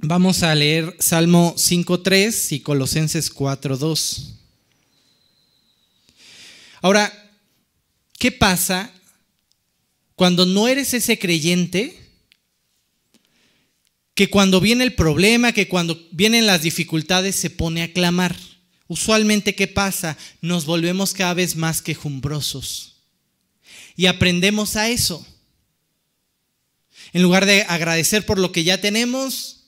vamos 0.00 0.42
a 0.42 0.54
leer 0.54 0.94
Salmo 0.98 1.54
5.3 1.56 2.52
y 2.56 2.60
Colosenses 2.60 3.34
4.2. 3.34 4.34
Ahora, 6.82 7.10
¿qué 8.18 8.30
pasa 8.30 8.92
cuando 10.14 10.44
no 10.44 10.68
eres 10.68 10.92
ese 10.92 11.18
creyente? 11.18 11.98
Que 14.12 14.28
cuando 14.28 14.60
viene 14.60 14.84
el 14.84 14.94
problema, 14.94 15.52
que 15.52 15.66
cuando 15.66 15.98
vienen 16.10 16.46
las 16.46 16.60
dificultades 16.60 17.36
se 17.36 17.48
pone 17.48 17.82
a 17.82 17.94
clamar. 17.94 18.36
Usualmente, 18.88 19.54
¿qué 19.54 19.68
pasa? 19.68 20.18
Nos 20.42 20.66
volvemos 20.66 21.14
cada 21.14 21.32
vez 21.32 21.56
más 21.56 21.80
quejumbrosos. 21.80 22.96
Y 23.96 24.04
aprendemos 24.04 24.76
a 24.76 24.90
eso. 24.90 25.26
En 27.12 27.22
lugar 27.22 27.46
de 27.46 27.62
agradecer 27.62 28.24
por 28.24 28.38
lo 28.38 28.52
que 28.52 28.64
ya 28.64 28.80
tenemos, 28.80 29.60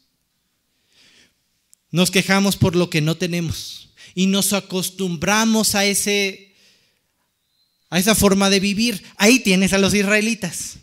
nos 1.91 2.11
quejamos 2.11 2.57
por 2.57 2.77
lo 2.77 2.91
que 2.91 3.01
no 3.01 3.17
tenemos. 3.17 3.91
Y 4.15 4.27
nos 4.27 4.53
acostumbramos 4.53 5.75
a, 5.75 5.85
ese, 5.85 6.55
a 7.91 7.99
esa 7.99 8.15
forma 8.15 8.51
de 8.51 8.61
vivir. 8.61 9.03
Ahí 9.17 9.41
tienes 9.41 9.73
a 9.73 9.79
los 9.79 9.95
israelitas. 9.95 10.79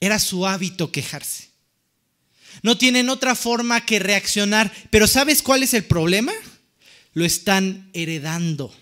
Era 0.00 0.18
su 0.18 0.46
hábito 0.46 0.92
quejarse. 0.92 1.48
No 2.62 2.76
tienen 2.78 3.08
otra 3.08 3.34
forma 3.34 3.84
que 3.84 3.98
reaccionar. 3.98 4.72
Pero 4.90 5.06
¿sabes 5.06 5.42
cuál 5.42 5.62
es 5.62 5.74
el 5.74 5.84
problema? 5.84 6.32
Lo 7.12 7.24
están 7.24 7.90
heredando. 7.92 8.74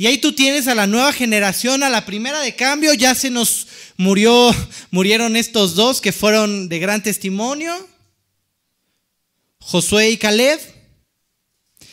Y 0.00 0.06
ahí 0.06 0.16
tú 0.16 0.32
tienes 0.32 0.66
a 0.66 0.74
la 0.74 0.86
nueva 0.86 1.12
generación, 1.12 1.82
a 1.82 1.90
la 1.90 2.06
primera 2.06 2.40
de 2.40 2.56
cambio, 2.56 2.94
ya 2.94 3.14
se 3.14 3.28
nos 3.28 3.66
murió, 3.98 4.50
murieron 4.90 5.36
estos 5.36 5.74
dos 5.74 6.00
que 6.00 6.10
fueron 6.10 6.70
de 6.70 6.78
gran 6.78 7.02
testimonio, 7.02 7.86
Josué 9.58 10.08
y 10.08 10.16
Caleb. 10.16 10.58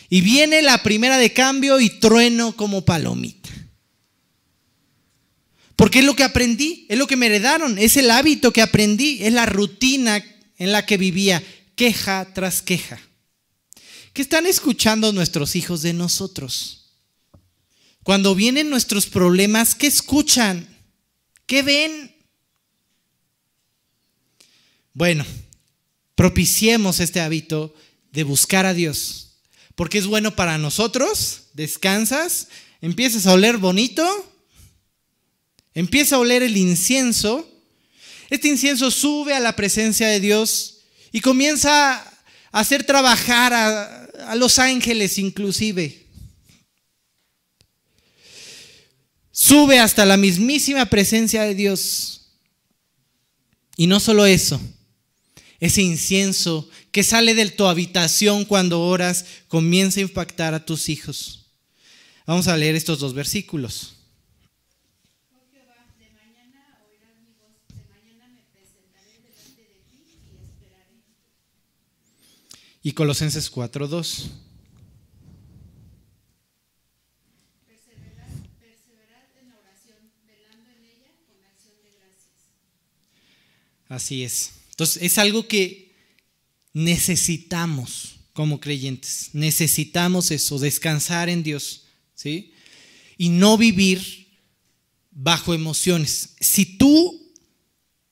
Y 0.07 0.21
viene 0.21 0.61
la 0.61 0.83
primera 0.83 1.17
de 1.17 1.33
cambio 1.33 1.81
y 1.81 1.89
trueno 1.89 2.55
como 2.55 2.85
palomita. 2.85 3.49
Porque 5.75 5.99
es 5.99 6.05
lo 6.05 6.15
que 6.15 6.23
aprendí, 6.23 6.85
es 6.87 6.97
lo 6.97 7.07
que 7.07 7.17
me 7.17 7.25
heredaron, 7.25 7.77
es 7.77 7.97
el 7.97 8.09
hábito 8.09 8.53
que 8.53 8.61
aprendí, 8.61 9.21
es 9.21 9.33
la 9.33 9.45
rutina 9.45 10.23
en 10.57 10.71
la 10.71 10.85
que 10.85 10.95
vivía, 10.95 11.43
queja 11.75 12.25
tras 12.33 12.61
queja. 12.61 13.01
¿Qué 14.13 14.21
están 14.21 14.45
escuchando 14.45 15.11
nuestros 15.11 15.57
hijos 15.57 15.81
de 15.81 15.91
nosotros? 15.91 16.86
Cuando 18.07 18.35
vienen 18.35 18.69
nuestros 18.69 19.05
problemas, 19.05 19.75
¿qué 19.75 19.85
escuchan? 19.85 20.65
¿Qué 21.45 21.61
ven? 21.61 22.15
Bueno, 24.93 25.25
propiciemos 26.15 27.01
este 27.01 27.19
hábito 27.19 27.75
de 28.13 28.23
buscar 28.23 28.65
a 28.65 28.73
Dios, 28.73 29.39
porque 29.75 29.97
es 29.97 30.07
bueno 30.07 30.37
para 30.37 30.57
nosotros, 30.57 31.47
descansas, 31.51 32.47
empiezas 32.79 33.27
a 33.27 33.33
oler 33.33 33.57
bonito, 33.57 34.07
empieza 35.73 36.15
a 36.15 36.19
oler 36.19 36.43
el 36.43 36.55
incienso, 36.55 37.45
este 38.29 38.47
incienso 38.47 38.89
sube 38.89 39.33
a 39.33 39.41
la 39.41 39.57
presencia 39.57 40.07
de 40.07 40.21
Dios 40.21 40.77
y 41.11 41.19
comienza 41.19 41.95
a 41.95 42.13
hacer 42.53 42.85
trabajar 42.85 43.53
a, 43.53 44.05
a 44.29 44.35
los 44.37 44.59
ángeles 44.59 45.17
inclusive. 45.17 46.06
sube 49.37 49.77
hasta 49.77 50.03
la 50.03 50.17
mismísima 50.17 50.87
presencia 50.87 51.43
de 51.43 51.53
Dios. 51.53 52.21
Y 53.75 53.85
no 53.85 53.99
solo 53.99 54.25
eso, 54.25 54.59
ese 55.59 55.83
incienso 55.83 56.67
que 56.91 57.03
sale 57.03 57.35
de 57.35 57.47
tu 57.51 57.67
habitación 57.67 58.45
cuando 58.45 58.81
oras 58.81 59.25
comienza 59.47 59.99
a 59.99 60.03
impactar 60.03 60.55
a 60.55 60.65
tus 60.65 60.89
hijos. 60.89 61.51
Vamos 62.25 62.47
a 62.47 62.57
leer 62.57 62.75
estos 62.75 62.97
dos 62.97 63.13
versículos. 63.13 63.93
Y 72.81 72.93
Colosenses 72.93 73.51
4.2 73.51 74.46
Así 83.89 84.23
es. 84.23 84.51
Entonces 84.71 85.01
es 85.01 85.17
algo 85.17 85.47
que 85.47 85.93
necesitamos 86.73 88.17
como 88.33 88.59
creyentes. 88.59 89.29
Necesitamos 89.33 90.29
eso, 90.31 90.59
descansar 90.59 91.29
en 91.29 91.41
Dios, 91.41 91.85
¿sí? 92.13 92.53
Y 93.17 93.29
no 93.29 93.57
vivir 93.57 94.27
bajo 95.11 95.55
emociones. 95.55 96.35
Si 96.39 96.77
tú 96.77 97.33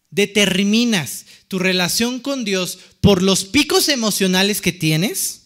determinas 0.09 1.25
tu 1.47 1.59
relación 1.59 2.19
con 2.19 2.43
Dios 2.43 2.79
por 3.01 3.21
los 3.21 3.45
picos 3.45 3.89
emocionales 3.89 4.61
que 4.61 4.71
tienes, 4.71 5.43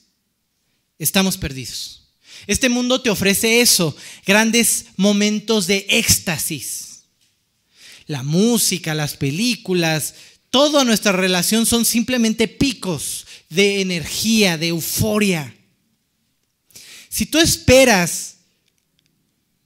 estamos 0.98 1.38
perdidos. 1.38 2.04
Este 2.48 2.70
mundo 2.70 3.02
te 3.02 3.10
ofrece 3.10 3.60
eso, 3.60 3.96
grandes 4.26 4.86
momentos 4.96 5.68
de 5.68 5.86
éxtasis. 5.90 6.89
La 8.10 8.24
música, 8.24 8.96
las 8.96 9.16
películas, 9.16 10.16
toda 10.50 10.84
nuestra 10.84 11.12
relación 11.12 11.68
son 11.68 11.86
simplemente 11.86 12.48
picos 12.48 13.28
de 13.50 13.82
energía, 13.82 14.58
de 14.58 14.70
euforia. 14.70 15.56
Si 17.08 17.28
tú 17.28 17.38
esperas 17.38 18.38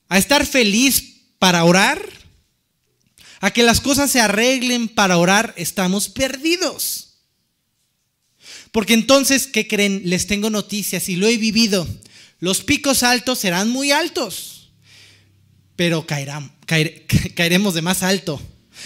a 0.10 0.18
estar 0.18 0.46
feliz 0.46 1.22
para 1.40 1.64
orar, 1.64 2.06
a 3.40 3.52
que 3.52 3.64
las 3.64 3.80
cosas 3.80 4.12
se 4.12 4.20
arreglen 4.20 4.90
para 4.90 5.18
orar, 5.18 5.54
estamos 5.56 6.10
perdidos. 6.10 7.20
Porque 8.74 8.94
entonces, 8.94 9.48
¿qué 9.48 9.70
creen? 9.70 10.02
Les 10.04 10.28
tengo 10.28 10.50
noticias 10.50 11.08
y 11.08 11.16
lo 11.16 11.28
he 11.28 11.38
vivido. 11.38 11.88
Los 12.42 12.62
picos 12.62 13.04
altos 13.04 13.40
serán 13.40 13.70
muy 13.70 13.94
altos, 13.94 14.63
pero 15.76 16.06
caer- 16.06 17.06
caeremos 17.36 17.74
de 17.74 17.82
más 17.82 18.04
alto. 18.04 18.42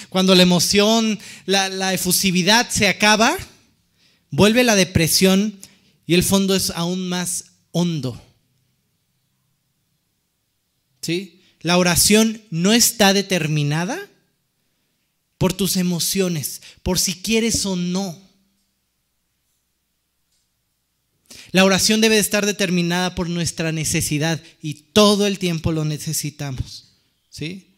Cuando 0.09 0.35
la 0.35 0.43
emoción, 0.43 1.17
la, 1.45 1.69
la 1.69 1.93
efusividad 1.93 2.69
se 2.69 2.87
acaba, 2.87 3.35
vuelve 4.31 4.63
la 4.63 4.75
depresión 4.75 5.57
y 6.05 6.13
el 6.13 6.23
fondo 6.23 6.55
es 6.55 6.71
aún 6.71 7.07
más 7.09 7.45
hondo. 7.71 8.21
¿Sí? 11.01 11.41
La 11.61 11.77
oración 11.77 12.41
no 12.49 12.73
está 12.73 13.13
determinada 13.13 13.97
por 15.37 15.53
tus 15.53 15.77
emociones, 15.77 16.61
por 16.83 16.99
si 16.99 17.21
quieres 17.21 17.65
o 17.65 17.75
no. 17.75 18.19
La 21.57 21.65
oración 21.65 22.01
debe 22.01 22.13
de 22.13 22.21
estar 22.21 22.45
determinada 22.45 23.15
por 23.15 23.31
nuestra 23.31 23.71
necesidad 23.71 24.39
y 24.61 24.75
todo 24.93 25.25
el 25.25 25.39
tiempo 25.39 25.71
lo 25.71 25.85
necesitamos. 25.85 26.99
¿Sí? 27.31 27.73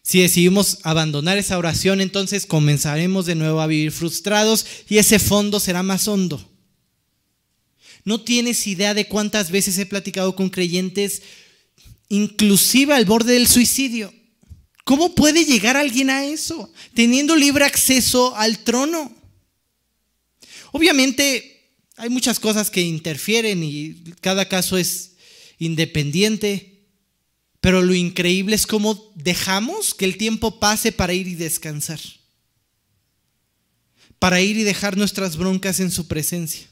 Si 0.00 0.20
decidimos 0.20 0.78
abandonar 0.84 1.36
esa 1.36 1.58
oración, 1.58 2.00
entonces 2.00 2.46
comenzaremos 2.46 3.26
de 3.26 3.34
nuevo 3.34 3.60
a 3.60 3.66
vivir 3.66 3.90
frustrados 3.90 4.64
y 4.88 4.98
ese 4.98 5.18
fondo 5.18 5.58
será 5.58 5.82
más 5.82 6.06
hondo. 6.06 6.48
No 8.04 8.20
tienes 8.20 8.68
idea 8.68 8.94
de 8.94 9.08
cuántas 9.08 9.50
veces 9.50 9.76
he 9.76 9.84
platicado 9.84 10.36
con 10.36 10.48
creyentes, 10.48 11.22
inclusive 12.08 12.94
al 12.94 13.04
borde 13.04 13.32
del 13.32 13.48
suicidio. 13.48 14.14
¿Cómo 14.84 15.16
puede 15.16 15.44
llegar 15.44 15.76
alguien 15.76 16.10
a 16.10 16.24
eso? 16.24 16.72
Teniendo 16.94 17.34
libre 17.34 17.64
acceso 17.64 18.36
al 18.36 18.60
trono. 18.60 19.12
Obviamente 20.70 21.49
hay 22.00 22.08
muchas 22.08 22.40
cosas 22.40 22.70
que 22.70 22.80
interfieren 22.80 23.62
y 23.62 23.92
cada 24.22 24.48
caso 24.48 24.78
es 24.78 25.16
independiente, 25.58 26.66
Pero 27.60 27.82
lo 27.82 27.94
increíble 27.94 28.56
es 28.56 28.66
cómo 28.66 29.12
dejamos 29.14 29.92
que 29.92 30.06
el 30.06 30.16
tiempo 30.16 30.58
pase 30.58 30.92
para 30.92 31.12
ir 31.12 31.28
y 31.28 31.34
descansar. 31.34 32.00
Para 34.18 34.40
ir 34.40 34.56
y 34.56 34.62
dejar 34.62 34.96
nuestras 34.96 35.36
broncas 35.36 35.78
en 35.78 35.90
su 35.90 36.08
presencia. 36.08 36.66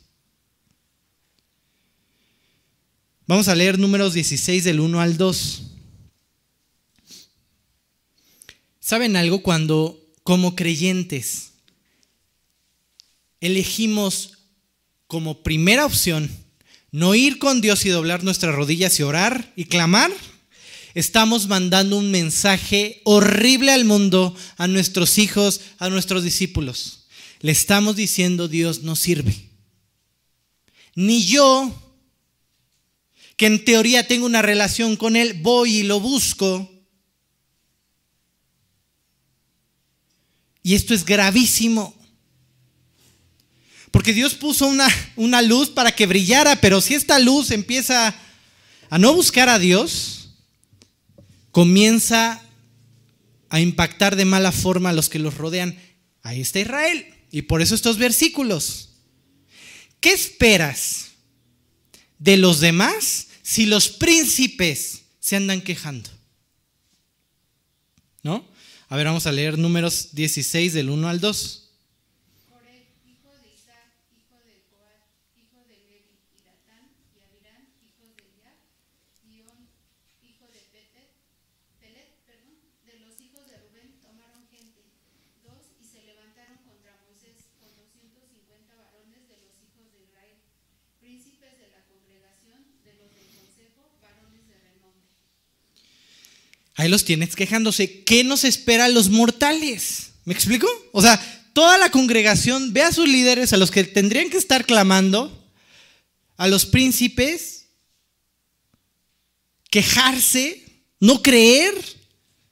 Vamos 3.27 3.49
a 3.49 3.55
leer 3.55 3.79
números 3.79 4.15
16 4.15 4.65
del 4.65 4.81
1 4.81 4.99
al 4.99 5.19
2. 5.19 5.63
¿Saben 8.81 9.15
algo? 9.15 9.43
Cuando 9.43 10.03
como 10.23 10.57
creyentes 10.57 11.53
elegimos 13.43 14.38
como 15.09 15.43
primera 15.43 15.87
opción 15.87 16.31
no 16.93 17.15
ir 17.15 17.39
con 17.39 17.61
Dios 17.61 17.85
y 17.85 17.89
doblar 17.89 18.23
nuestras 18.23 18.55
rodillas 18.55 18.99
y 19.01 19.03
orar 19.03 19.53
y 19.57 19.65
clamar, 19.65 20.11
estamos 20.95 21.49
mandando 21.49 21.99
un 21.99 22.11
mensaje 22.11 23.01
horrible 23.05 23.73
al 23.73 23.85
mundo, 23.85 24.35
a 24.57 24.69
nuestros 24.69 25.19
hijos, 25.19 25.61
a 25.79 25.89
nuestros 25.89 26.23
discípulos. 26.23 27.07
Le 27.41 27.53
estamos 27.53 27.97
diciendo 27.97 28.49
Dios 28.49 28.83
no 28.83 28.97
sirve. 28.97 29.35
Ni 30.95 31.25
yo, 31.25 31.73
que 33.37 33.47
en 33.47 33.65
teoría 33.65 34.07
tengo 34.07 34.27
una 34.27 34.43
relación 34.43 34.97
con 34.97 35.17
Él, 35.17 35.35
voy 35.35 35.77
y 35.77 35.83
lo 35.85 36.01
busco. 36.01 36.71
Y 40.63 40.75
esto 40.75 40.93
es 40.93 41.05
gravísimo. 41.05 41.98
Porque 43.99 44.13
Dios 44.13 44.35
puso 44.35 44.69
una, 44.69 44.87
una, 45.17 45.43
luz 45.43 45.71
para 45.71 45.91
que 45.91 46.07
brillara, 46.07 46.61
pero 46.61 46.81
si 46.81 46.95
esta 46.95 47.19
luz 47.19 47.51
empieza 47.51 48.15
a 48.91 48.97
no 48.97 49.13
buscar 49.13 49.49
a 49.49 49.59
Dios, 49.59 50.37
comienza 51.51 52.41
a 53.49 53.59
impactar 53.61 54.15
de 54.15 54.25
mala 54.25 54.53
forma 54.53 54.91
a 54.91 54.93
los 54.93 55.09
que 55.09 55.19
los 55.19 55.35
rodean. 55.35 55.77
Ahí 56.23 56.43
está 56.43 56.61
Israel. 56.61 57.13
Y 57.33 57.43
por 57.43 57.61
eso 57.61 57.75
estos 57.75 57.99
versículos. 57.99 58.91
¿Qué 59.99 60.13
esperas 60.13 61.07
de 62.21 62.37
los 62.37 62.61
demás 62.61 63.27
si 63.43 63.67
los 63.67 63.89
príncipes 63.89 65.07
se 65.19 65.35
andan 65.35 65.61
quejando? 65.61 66.09
¿No? 68.23 68.49
A 68.89 68.97
ver, 68.97 69.07
vamos 69.07 69.27
a 69.27 69.33
leer 69.33 69.59
números 69.59 70.11
16 70.13 70.73
del 70.73 70.89
1 70.89 71.09
al 71.09 71.19
2. 71.19 71.68
Ahí 96.79 96.89
los 96.89 97.05
tienes 97.05 97.35
quejándose. 97.35 98.05
¿Qué 98.05 98.23
nos 98.23 98.45
espera 98.45 98.85
a 98.85 98.89
los 98.89 99.11
mortales? 99.11 100.13
¿Me 100.25 100.33
explico? 100.33 100.69
O 100.93 101.03
sea, 101.03 101.21
toda 101.53 101.77
la 101.77 101.91
congregación 101.91 102.73
ve 102.73 102.83
a 102.83 102.93
sus 102.93 103.09
líderes, 103.09 103.53
a 103.53 103.57
los 103.57 103.73
que 103.73 103.83
tendrían 103.83 104.31
que 104.31 104.37
estar 104.37 104.65
clamando, 104.65 105.45
a 106.37 106.47
los 106.47 106.67
príncipes, 106.67 107.67
quejarse, 109.71 110.85
no 111.01 111.21
creer, 111.21 111.75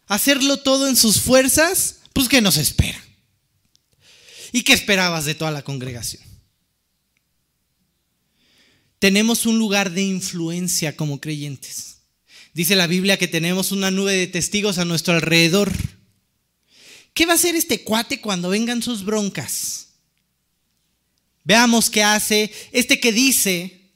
hacerlo 0.09 0.57
todo 0.57 0.89
en 0.89 0.97
sus 0.97 1.21
fuerzas. 1.21 2.01
Pues, 2.13 2.29
¿qué 2.29 2.41
nos 2.41 2.57
espera? 2.57 3.01
¿Y 4.51 4.63
qué 4.63 4.73
esperabas 4.73 5.25
de 5.25 5.37
toda 5.37 5.53
la 5.53 5.63
congregación? 5.63 6.25
Tenemos 8.99 9.47
un 9.47 9.57
lugar 9.57 9.93
de 9.93 10.03
influencia 10.03 10.97
como 10.97 11.21
creyentes. 11.21 11.96
Dice 12.57 12.75
la 12.75 12.87
Biblia 12.87 13.19
que 13.19 13.29
tenemos 13.29 13.71
una 13.71 13.91
nube 13.91 14.15
de 14.15 14.27
testigos 14.29 14.79
a 14.79 14.87
nuestro 14.87 15.13
alrededor. 15.13 15.71
¿Qué 17.13 17.27
va 17.27 17.33
a 17.33 17.35
hacer 17.35 17.55
este 17.55 17.85
cuate 17.85 18.23
cuando 18.23 18.49
vengan 18.49 18.83
sus 18.83 19.05
broncas? 19.05 19.89
Veamos 21.45 21.91
qué 21.91 22.03
hace 22.03 22.51
este 22.73 22.99
que 22.99 23.13
dice 23.13 23.91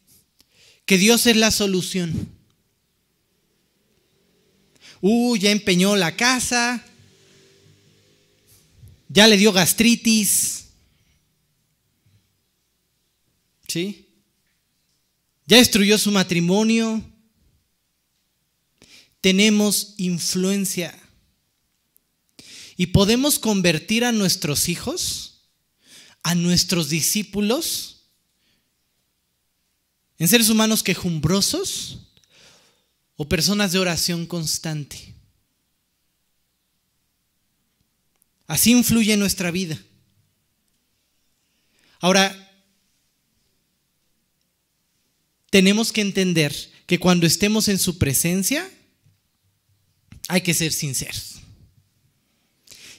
que 0.84 0.98
Dios 0.98 1.26
es 1.26 1.36
la 1.36 1.50
solución. 1.50 2.28
Uh, 5.00 5.38
ya 5.38 5.52
empeñó 5.52 5.96
la 5.96 6.14
casa, 6.14 6.84
ya 9.08 9.26
le 9.26 9.38
dio 9.38 9.54
gastritis, 9.54 10.66
¿sí? 13.66 14.06
Ya 15.46 15.56
destruyó 15.56 15.96
su 15.96 16.11
matrimonio, 16.11 17.02
tenemos 19.20 19.94
influencia. 19.96 20.98
Y 22.76 22.86
podemos 22.86 23.38
convertir 23.38 24.04
a 24.04 24.12
nuestros 24.12 24.68
hijos, 24.68 25.42
a 26.22 26.34
nuestros 26.34 26.88
discípulos, 26.88 28.06
en 30.18 30.28
seres 30.28 30.48
humanos 30.48 30.82
quejumbrosos 30.82 31.98
o 33.16 33.28
personas 33.28 33.72
de 33.72 33.78
oración 33.78 34.26
constante. 34.26 35.14
Así 38.46 38.72
influye 38.72 39.16
nuestra 39.16 39.50
vida. 39.50 39.80
Ahora, 42.00 42.34
tenemos 45.50 45.92
que 45.92 46.00
entender 46.00 46.54
que 46.86 46.98
cuando 46.98 47.26
estemos 47.26 47.68
en 47.68 47.78
su 47.78 47.98
presencia, 47.98 48.68
hay 50.30 50.40
que 50.40 50.54
ser 50.54 50.72
sinceros. 50.72 51.36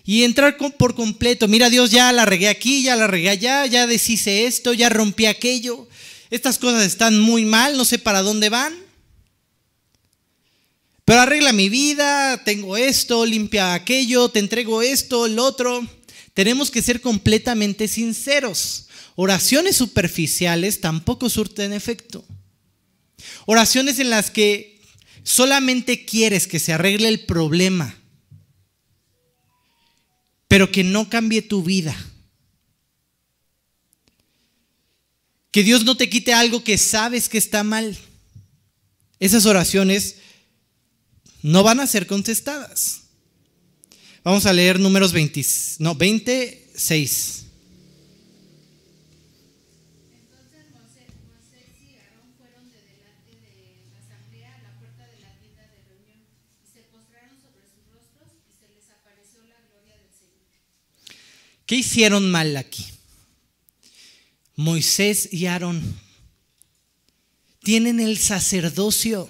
Y 0.03 0.23
entrar 0.23 0.57
por 0.57 0.95
completo. 0.95 1.47
Mira, 1.47 1.69
Dios, 1.69 1.91
ya 1.91 2.11
la 2.11 2.25
regué 2.25 2.49
aquí, 2.49 2.84
ya 2.84 2.95
la 2.95 3.07
regué 3.07 3.29
allá, 3.29 3.65
ya 3.65 3.88
deshice 3.88 4.45
esto, 4.45 4.73
ya 4.73 4.89
rompí 4.89 5.25
aquello. 5.25 5.88
Estas 6.29 6.57
cosas 6.57 6.84
están 6.84 7.19
muy 7.19 7.45
mal, 7.45 7.77
no 7.77 7.86
sé 7.86 7.99
para 7.99 8.21
dónde 8.21 8.49
van. 8.49 8.73
Pero 11.05 11.21
arregla 11.21 11.53
mi 11.53 11.69
vida, 11.69 12.43
tengo 12.43 12.77
esto, 12.77 13.25
limpia 13.25 13.73
aquello, 13.73 14.29
te 14.29 14.39
entrego 14.39 14.82
esto, 14.82 15.25
el 15.25 15.39
otro. 15.39 15.88
Tenemos 16.34 16.71
que 16.71 16.82
ser 16.82 17.01
completamente 17.01 17.88
sinceros. 17.88 18.88
Oraciones 19.15 19.75
superficiales 19.75 20.82
tampoco 20.82 21.29
surten 21.29 21.73
efecto. 21.73 22.25
Oraciones 23.45 23.99
en 23.99 24.09
las 24.09 24.32
que 24.32 24.80
solamente 25.24 26.05
quieres 26.05 26.47
que 26.47 26.59
se 26.59 26.74
arregle 26.74 27.07
el 27.07 27.26
problema, 27.26 27.95
pero 30.47 30.72
que 30.72 30.84
no 30.84 31.09
cambie 31.09 31.41
tu 31.41 31.63
vida. 31.63 31.95
Que 35.51 35.63
Dios 35.63 35.84
no 35.84 35.97
te 35.97 36.09
quite 36.09 36.34
algo 36.34 36.63
que 36.63 36.78
sabes 36.78 37.28
que 37.28 37.38
está 37.38 37.63
mal. 37.63 37.97
Esas 39.19 39.45
oraciones 39.45 40.15
no 41.41 41.63
van 41.63 41.80
a 41.80 41.88
ser 41.88 42.07
contestadas. 42.07 43.01
Vamos 44.24 44.45
a 44.45 44.53
leer 44.53 44.80
números 44.80 45.11
20, 45.11 45.45
no, 45.80 45.95
26. 45.95 47.41
¿Qué 61.72 61.78
hicieron 61.78 62.30
mal 62.30 62.57
aquí? 62.57 62.86
Moisés 64.57 65.30
y 65.32 65.45
Aarón 65.45 65.82
tienen 67.63 68.01
el 68.01 68.17
sacerdocio. 68.17 69.30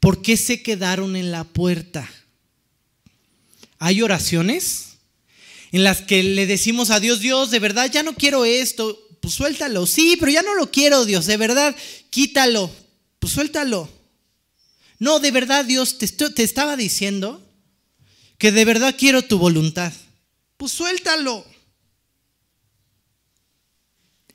¿Por 0.00 0.22
qué 0.22 0.38
se 0.38 0.62
quedaron 0.62 1.16
en 1.16 1.30
la 1.30 1.44
puerta? 1.44 2.10
Hay 3.78 4.00
oraciones 4.00 4.92
en 5.70 5.84
las 5.84 6.00
que 6.00 6.22
le 6.22 6.46
decimos 6.46 6.88
a 6.88 6.98
Dios, 6.98 7.20
Dios, 7.20 7.50
de 7.50 7.58
verdad 7.58 7.90
ya 7.92 8.02
no 8.02 8.14
quiero 8.14 8.46
esto, 8.46 8.98
pues 9.20 9.34
suéltalo. 9.34 9.86
Sí, 9.86 10.16
pero 10.18 10.32
ya 10.32 10.40
no 10.40 10.54
lo 10.54 10.70
quiero, 10.70 11.04
Dios, 11.04 11.26
de 11.26 11.36
verdad, 11.36 11.76
quítalo, 12.08 12.70
pues 13.18 13.34
suéltalo. 13.34 13.86
No, 14.98 15.20
de 15.20 15.30
verdad, 15.30 15.66
Dios, 15.66 15.98
te, 15.98 16.08
te 16.08 16.42
estaba 16.42 16.74
diciendo 16.74 17.46
que 18.38 18.50
de 18.50 18.64
verdad 18.64 18.94
quiero 18.98 19.20
tu 19.20 19.38
voluntad 19.38 19.92
pues 20.58 20.72
suéltalo. 20.72 21.46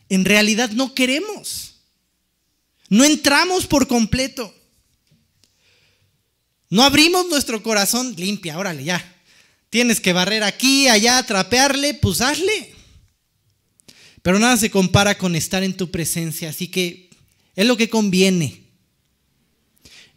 En 0.09 0.25
realidad 0.25 0.71
no 0.71 0.95
queremos. 0.95 1.75
No 2.89 3.03
entramos 3.03 3.67
por 3.67 3.87
completo. 3.87 4.53
No 6.69 6.83
abrimos 6.83 7.27
nuestro 7.27 7.61
corazón, 7.61 8.15
limpia, 8.17 8.57
órale, 8.57 8.83
ya. 8.83 9.21
Tienes 9.69 9.99
que 9.99 10.13
barrer 10.13 10.43
aquí, 10.43 10.87
allá, 10.87 11.21
trapearle, 11.23 11.93
pues 11.93 12.21
hazle. 12.21 12.73
Pero 14.21 14.39
nada 14.39 14.57
se 14.57 14.71
compara 14.71 15.17
con 15.17 15.35
estar 15.35 15.63
en 15.63 15.75
tu 15.75 15.91
presencia, 15.91 16.49
así 16.49 16.67
que 16.69 17.09
es 17.55 17.65
lo 17.65 17.75
que 17.75 17.89
conviene. 17.89 18.63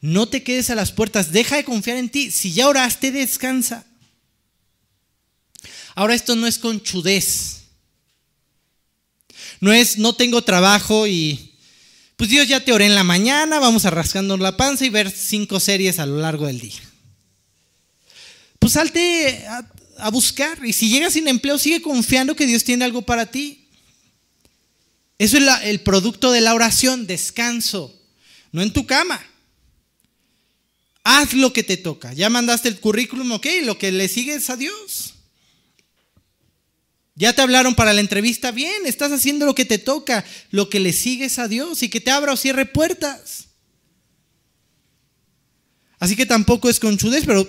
No 0.01 0.29
te 0.29 0.43
quedes 0.43 0.71
a 0.71 0.77
las 0.77 0.93
puertas, 0.93 1.33
deja 1.33 1.57
de 1.57 1.65
confiar 1.65 1.97
en 1.97 2.11
ti. 2.11 2.31
Si 2.31 2.53
ya 2.53 2.69
oraste, 2.69 3.11
descansa. 3.11 3.87
Ahora 5.97 6.15
esto 6.15 6.37
no 6.37 6.47
es 6.47 6.59
conchudez. 6.59 7.63
No 9.61 9.73
es 9.73 9.97
no 9.97 10.13
tengo 10.13 10.43
trabajo 10.43 11.07
y 11.07 11.55
pues 12.17 12.29
Dios 12.29 12.47
ya 12.47 12.65
te 12.65 12.73
oré 12.73 12.85
en 12.85 12.95
la 12.95 13.03
mañana, 13.03 13.59
vamos 13.59 13.87
a 13.87 13.91
rascando 13.91 14.37
la 14.37 14.59
panza 14.59 14.85
y 14.85 14.91
ver 14.91 15.11
cinco 15.11 15.59
series 15.59 15.99
a 15.99 16.07
lo 16.07 16.19
largo 16.19 16.47
del 16.47 16.61
día. 16.61 16.81
Pues 18.59 18.75
salte 18.75 19.43
a, 19.99 20.11
buscar 20.11 20.59
y 20.65 20.75
si 20.75 20.91
llegas 20.91 21.15
sin 21.15 21.29
empleo, 21.29 21.59
sigue 21.59 21.81
confiando 21.81 22.37
que 22.37 22.47
Dios 22.47 22.63
tiene 22.63 22.85
algo 22.85 23.03
para 23.03 23.27
ti. 23.31 23.67
Eso 25.19 25.39
es 25.39 25.45
el 25.63 25.81
producto 25.81 26.31
de 26.31 26.43
la 26.43 26.55
oración, 26.55 27.07
descanso, 27.07 27.99
no 28.53 28.61
en 28.61 28.73
tu 28.73 28.85
cama. 28.87 29.25
Haz 31.05 31.33
lo 31.33 31.55
que 31.55 31.63
te 31.63 31.79
toca. 31.79 32.13
Ya 32.13 32.29
mandaste 32.29 32.69
el 32.69 32.81
currículum, 32.81 33.33
ok, 33.33 33.47
lo 33.65 33.79
que 33.79 33.93
le 33.93 34.09
sigue 34.09 34.35
es 34.35 34.51
a 34.51 34.57
Dios. 34.57 35.16
Ya 37.17 37.33
te 37.33 37.41
hablaron 37.41 37.75
para 37.75 37.95
la 37.95 38.03
entrevista, 38.03 38.51
bien, 38.51 38.85
estás 38.85 39.11
haciendo 39.11 39.47
lo 39.47 39.55
que 39.55 39.64
te 39.64 39.79
toca, 39.79 40.23
lo 40.51 40.69
que 40.69 40.81
le 40.81 40.93
sigues 40.93 41.39
a 41.39 41.49
Dios 41.49 41.83
y 41.83 41.89
que 41.89 42.03
te 42.03 42.11
abra 42.11 42.35
o 42.35 42.37
cierre 42.37 42.67
puertas. 42.67 43.47
Así 45.99 46.14
que 46.14 46.27
tampoco 46.27 46.69
es 46.69 46.79
conchudez, 46.79 47.25
pero 47.25 47.49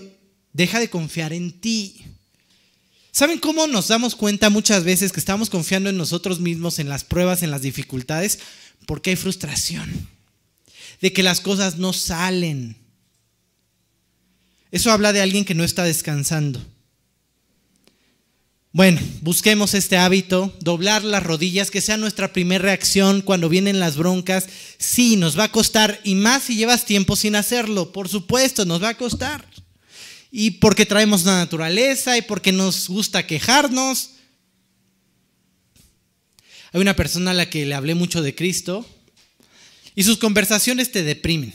deja 0.54 0.80
de 0.80 0.90
confiar 0.90 1.34
en 1.34 1.60
ti. 1.60 2.02
¿Saben 3.12 3.40
cómo 3.40 3.68
nos 3.68 3.90
damos 3.90 4.16
cuenta 4.16 4.50
muchas 4.50 4.86
veces 4.86 5.12
que 5.12 5.20
estamos 5.20 5.50
confiando 5.50 5.90
en 5.90 5.98
nosotros 5.98 6.40
mismos, 6.40 6.80
en 6.80 6.88
las 6.88 7.04
pruebas, 7.04 7.44
en 7.44 7.52
las 7.52 7.62
dificultades? 7.62 8.40
Porque 8.86 9.10
hay 9.10 9.16
frustración, 9.18 10.08
de 11.02 11.12
que 11.12 11.24
las 11.24 11.42
cosas 11.42 11.78
no 11.78 11.92
salen. 11.92 12.78
Eso 14.72 14.94
habla 14.94 15.12
de 15.12 15.22
alguien 15.22 15.44
que 15.44 15.56
no 15.56 15.66
está 15.66 15.84
descansando. 15.84 16.66
Bueno, 18.74 19.02
busquemos 19.22 19.74
este 19.74 19.98
hábito, 19.98 20.56
doblar 20.60 21.04
las 21.04 21.24
rodillas, 21.24 21.72
que 21.72 21.82
sea 21.82 21.98
nuestra 21.98 22.34
primera 22.34 22.64
reacción 22.64 23.22
cuando 23.22 23.50
vienen 23.50 23.80
las 23.80 23.98
broncas. 23.98 24.48
Sí, 24.78 25.16
nos 25.16 25.38
va 25.38 25.46
a 25.46 25.52
costar, 25.52 26.00
y 26.04 26.16
más 26.16 26.44
si 26.44 26.56
llevas 26.56 26.86
tiempo 26.86 27.16
sin 27.16 27.36
hacerlo, 27.36 27.92
por 27.92 28.10
supuesto, 28.10 28.66
nos 28.66 28.84
va 28.84 28.90
a 28.90 28.98
costar. 28.98 29.46
Y 30.32 30.52
porque 30.52 30.86
traemos 30.86 31.24
la 31.24 31.38
naturaleza 31.38 32.18
y 32.18 32.22
porque 32.22 32.52
nos 32.52 32.88
gusta 32.90 33.26
quejarnos. 33.26 34.12
Hay 36.74 36.82
una 36.82 36.96
persona 36.96 37.32
a 37.32 37.34
la 37.34 37.50
que 37.50 37.66
le 37.66 37.74
hablé 37.74 37.96
mucho 37.96 38.22
de 38.22 38.36
Cristo 38.36 38.86
y 39.96 40.04
sus 40.04 40.18
conversaciones 40.18 40.92
te 40.92 41.02
deprimen, 41.02 41.54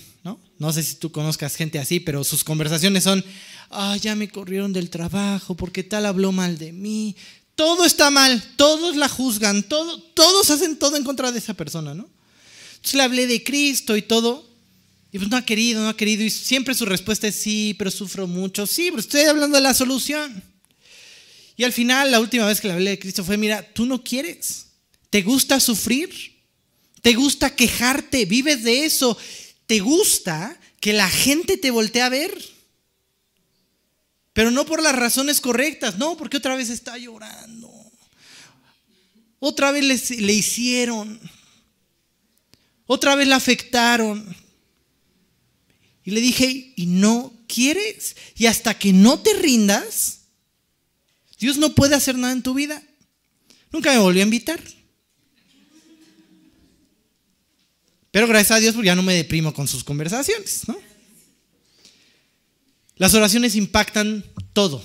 ¿no? 0.62 0.72
Sé 0.72 0.84
si 0.84 0.94
tú 0.94 1.10
conozcas 1.10 1.56
gente 1.56 1.80
así, 1.80 1.98
pero 1.98 2.22
sus 2.22 2.44
conversaciones 2.44 3.02
son, 3.02 3.24
ah, 3.70 3.96
ya 4.00 4.14
me 4.14 4.28
corrieron 4.28 4.72
del 4.72 4.90
trabajo 4.90 5.56
porque 5.56 5.82
tal 5.82 6.06
habló 6.06 6.30
mal 6.30 6.56
de 6.56 6.70
mí. 6.72 7.16
Todo 7.56 7.84
está 7.84 8.10
mal, 8.10 8.40
todos 8.54 8.94
la 8.94 9.08
juzgan, 9.08 9.64
todo, 9.64 10.00
todos 10.00 10.50
hacen 10.52 10.76
todo 10.78 10.96
en 10.96 11.02
contra 11.02 11.32
de 11.32 11.40
esa 11.40 11.54
persona, 11.54 11.94
¿no? 11.94 12.08
Entonces 12.76 12.94
le 12.94 13.02
hablé 13.02 13.26
de 13.26 13.42
Cristo 13.42 13.96
y 13.96 14.02
todo. 14.02 14.48
Y 15.10 15.18
pues 15.18 15.28
no 15.28 15.36
ha 15.36 15.44
querido, 15.44 15.82
no 15.82 15.88
ha 15.88 15.96
querido. 15.96 16.22
Y 16.22 16.30
siempre 16.30 16.74
su 16.76 16.86
respuesta 16.86 17.26
es 17.26 17.34
sí, 17.34 17.74
pero 17.76 17.90
sufro 17.90 18.28
mucho. 18.28 18.64
Sí, 18.64 18.86
pero 18.90 19.00
estoy 19.00 19.22
hablando 19.22 19.56
de 19.56 19.64
la 19.64 19.74
solución. 19.74 20.44
Y 21.56 21.64
al 21.64 21.72
final, 21.72 22.12
la 22.12 22.20
última 22.20 22.46
vez 22.46 22.60
que 22.60 22.68
le 22.68 22.74
hablé 22.74 22.90
de 22.90 22.98
Cristo 23.00 23.24
fue, 23.24 23.36
mira, 23.36 23.68
tú 23.74 23.84
no 23.84 24.02
quieres. 24.04 24.66
¿Te 25.10 25.22
gusta 25.22 25.58
sufrir? 25.58 26.08
¿Te 27.02 27.14
gusta 27.14 27.54
quejarte? 27.54 28.24
¿Vives 28.26 28.62
de 28.62 28.84
eso? 28.84 29.18
¿Te 29.72 29.80
gusta 29.80 30.60
que 30.80 30.92
la 30.92 31.08
gente 31.08 31.56
te 31.56 31.70
voltee 31.70 32.02
a 32.02 32.10
ver? 32.10 32.30
Pero 34.34 34.50
no 34.50 34.66
por 34.66 34.82
las 34.82 34.94
razones 34.94 35.40
correctas, 35.40 35.96
no, 35.96 36.14
porque 36.18 36.36
otra 36.36 36.56
vez 36.56 36.68
está 36.68 36.98
llorando. 36.98 37.72
Otra 39.38 39.72
vez 39.72 40.10
le, 40.10 40.20
le 40.20 40.32
hicieron. 40.34 41.18
Otra 42.84 43.14
vez 43.14 43.26
la 43.26 43.36
afectaron. 43.36 44.36
Y 46.04 46.10
le 46.10 46.20
dije, 46.20 46.74
¿y 46.76 46.84
no 46.84 47.32
quieres? 47.48 48.14
Y 48.36 48.44
hasta 48.44 48.78
que 48.78 48.92
no 48.92 49.20
te 49.20 49.32
rindas, 49.32 50.24
Dios 51.38 51.56
no 51.56 51.74
puede 51.74 51.94
hacer 51.94 52.18
nada 52.18 52.34
en 52.34 52.42
tu 52.42 52.52
vida. 52.52 52.82
Nunca 53.70 53.90
me 53.90 54.00
volvió 54.00 54.20
a 54.20 54.26
invitar. 54.26 54.60
Pero 58.12 58.28
gracias 58.28 58.52
a 58.56 58.60
Dios, 58.60 58.74
porque 58.74 58.86
ya 58.86 58.94
no 58.94 59.02
me 59.02 59.14
deprimo 59.14 59.52
con 59.52 59.66
sus 59.66 59.82
conversaciones, 59.82 60.68
¿no? 60.68 60.78
Las 62.96 63.14
oraciones 63.14 63.56
impactan 63.56 64.24
todo. 64.52 64.80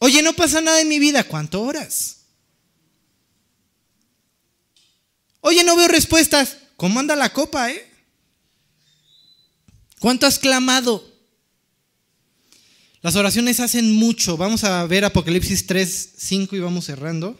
Oye, 0.00 0.22
no 0.22 0.32
pasa 0.32 0.60
nada 0.60 0.80
en 0.80 0.88
mi 0.88 0.98
vida. 0.98 1.22
¿Cuánto 1.24 1.60
horas? 1.62 2.22
Oye, 5.42 5.62
no 5.62 5.76
veo 5.76 5.86
respuestas. 5.88 6.56
¿Cómo 6.76 6.98
anda 6.98 7.14
la 7.14 7.30
copa, 7.32 7.70
eh? 7.70 7.86
¿Cuánto 9.98 10.26
has 10.26 10.38
clamado? 10.38 11.06
Las 13.02 13.16
oraciones 13.16 13.60
hacen 13.60 13.92
mucho. 13.92 14.38
Vamos 14.38 14.64
a 14.64 14.84
ver 14.86 15.04
Apocalipsis 15.04 15.66
3, 15.66 16.14
5 16.16 16.56
y 16.56 16.60
vamos 16.60 16.86
cerrando. 16.86 17.38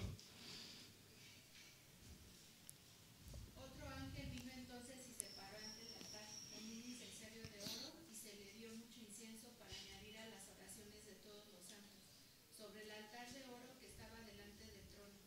Otro 3.57 3.89
ángel 3.89 4.29
vino 4.33 4.53
entonces 4.53 4.97
y 5.09 5.13
se 5.21 5.29
paró 5.37 5.57
ante 5.61 5.85
el 5.89 5.93
altar 6.01 6.29
con 6.53 6.65
un 6.65 6.81
incensario 6.85 7.45
de 7.49 7.61
oro 7.61 7.93
y 8.09 8.15
se 8.17 8.33
le 8.41 8.53
dio 8.57 8.73
mucho 8.77 9.01
incienso 9.05 9.53
para 9.61 9.73
añadir 9.77 10.17
a 10.21 10.29
las 10.33 10.45
oraciones 10.49 11.01
de 11.05 11.17
todos 11.25 11.45
los 11.53 11.65
santos 11.65 12.01
sobre 12.57 12.85
el 12.85 12.91
altar 12.93 13.29
de 13.33 13.45
oro 13.49 13.77
que 13.81 13.89
estaba 13.93 14.21
delante 14.25 14.65
del 14.65 14.85
trono. 14.93 15.21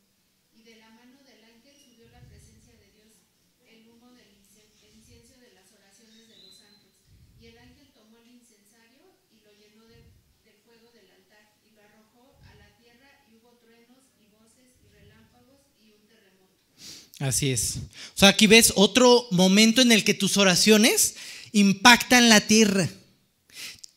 Y 0.58 0.62
de 0.66 0.78
la 0.82 0.90
mano 0.98 1.22
del 1.26 1.42
ángel 1.46 1.78
subió 1.78 2.10
la 2.10 2.22
presencia 2.26 2.74
de 2.74 2.90
Dios, 2.94 3.14
el 3.70 3.86
humo 3.90 4.14
del 4.18 4.34
incen- 4.34 4.74
el 4.82 4.98
incienso 4.98 5.38
de 5.38 5.54
las 5.54 5.70
oraciones 5.78 6.26
de 6.30 6.38
los 6.42 6.58
santos. 6.58 6.94
Y 7.38 7.54
el 7.54 7.58
ángel 7.62 7.94
tomó 7.94 8.18
el 8.18 8.34
incensario 8.34 9.14
y 9.30 9.38
lo 9.46 9.52
llenó 9.54 9.86
de- 9.86 10.10
del 10.48 10.58
fuego 10.64 10.90
del 10.96 11.12
altar 11.12 11.60
y 11.68 11.76
lo 11.76 11.82
arrojó 11.84 12.40
a 12.48 12.56
la 12.56 12.72
tierra 12.80 13.10
y 13.28 13.36
hubo 13.36 13.60
truenos 13.60 14.00
y 14.20 14.28
voces 14.32 14.80
y 14.80 14.88
relámpagos 14.92 15.60
y 15.84 15.92
un 15.92 16.08
terremoto. 16.08 16.56
Así 17.24 17.52
es. 17.52 17.76
O 18.16 18.20
sea, 18.20 18.28
aquí 18.28 18.48
ves 18.48 18.74
otro 18.76 19.28
momento 19.32 19.82
en 19.82 19.94
el 19.94 20.04
que 20.04 20.14
tus 20.14 20.36
oraciones 20.36 21.16
impactan 21.54 22.28
la 22.28 22.42
tierra. 22.42 22.90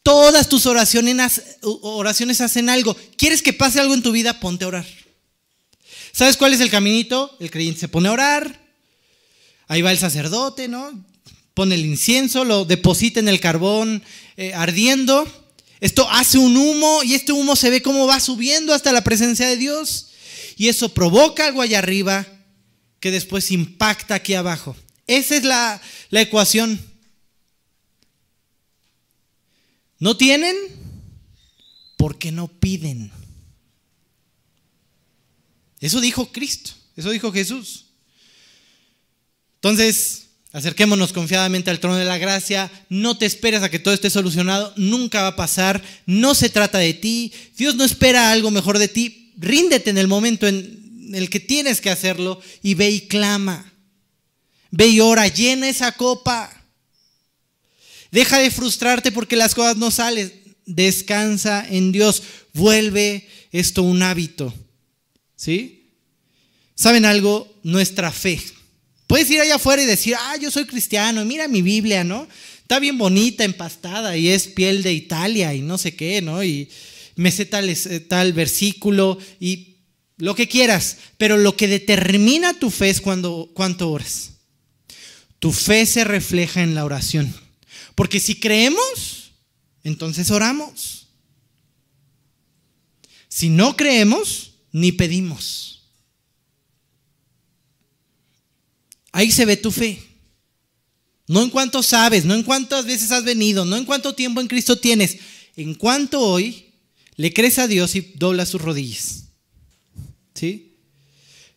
Todas 0.05 0.49
tus 0.49 0.67
oraciones, 0.67 1.43
oraciones 1.61 2.41
hacen 2.41 2.69
algo. 2.69 2.97
¿Quieres 3.17 3.43
que 3.43 3.53
pase 3.53 3.81
algo 3.81 3.95
en 3.95 4.03
tu 4.03 4.13
vida? 4.13 4.39
Ponte 4.39 4.65
a 4.65 4.69
orar. 4.69 4.87
¿Sabes 6.13 6.37
cuál 6.37 6.53
es 6.53 6.61
el 6.61 6.71
caminito? 6.71 7.37
El 7.41 7.51
creyente 7.51 7.81
se 7.81 7.89
pone 7.89 8.09
a 8.09 8.13
orar. 8.13 8.61
Ahí 9.67 9.83
va 9.83 9.91
el 9.91 9.99
sacerdote, 9.99 10.69
¿no? 10.69 11.05
Pone 11.53 11.75
el 11.75 11.85
incienso, 11.85 12.45
lo 12.45 12.65
deposita 12.65 13.19
en 13.19 13.29
el 13.29 13.41
carbón 13.41 14.05
eh, 14.37 14.55
ardiendo. 14.55 15.27
Esto 15.81 16.09
hace 16.13 16.39
un 16.39 16.57
humo 16.57 17.03
y 17.03 17.15
este 17.15 17.33
humo 17.33 17.57
se 17.57 17.71
ve 17.71 17.83
cómo 17.83 18.07
va 18.07 18.21
subiendo 18.21 18.73
hasta 18.73 18.93
la 18.93 19.03
presencia 19.03 19.49
de 19.49 19.57
Dios. 19.57 20.11
Y 20.57 20.69
eso 20.69 20.91
provoca 20.91 21.47
algo 21.47 21.61
allá 21.61 21.81
arriba 21.81 22.25
que 23.01 23.11
después 23.11 23.51
impacta 23.51 24.15
aquí 24.15 24.35
abajo. 24.35 24.77
Esa 25.07 25.37
es 25.37 25.45
la, 25.45 25.81
la 26.11 26.21
ecuación. 26.21 26.81
¿No 29.99 30.17
tienen? 30.17 30.55
Porque 31.97 32.33
no 32.33 32.49
piden. 32.49 33.11
Eso 35.81 36.01
dijo 36.01 36.33
Cristo, 36.33 36.73
eso 36.97 37.11
dijo 37.11 37.33
Jesús. 37.33 37.87
Entonces, 39.57 40.27
acerquémonos 40.53 41.13
confiadamente 41.13 41.71
al 41.71 41.81
trono 41.81 41.97
de 41.97 42.05
la 42.05 42.19
gracia, 42.19 42.71
no 42.89 43.19
te 43.19 43.27
esperes 43.27 43.63
a 43.63 43.69
que 43.69 43.79
todo 43.79 43.93
esté 43.93 44.11
solucionado, 44.11 44.73
nunca 44.77 45.23
va 45.23 45.29
a 45.29 45.37
pasar, 45.37 45.83
no 46.07 46.35
se 46.35 46.49
trata 46.49 46.79
de 46.79 46.95
ti, 46.95 47.33
Dios 47.57 47.75
no 47.75 47.85
espera 47.85 48.31
algo 48.31 48.51
mejor 48.51 48.79
de 48.79 48.89
ti, 48.89 49.33
ríndete 49.37 49.91
en 49.91 49.99
el 49.99 50.09
momento 50.09 50.47
en 50.47 50.86
el 51.13 51.31
que 51.31 51.41
tienes 51.41 51.81
que 51.81 51.91
hacerlo 51.91 52.41
y 52.63 52.75
ve 52.75 52.91
y 52.91 53.01
clama, 53.03 53.73
ve 54.71 54.89
y 54.89 55.01
ora, 55.01 55.29
llena 55.29 55.69
esa 55.69 55.93
copa, 55.93 56.53
deja 58.11 58.39
de 58.39 58.51
frustrarte 58.51 59.13
porque 59.13 59.37
las 59.37 59.55
cosas 59.55 59.77
no 59.77 59.91
salen, 59.91 60.33
descansa 60.65 61.67
en 61.69 61.93
Dios, 61.93 62.23
vuelve 62.53 63.29
esto 63.53 63.83
un 63.83 64.03
hábito, 64.03 64.53
¿sí? 65.37 65.91
¿Saben 66.75 67.05
algo? 67.05 67.55
Nuestra 67.63 68.13
fe. 68.13 68.41
Puedes 69.07 69.31
ir 69.31 69.41
allá 69.41 69.55
afuera 69.55 69.83
y 69.83 69.87
decir, 69.87 70.15
ah, 70.19 70.37
yo 70.37 70.51
soy 70.51 70.67
cristiano, 70.67 71.25
mira 71.25 71.49
mi 71.49 71.63
Biblia, 71.63 72.05
¿no? 72.05 72.29
está 72.67 72.81
bien 72.81 72.99
bonita, 72.99 73.45
empastada 73.45 74.17
y 74.17 74.27
es 74.27 74.49
piel 74.49 74.83
de 74.83 74.93
Italia 74.93 75.55
y 75.55 75.61
no 75.61 75.79
sé 75.79 75.95
qué, 75.95 76.21
¿no? 76.21 76.43
Y 76.43 76.69
me 77.15 77.31
sé 77.31 77.47
tal, 77.47 77.69
eh, 77.69 78.01
tal 78.01 78.33
versículo 78.33 79.19
y 79.39 79.76
lo 80.19 80.35
que 80.35 80.49
quieras, 80.49 80.99
pero 81.19 81.37
lo 81.37 81.57
que 81.57 81.69
determina 81.69 82.59
tu 82.59 82.71
fe 82.71 82.91
es 82.91 83.01
cuando, 83.01 83.51
cuánto 83.55 83.91
oras. 83.91 84.33
Tu 85.39 85.53
fe 85.53 85.85
se 85.85 86.05
refleja 86.05 86.63
en 86.63 86.75
la 86.75 86.85
oración. 86.85 87.35
Porque 87.95 88.21
si 88.21 88.41
creemos, 88.41 89.33
entonces 89.85 90.31
oramos. 90.31 91.09
Si 93.29 93.51
no 93.51 93.77
creemos, 93.77 94.53
ni 94.73 94.93
pedimos. 94.93 95.85
Ahí 99.13 99.31
se 99.31 99.45
ve 99.45 99.57
tu 99.57 99.71
fe. 99.71 100.03
No 101.29 101.43
en 101.43 101.51
cuánto 101.51 101.83
sabes, 101.83 102.25
no 102.25 102.35
en 102.35 102.43
cuántas 102.43 102.87
veces 102.87 103.11
has 103.11 103.25
venido, 103.25 103.65
no 103.65 103.77
en 103.77 103.85
cuánto 103.85 104.15
tiempo 104.15 104.41
en 104.41 104.47
Cristo 104.47 104.79
tienes, 104.79 105.19
en 105.57 105.75
cuánto 105.75 106.21
hoy 106.21 106.73
le 107.17 107.33
crees 107.33 107.59
a 107.59 107.67
Dios 107.67 107.95
y 107.97 108.13
doblas 108.17 108.51
sus 108.51 108.63
rodillas. 108.63 109.26
¿Sí? 110.37 110.77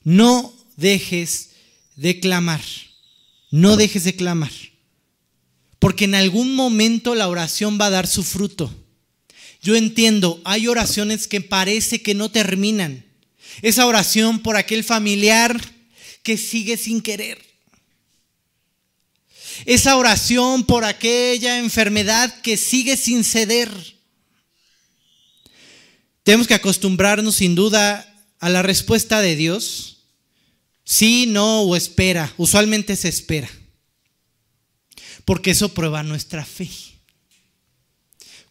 No 0.03 0.53
dejes 0.77 1.49
de 1.95 2.19
clamar. 2.19 2.61
No 3.51 3.75
dejes 3.75 4.05
de 4.05 4.15
clamar. 4.15 4.51
Porque 5.79 6.05
en 6.05 6.15
algún 6.15 6.55
momento 6.55 7.15
la 7.15 7.27
oración 7.27 7.77
va 7.79 7.87
a 7.87 7.91
dar 7.91 8.07
su 8.07 8.23
fruto. 8.23 8.73
Yo 9.61 9.75
entiendo, 9.75 10.41
hay 10.45 10.67
oraciones 10.67 11.27
que 11.27 11.41
parece 11.41 12.01
que 12.01 12.13
no 12.13 12.31
terminan. 12.31 13.05
Esa 13.61 13.85
oración 13.85 14.39
por 14.39 14.55
aquel 14.55 14.83
familiar 14.83 15.59
que 16.23 16.37
sigue 16.37 16.77
sin 16.77 17.01
querer. 17.01 17.39
Esa 19.65 19.97
oración 19.97 20.63
por 20.63 20.85
aquella 20.85 21.59
enfermedad 21.59 22.41
que 22.41 22.55
sigue 22.55 22.95
sin 22.95 23.25
ceder. 23.25 23.69
Tenemos 26.23 26.47
que 26.47 26.53
acostumbrarnos 26.53 27.35
sin 27.35 27.55
duda 27.55 28.08
a 28.39 28.49
la 28.49 28.61
respuesta 28.61 29.21
de 29.21 29.35
Dios. 29.35 29.97
Sí, 30.83 31.25
no 31.27 31.61
o 31.61 31.75
espera. 31.75 32.33
Usualmente 32.37 32.95
se 32.95 33.09
espera. 33.09 33.49
Porque 35.25 35.51
eso 35.51 35.73
prueba 35.73 36.01
nuestra 36.03 36.43
fe. 36.43 36.69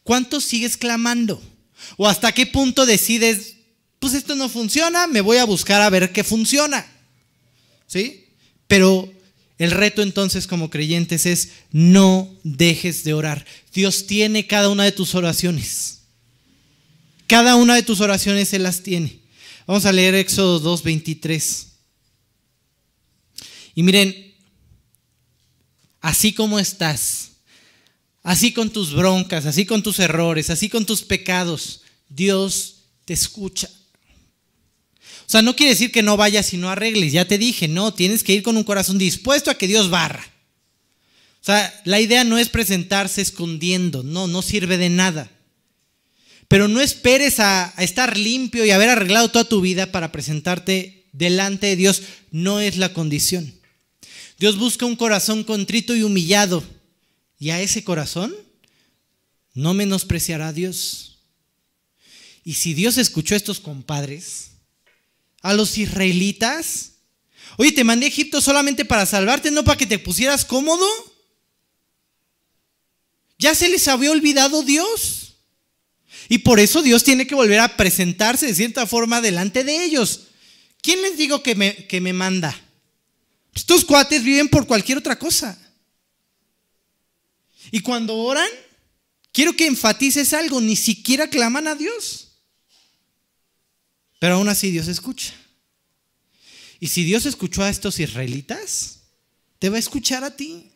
¿Cuánto 0.04 0.40
sigues 0.40 0.76
clamando? 0.76 1.42
¿O 1.96 2.08
hasta 2.08 2.32
qué 2.32 2.46
punto 2.46 2.86
decides, 2.86 3.56
pues 3.98 4.14
esto 4.14 4.36
no 4.36 4.48
funciona, 4.48 5.06
me 5.06 5.20
voy 5.20 5.38
a 5.38 5.44
buscar 5.44 5.82
a 5.82 5.90
ver 5.90 6.12
qué 6.12 6.24
funciona? 6.24 6.86
¿Sí? 7.86 8.26
Pero 8.66 9.12
el 9.58 9.70
reto 9.70 10.02
entonces 10.02 10.46
como 10.46 10.70
creyentes 10.70 11.26
es 11.26 11.50
no 11.72 12.32
dejes 12.44 13.04
de 13.04 13.14
orar. 13.14 13.44
Dios 13.74 14.06
tiene 14.06 14.46
cada 14.46 14.68
una 14.68 14.84
de 14.84 14.92
tus 14.92 15.14
oraciones. 15.14 15.98
Cada 17.26 17.56
una 17.56 17.74
de 17.74 17.82
tus 17.82 18.00
oraciones 18.00 18.52
Él 18.52 18.62
las 18.62 18.82
tiene. 18.82 19.18
Vamos 19.68 19.84
a 19.84 19.92
leer 19.92 20.14
Éxodo 20.14 20.60
2, 20.60 20.82
23. 20.82 21.66
Y 23.74 23.82
miren, 23.82 24.34
así 26.00 26.32
como 26.32 26.58
estás, 26.58 27.32
así 28.22 28.54
con 28.54 28.70
tus 28.70 28.94
broncas, 28.94 29.44
así 29.44 29.66
con 29.66 29.82
tus 29.82 29.98
errores, 29.98 30.48
así 30.48 30.70
con 30.70 30.86
tus 30.86 31.02
pecados, 31.02 31.82
Dios 32.08 32.84
te 33.04 33.12
escucha. 33.12 33.68
O 35.26 35.30
sea, 35.30 35.42
no 35.42 35.54
quiere 35.54 35.72
decir 35.72 35.92
que 35.92 36.02
no 36.02 36.16
vayas 36.16 36.54
y 36.54 36.56
no 36.56 36.70
arregles, 36.70 37.12
ya 37.12 37.28
te 37.28 37.36
dije, 37.36 37.68
no, 37.68 37.92
tienes 37.92 38.24
que 38.24 38.32
ir 38.32 38.42
con 38.42 38.56
un 38.56 38.64
corazón 38.64 38.96
dispuesto 38.96 39.50
a 39.50 39.58
que 39.58 39.68
Dios 39.68 39.90
barra. 39.90 40.24
O 41.42 41.44
sea, 41.44 41.78
la 41.84 42.00
idea 42.00 42.24
no 42.24 42.38
es 42.38 42.48
presentarse 42.48 43.20
escondiendo, 43.20 44.02
no, 44.02 44.28
no 44.28 44.40
sirve 44.40 44.78
de 44.78 44.88
nada. 44.88 45.30
Pero 46.48 46.66
no 46.66 46.80
esperes 46.80 47.40
a, 47.40 47.74
estar 47.78 48.16
limpio 48.16 48.64
y 48.64 48.70
haber 48.70 48.88
arreglado 48.88 49.30
toda 49.30 49.44
tu 49.44 49.60
vida 49.60 49.92
para 49.92 50.10
presentarte 50.10 51.06
delante 51.12 51.66
de 51.66 51.76
Dios. 51.76 52.02
No 52.30 52.60
es 52.60 52.78
la 52.78 52.94
condición. 52.94 53.54
Dios 54.38 54.56
busca 54.56 54.86
un 54.86 54.96
corazón 54.96 55.44
contrito 55.44 55.94
y 55.94 56.02
humillado. 56.02 56.64
Y 57.38 57.50
a 57.50 57.60
ese 57.60 57.84
corazón 57.84 58.34
no 59.52 59.74
menospreciará 59.74 60.52
Dios. 60.52 61.18
Y 62.44 62.54
si 62.54 62.72
Dios 62.72 62.96
escuchó 62.96 63.34
a 63.34 63.36
estos 63.36 63.60
compadres, 63.60 64.52
a 65.42 65.52
los 65.52 65.76
israelitas, 65.76 66.92
oye, 67.58 67.72
te 67.72 67.84
mandé 67.84 68.06
a 68.06 68.08
Egipto 68.08 68.40
solamente 68.40 68.86
para 68.86 69.04
salvarte, 69.04 69.50
no 69.50 69.64
para 69.64 69.76
que 69.76 69.86
te 69.86 69.98
pusieras 69.98 70.46
cómodo. 70.46 70.86
Ya 73.38 73.54
se 73.54 73.68
les 73.68 73.86
había 73.86 74.10
olvidado 74.10 74.62
Dios. 74.62 75.27
Y 76.28 76.38
por 76.38 76.60
eso 76.60 76.82
Dios 76.82 77.04
tiene 77.04 77.26
que 77.26 77.34
volver 77.34 77.60
a 77.60 77.76
presentarse 77.76 78.46
de 78.46 78.54
cierta 78.54 78.86
forma 78.86 79.20
delante 79.20 79.64
de 79.64 79.84
ellos. 79.84 80.28
¿Quién 80.82 81.00
les 81.02 81.16
digo 81.16 81.42
que 81.42 81.54
me, 81.54 81.86
que 81.86 82.00
me 82.00 82.12
manda? 82.12 82.58
Estos 83.54 83.84
cuates 83.84 84.22
viven 84.22 84.48
por 84.48 84.66
cualquier 84.66 84.98
otra 84.98 85.18
cosa. 85.18 85.58
Y 87.70 87.80
cuando 87.80 88.16
oran, 88.16 88.48
quiero 89.32 89.54
que 89.54 89.66
enfatices 89.66 90.32
algo, 90.32 90.60
ni 90.60 90.76
siquiera 90.76 91.28
claman 91.28 91.66
a 91.66 91.74
Dios. 91.74 92.28
Pero 94.18 94.34
aún 94.34 94.48
así 94.48 94.70
Dios 94.70 94.88
escucha. 94.88 95.32
Y 96.80 96.88
si 96.88 97.04
Dios 97.04 97.26
escuchó 97.26 97.62
a 97.62 97.70
estos 97.70 97.98
israelitas, 97.98 99.00
te 99.58 99.68
va 99.68 99.76
a 99.76 99.80
escuchar 99.80 100.24
a 100.24 100.36
ti. 100.36 100.67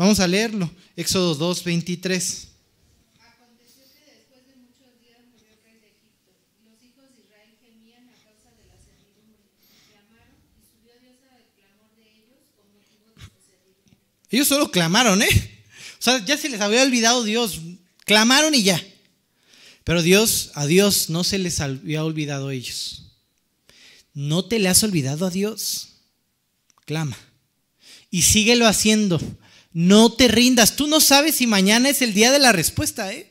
Vamos 0.00 0.18
a 0.18 0.26
leerlo. 0.26 0.64
Éxodo 0.96 1.34
2, 1.34 1.62
23. 1.62 2.48
Aconteció 3.20 3.84
que 3.92 4.00
después 4.08 4.48
de 4.48 4.56
muchos 4.56 4.96
días 4.96 5.20
murió 5.28 5.52
el 5.52 5.60
rey 5.60 5.76
de 5.76 5.92
Egipto, 5.92 6.32
y 6.56 6.72
los 6.72 6.80
hijos 6.80 7.04
de 7.12 7.20
Israel 7.20 7.52
gemían 7.60 8.08
a 8.08 8.16
causa 8.16 8.48
de 8.56 8.64
la 8.64 8.80
servidumbre, 8.80 9.44
y 9.60 9.92
clamaron, 9.92 10.40
y 10.56 10.64
subió 10.64 10.96
Dios 11.04 11.20
al 11.28 11.44
clamor 11.52 11.92
de 12.00 12.04
ellos 12.16 12.40
con 12.56 12.64
motivo 12.72 13.12
de 13.12 13.20
su 13.20 13.44
servidumbre. 13.44 14.00
Ellos 14.30 14.48
solo 14.48 14.70
clamaron, 14.70 15.20
¿eh? 15.20 15.28
O 15.28 16.02
sea, 16.02 16.24
ya 16.24 16.38
se 16.38 16.48
les 16.48 16.62
había 16.62 16.82
olvidado 16.82 17.22
Dios. 17.22 17.60
Clamaron 18.06 18.54
y 18.54 18.62
ya. 18.62 18.82
Pero 19.84 20.00
Dios, 20.00 20.50
a 20.54 20.64
Dios 20.64 21.10
no 21.10 21.24
se 21.24 21.36
les 21.36 21.60
había 21.60 22.02
olvidado 22.02 22.48
a 22.48 22.54
ellos. 22.54 23.12
¿No 24.14 24.46
te 24.46 24.60
le 24.60 24.70
has 24.70 24.82
olvidado 24.82 25.26
a 25.26 25.30
Dios? 25.30 26.00
Clama. 26.86 27.18
Y 28.10 28.22
síguelo 28.22 28.66
haciendo. 28.66 29.20
No 29.72 30.12
te 30.12 30.28
rindas. 30.28 30.76
Tú 30.76 30.86
no 30.86 31.00
sabes 31.00 31.36
si 31.36 31.46
mañana 31.46 31.88
es 31.88 32.02
el 32.02 32.12
día 32.12 32.32
de 32.32 32.38
la 32.38 32.52
respuesta, 32.52 33.12
¿eh? 33.12 33.30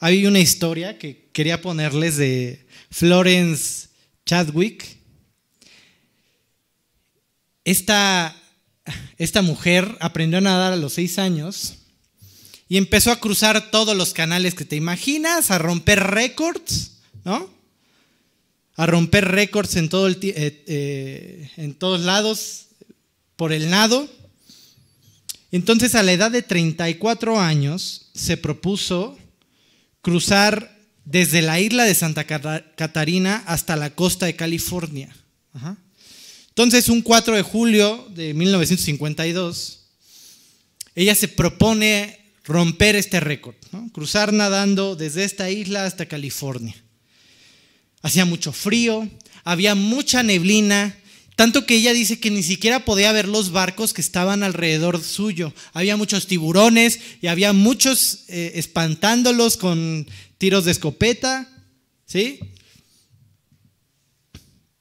Hay 0.00 0.26
una 0.26 0.40
historia 0.40 0.98
que 0.98 1.28
quería 1.32 1.62
ponerles 1.62 2.16
de 2.16 2.66
Florence 2.90 3.88
Chadwick. 4.26 4.96
Esta, 7.64 8.36
esta 9.16 9.42
mujer 9.42 9.96
aprendió 10.00 10.38
a 10.38 10.40
nadar 10.40 10.72
a 10.72 10.76
los 10.76 10.94
seis 10.94 11.20
años 11.20 11.74
y 12.68 12.78
empezó 12.78 13.12
a 13.12 13.20
cruzar 13.20 13.70
todos 13.70 13.96
los 13.96 14.12
canales 14.12 14.54
que 14.54 14.64
te 14.64 14.74
imaginas, 14.74 15.52
a 15.52 15.58
romper 15.58 16.00
récords, 16.00 16.98
¿no? 17.24 17.48
A 18.74 18.86
romper 18.86 19.28
récords 19.28 19.76
en, 19.76 19.88
todo 19.88 20.08
el, 20.08 20.18
eh, 20.20 20.64
eh, 20.66 21.50
en 21.58 21.74
todos 21.74 22.00
lados 22.00 22.70
por 23.42 23.52
el 23.52 23.70
nado. 23.70 24.08
Entonces 25.50 25.96
a 25.96 26.04
la 26.04 26.12
edad 26.12 26.30
de 26.30 26.42
34 26.42 27.40
años 27.40 28.08
se 28.14 28.36
propuso 28.36 29.18
cruzar 30.00 30.78
desde 31.04 31.42
la 31.42 31.58
isla 31.58 31.82
de 31.82 31.96
Santa 31.96 32.24
Catarina 32.24 33.42
hasta 33.48 33.74
la 33.74 33.96
costa 33.96 34.26
de 34.26 34.36
California. 34.36 35.12
Ajá. 35.54 35.76
Entonces 36.50 36.88
un 36.88 37.02
4 37.02 37.34
de 37.34 37.42
julio 37.42 38.06
de 38.14 38.32
1952, 38.32 39.86
ella 40.94 41.16
se 41.16 41.26
propone 41.26 42.20
romper 42.44 42.94
este 42.94 43.18
récord, 43.18 43.56
¿no? 43.72 43.90
cruzar 43.90 44.32
nadando 44.32 44.94
desde 44.94 45.24
esta 45.24 45.50
isla 45.50 45.84
hasta 45.84 46.06
California. 46.06 46.76
Hacía 48.02 48.24
mucho 48.24 48.52
frío, 48.52 49.10
había 49.42 49.74
mucha 49.74 50.22
neblina, 50.22 50.96
tanto 51.36 51.64
que 51.64 51.76
ella 51.76 51.92
dice 51.92 52.20
que 52.20 52.30
ni 52.30 52.42
siquiera 52.42 52.84
podía 52.84 53.12
ver 53.12 53.26
los 53.26 53.52
barcos 53.52 53.92
que 53.92 54.00
estaban 54.00 54.42
alrededor 54.42 55.02
suyo. 55.02 55.52
Había 55.72 55.96
muchos 55.96 56.26
tiburones 56.26 57.00
y 57.20 57.28
había 57.28 57.52
muchos 57.52 58.24
eh, 58.28 58.52
espantándolos 58.56 59.56
con 59.56 60.06
tiros 60.38 60.64
de 60.64 60.72
escopeta. 60.72 61.48
¿Sí? 62.04 62.40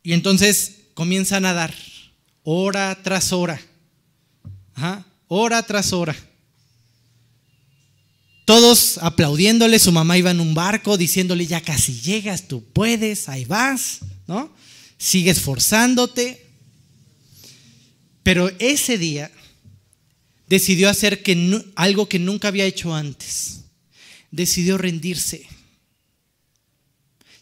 Y 0.04 0.14
entonces 0.14 0.78
comienza 0.94 1.38
a 1.38 1.42
nadar, 1.42 1.74
hora 2.44 2.98
tras 3.02 3.32
hora. 3.32 3.62
Ajá, 4.74 5.06
hora 5.28 5.64
tras 5.64 5.94
hora. 5.94 6.16
Todos 8.46 8.98
aplaudiéndole, 8.98 9.80
su 9.80 9.92
mamá 9.92 10.18
iba 10.18 10.32
en 10.32 10.42
un 10.42 10.54
barco 10.54 10.98
diciéndole, 10.98 11.46
ya 11.46 11.62
casi 11.62 12.02
llegas, 12.02 12.48
tú 12.48 12.64
puedes, 12.74 13.30
ahí 13.30 13.46
vas, 13.46 14.00
¿no? 14.28 14.52
Sigue 15.02 15.32
esforzándote. 15.32 16.46
Pero 18.22 18.52
ese 18.60 19.00
día 19.00 19.32
decidió 20.48 20.92
hacer 20.92 21.24
algo 21.76 22.08
que 22.08 22.20
nunca 22.20 22.50
había 22.50 22.66
hecho 22.66 22.94
antes. 22.94 23.62
Decidió 24.30 24.78
rendirse. 24.78 25.48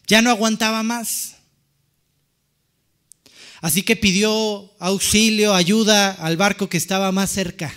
Ya 0.06 0.22
no 0.22 0.30
aguantaba 0.30 0.82
más. 0.82 1.36
Así 3.60 3.82
que 3.82 3.94
pidió 3.94 4.72
auxilio, 4.78 5.52
ayuda 5.52 6.12
al 6.12 6.38
barco 6.38 6.70
que 6.70 6.78
estaba 6.78 7.12
más 7.12 7.30
cerca. 7.30 7.74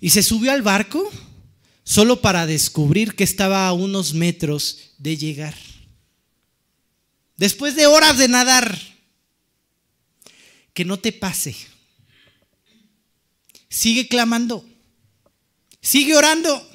Y 0.00 0.10
se 0.10 0.22
subió 0.22 0.50
al 0.50 0.62
barco 0.62 1.12
solo 1.84 2.22
para 2.22 2.46
descubrir 2.46 3.14
que 3.14 3.24
estaba 3.24 3.68
a 3.68 3.74
unos 3.74 4.14
metros 4.14 4.94
de 4.96 5.18
llegar. 5.18 5.71
Después 7.42 7.74
de 7.74 7.88
horas 7.88 8.18
de 8.18 8.28
nadar, 8.28 8.78
que 10.72 10.84
no 10.84 11.00
te 11.00 11.10
pase. 11.10 11.56
Sigue 13.68 14.06
clamando. 14.06 14.64
Sigue 15.80 16.14
orando. 16.14 16.70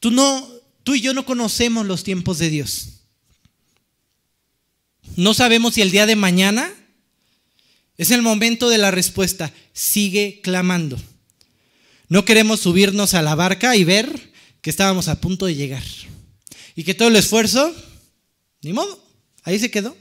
Tú 0.00 0.10
no 0.10 0.50
tú 0.84 0.94
y 0.94 1.02
yo 1.02 1.12
no 1.12 1.26
conocemos 1.26 1.84
los 1.84 2.02
tiempos 2.02 2.38
de 2.38 2.48
Dios. 2.48 3.02
No 5.16 5.34
sabemos 5.34 5.74
si 5.74 5.82
el 5.82 5.90
día 5.90 6.06
de 6.06 6.16
mañana 6.16 6.72
es 7.98 8.10
el 8.10 8.22
momento 8.22 8.70
de 8.70 8.78
la 8.78 8.90
respuesta. 8.90 9.52
Sigue 9.74 10.40
clamando. 10.42 10.98
No 12.08 12.24
queremos 12.24 12.60
subirnos 12.60 13.12
a 13.12 13.20
la 13.20 13.34
barca 13.34 13.76
y 13.76 13.84
ver 13.84 14.32
que 14.62 14.70
estábamos 14.70 15.08
a 15.08 15.20
punto 15.20 15.44
de 15.44 15.56
llegar. 15.56 15.84
Y 16.74 16.84
que 16.84 16.94
todo 16.94 17.08
el 17.08 17.16
esfuerzo, 17.16 17.70
ni 18.62 18.72
modo, 18.72 19.07
ahí 19.48 19.58
se 19.58 19.70
quedó. 19.70 19.96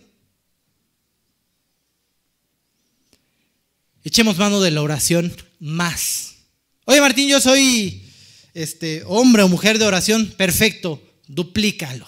Echemos 4.04 4.38
mano 4.38 4.62
de 4.62 4.72
la 4.72 4.82
oración 4.82 5.34
más. 5.60 6.36
Oye 6.86 7.00
Martín, 7.02 7.30
yo 7.30 7.40
soy 7.40 8.04
este 8.54 9.04
hombre 9.06 9.44
o 9.44 9.48
mujer 9.48 9.80
de 9.80 9.86
oración, 9.86 10.34
perfecto, 10.38 11.02
duplícalo. 11.28 12.06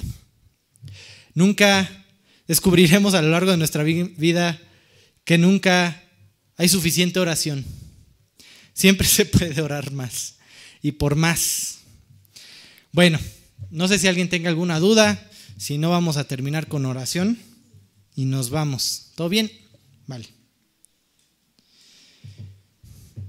Nunca 1.33 2.05
descubriremos 2.47 3.13
a 3.13 3.21
lo 3.21 3.29
largo 3.29 3.51
de 3.51 3.57
nuestra 3.57 3.83
vi- 3.83 4.13
vida 4.17 4.59
que 5.23 5.37
nunca 5.37 6.03
hay 6.57 6.67
suficiente 6.67 7.19
oración. 7.19 7.65
Siempre 8.73 9.07
se 9.07 9.25
puede 9.25 9.61
orar 9.61 9.91
más 9.91 10.35
y 10.81 10.91
por 10.93 11.15
más. 11.15 11.79
Bueno, 12.91 13.19
no 13.71 13.87
sé 13.87 13.99
si 13.99 14.07
alguien 14.07 14.29
tenga 14.29 14.49
alguna 14.49 14.79
duda, 14.79 15.28
si 15.59 15.77
no 15.77 15.89
vamos 15.89 16.15
a 16.15 16.23
terminar 16.23 16.67
con 16.67 16.85
oración 16.85 17.37
y 18.15 18.23
nos 18.23 18.49
vamos. 18.49 19.11
¿Todo 19.15 19.27
bien? 19.27 19.51
Vale. 20.07 20.29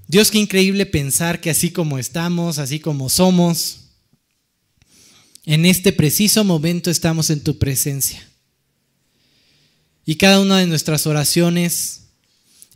Dios, 0.06 0.30
qué 0.30 0.38
increíble 0.38 0.86
pensar 0.86 1.40
que 1.40 1.50
así 1.50 1.72
como 1.72 1.98
estamos, 1.98 2.58
así 2.58 2.78
como 2.78 3.08
somos, 3.08 3.80
en 5.44 5.66
este 5.66 5.92
preciso 5.92 6.44
momento 6.44 6.88
estamos 6.88 7.30
en 7.30 7.42
tu 7.42 7.58
presencia. 7.58 8.24
Y 10.06 10.14
cada 10.14 10.40
una 10.40 10.58
de 10.58 10.66
nuestras 10.68 11.08
oraciones 11.08 12.02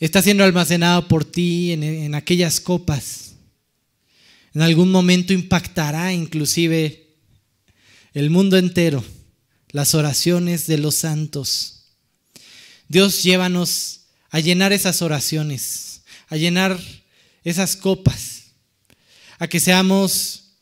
está 0.01 0.21
siendo 0.21 0.43
almacenado 0.43 1.07
por 1.07 1.25
ti 1.25 1.73
en 1.73 2.15
aquellas 2.17 2.59
copas. 2.61 3.35
En 4.53 4.63
algún 4.63 4.91
momento 4.91 5.33
impactará 5.33 6.13
inclusive 6.13 7.15
el 8.15 8.31
mundo 8.31 8.57
entero, 8.57 9.05
las 9.75 9.97
oraciones 9.97 10.68
de 10.68 10.79
los 10.79 10.95
santos. 10.95 11.83
Dios, 12.87 13.25
llévanos 13.25 14.03
a 14.31 14.39
llenar 14.39 14.72
esas 14.72 15.03
oraciones, 15.03 16.03
a 16.29 16.37
llenar 16.37 16.79
esas 17.43 17.75
copas, 17.75 18.53
a 19.41 19.49
que 19.49 19.59
seamos 19.59 20.53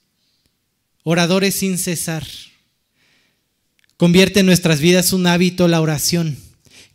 oradores 1.03 1.57
sin 1.57 1.77
cesar. 1.77 2.27
Convierte 3.99 4.41
en 4.41 4.47
nuestras 4.47 4.81
vidas 4.81 5.13
un 5.13 5.27
hábito 5.27 5.69
la 5.69 5.83
oración, 5.83 6.39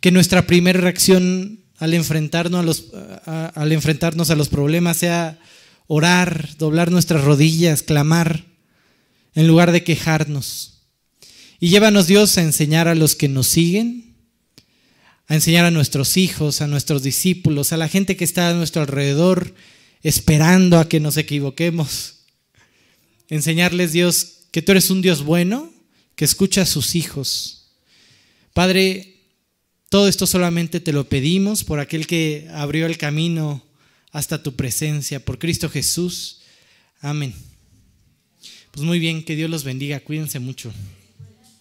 que 0.00 0.10
nuestra 0.10 0.44
primera 0.44 0.80
reacción 0.80 1.60
al 1.78 1.94
enfrentarnos 1.94 2.58
a 2.58 2.64
los, 2.64 2.84
al 3.26 3.70
enfrentarnos 3.70 4.30
a 4.30 4.34
los 4.34 4.48
problemas 4.48 4.96
sea 4.96 5.38
orar, 5.86 6.48
doblar 6.58 6.90
nuestras 6.90 7.22
rodillas, 7.22 7.84
clamar, 7.84 8.44
en 9.36 9.46
lugar 9.46 9.70
de 9.70 9.84
quejarnos. 9.84 10.77
Y 11.60 11.70
llévanos 11.70 12.06
Dios 12.06 12.38
a 12.38 12.42
enseñar 12.42 12.86
a 12.86 12.94
los 12.94 13.16
que 13.16 13.28
nos 13.28 13.48
siguen, 13.48 14.14
a 15.26 15.34
enseñar 15.34 15.64
a 15.64 15.70
nuestros 15.70 16.16
hijos, 16.16 16.60
a 16.60 16.66
nuestros 16.66 17.02
discípulos, 17.02 17.72
a 17.72 17.76
la 17.76 17.88
gente 17.88 18.16
que 18.16 18.24
está 18.24 18.48
a 18.48 18.54
nuestro 18.54 18.82
alrededor, 18.82 19.54
esperando 20.02 20.78
a 20.78 20.88
que 20.88 21.00
nos 21.00 21.16
equivoquemos. 21.16 22.20
Enseñarles, 23.28 23.92
Dios, 23.92 24.44
que 24.52 24.62
tú 24.62 24.72
eres 24.72 24.90
un 24.90 25.02
Dios 25.02 25.22
bueno, 25.22 25.72
que 26.14 26.24
escucha 26.24 26.62
a 26.62 26.66
sus 26.66 26.94
hijos. 26.94 27.66
Padre, 28.54 29.16
todo 29.88 30.08
esto 30.08 30.26
solamente 30.26 30.80
te 30.80 30.92
lo 30.92 31.08
pedimos 31.08 31.64
por 31.64 31.80
aquel 31.80 32.06
que 32.06 32.48
abrió 32.52 32.86
el 32.86 32.98
camino 32.98 33.64
hasta 34.12 34.42
tu 34.42 34.54
presencia, 34.54 35.24
por 35.24 35.38
Cristo 35.38 35.68
Jesús. 35.68 36.40
Amén. 37.00 37.34
Pues 38.70 38.86
muy 38.86 38.98
bien, 38.98 39.24
que 39.24 39.36
Dios 39.36 39.50
los 39.50 39.64
bendiga, 39.64 40.00
cuídense 40.00 40.38
mucho. 40.38 40.72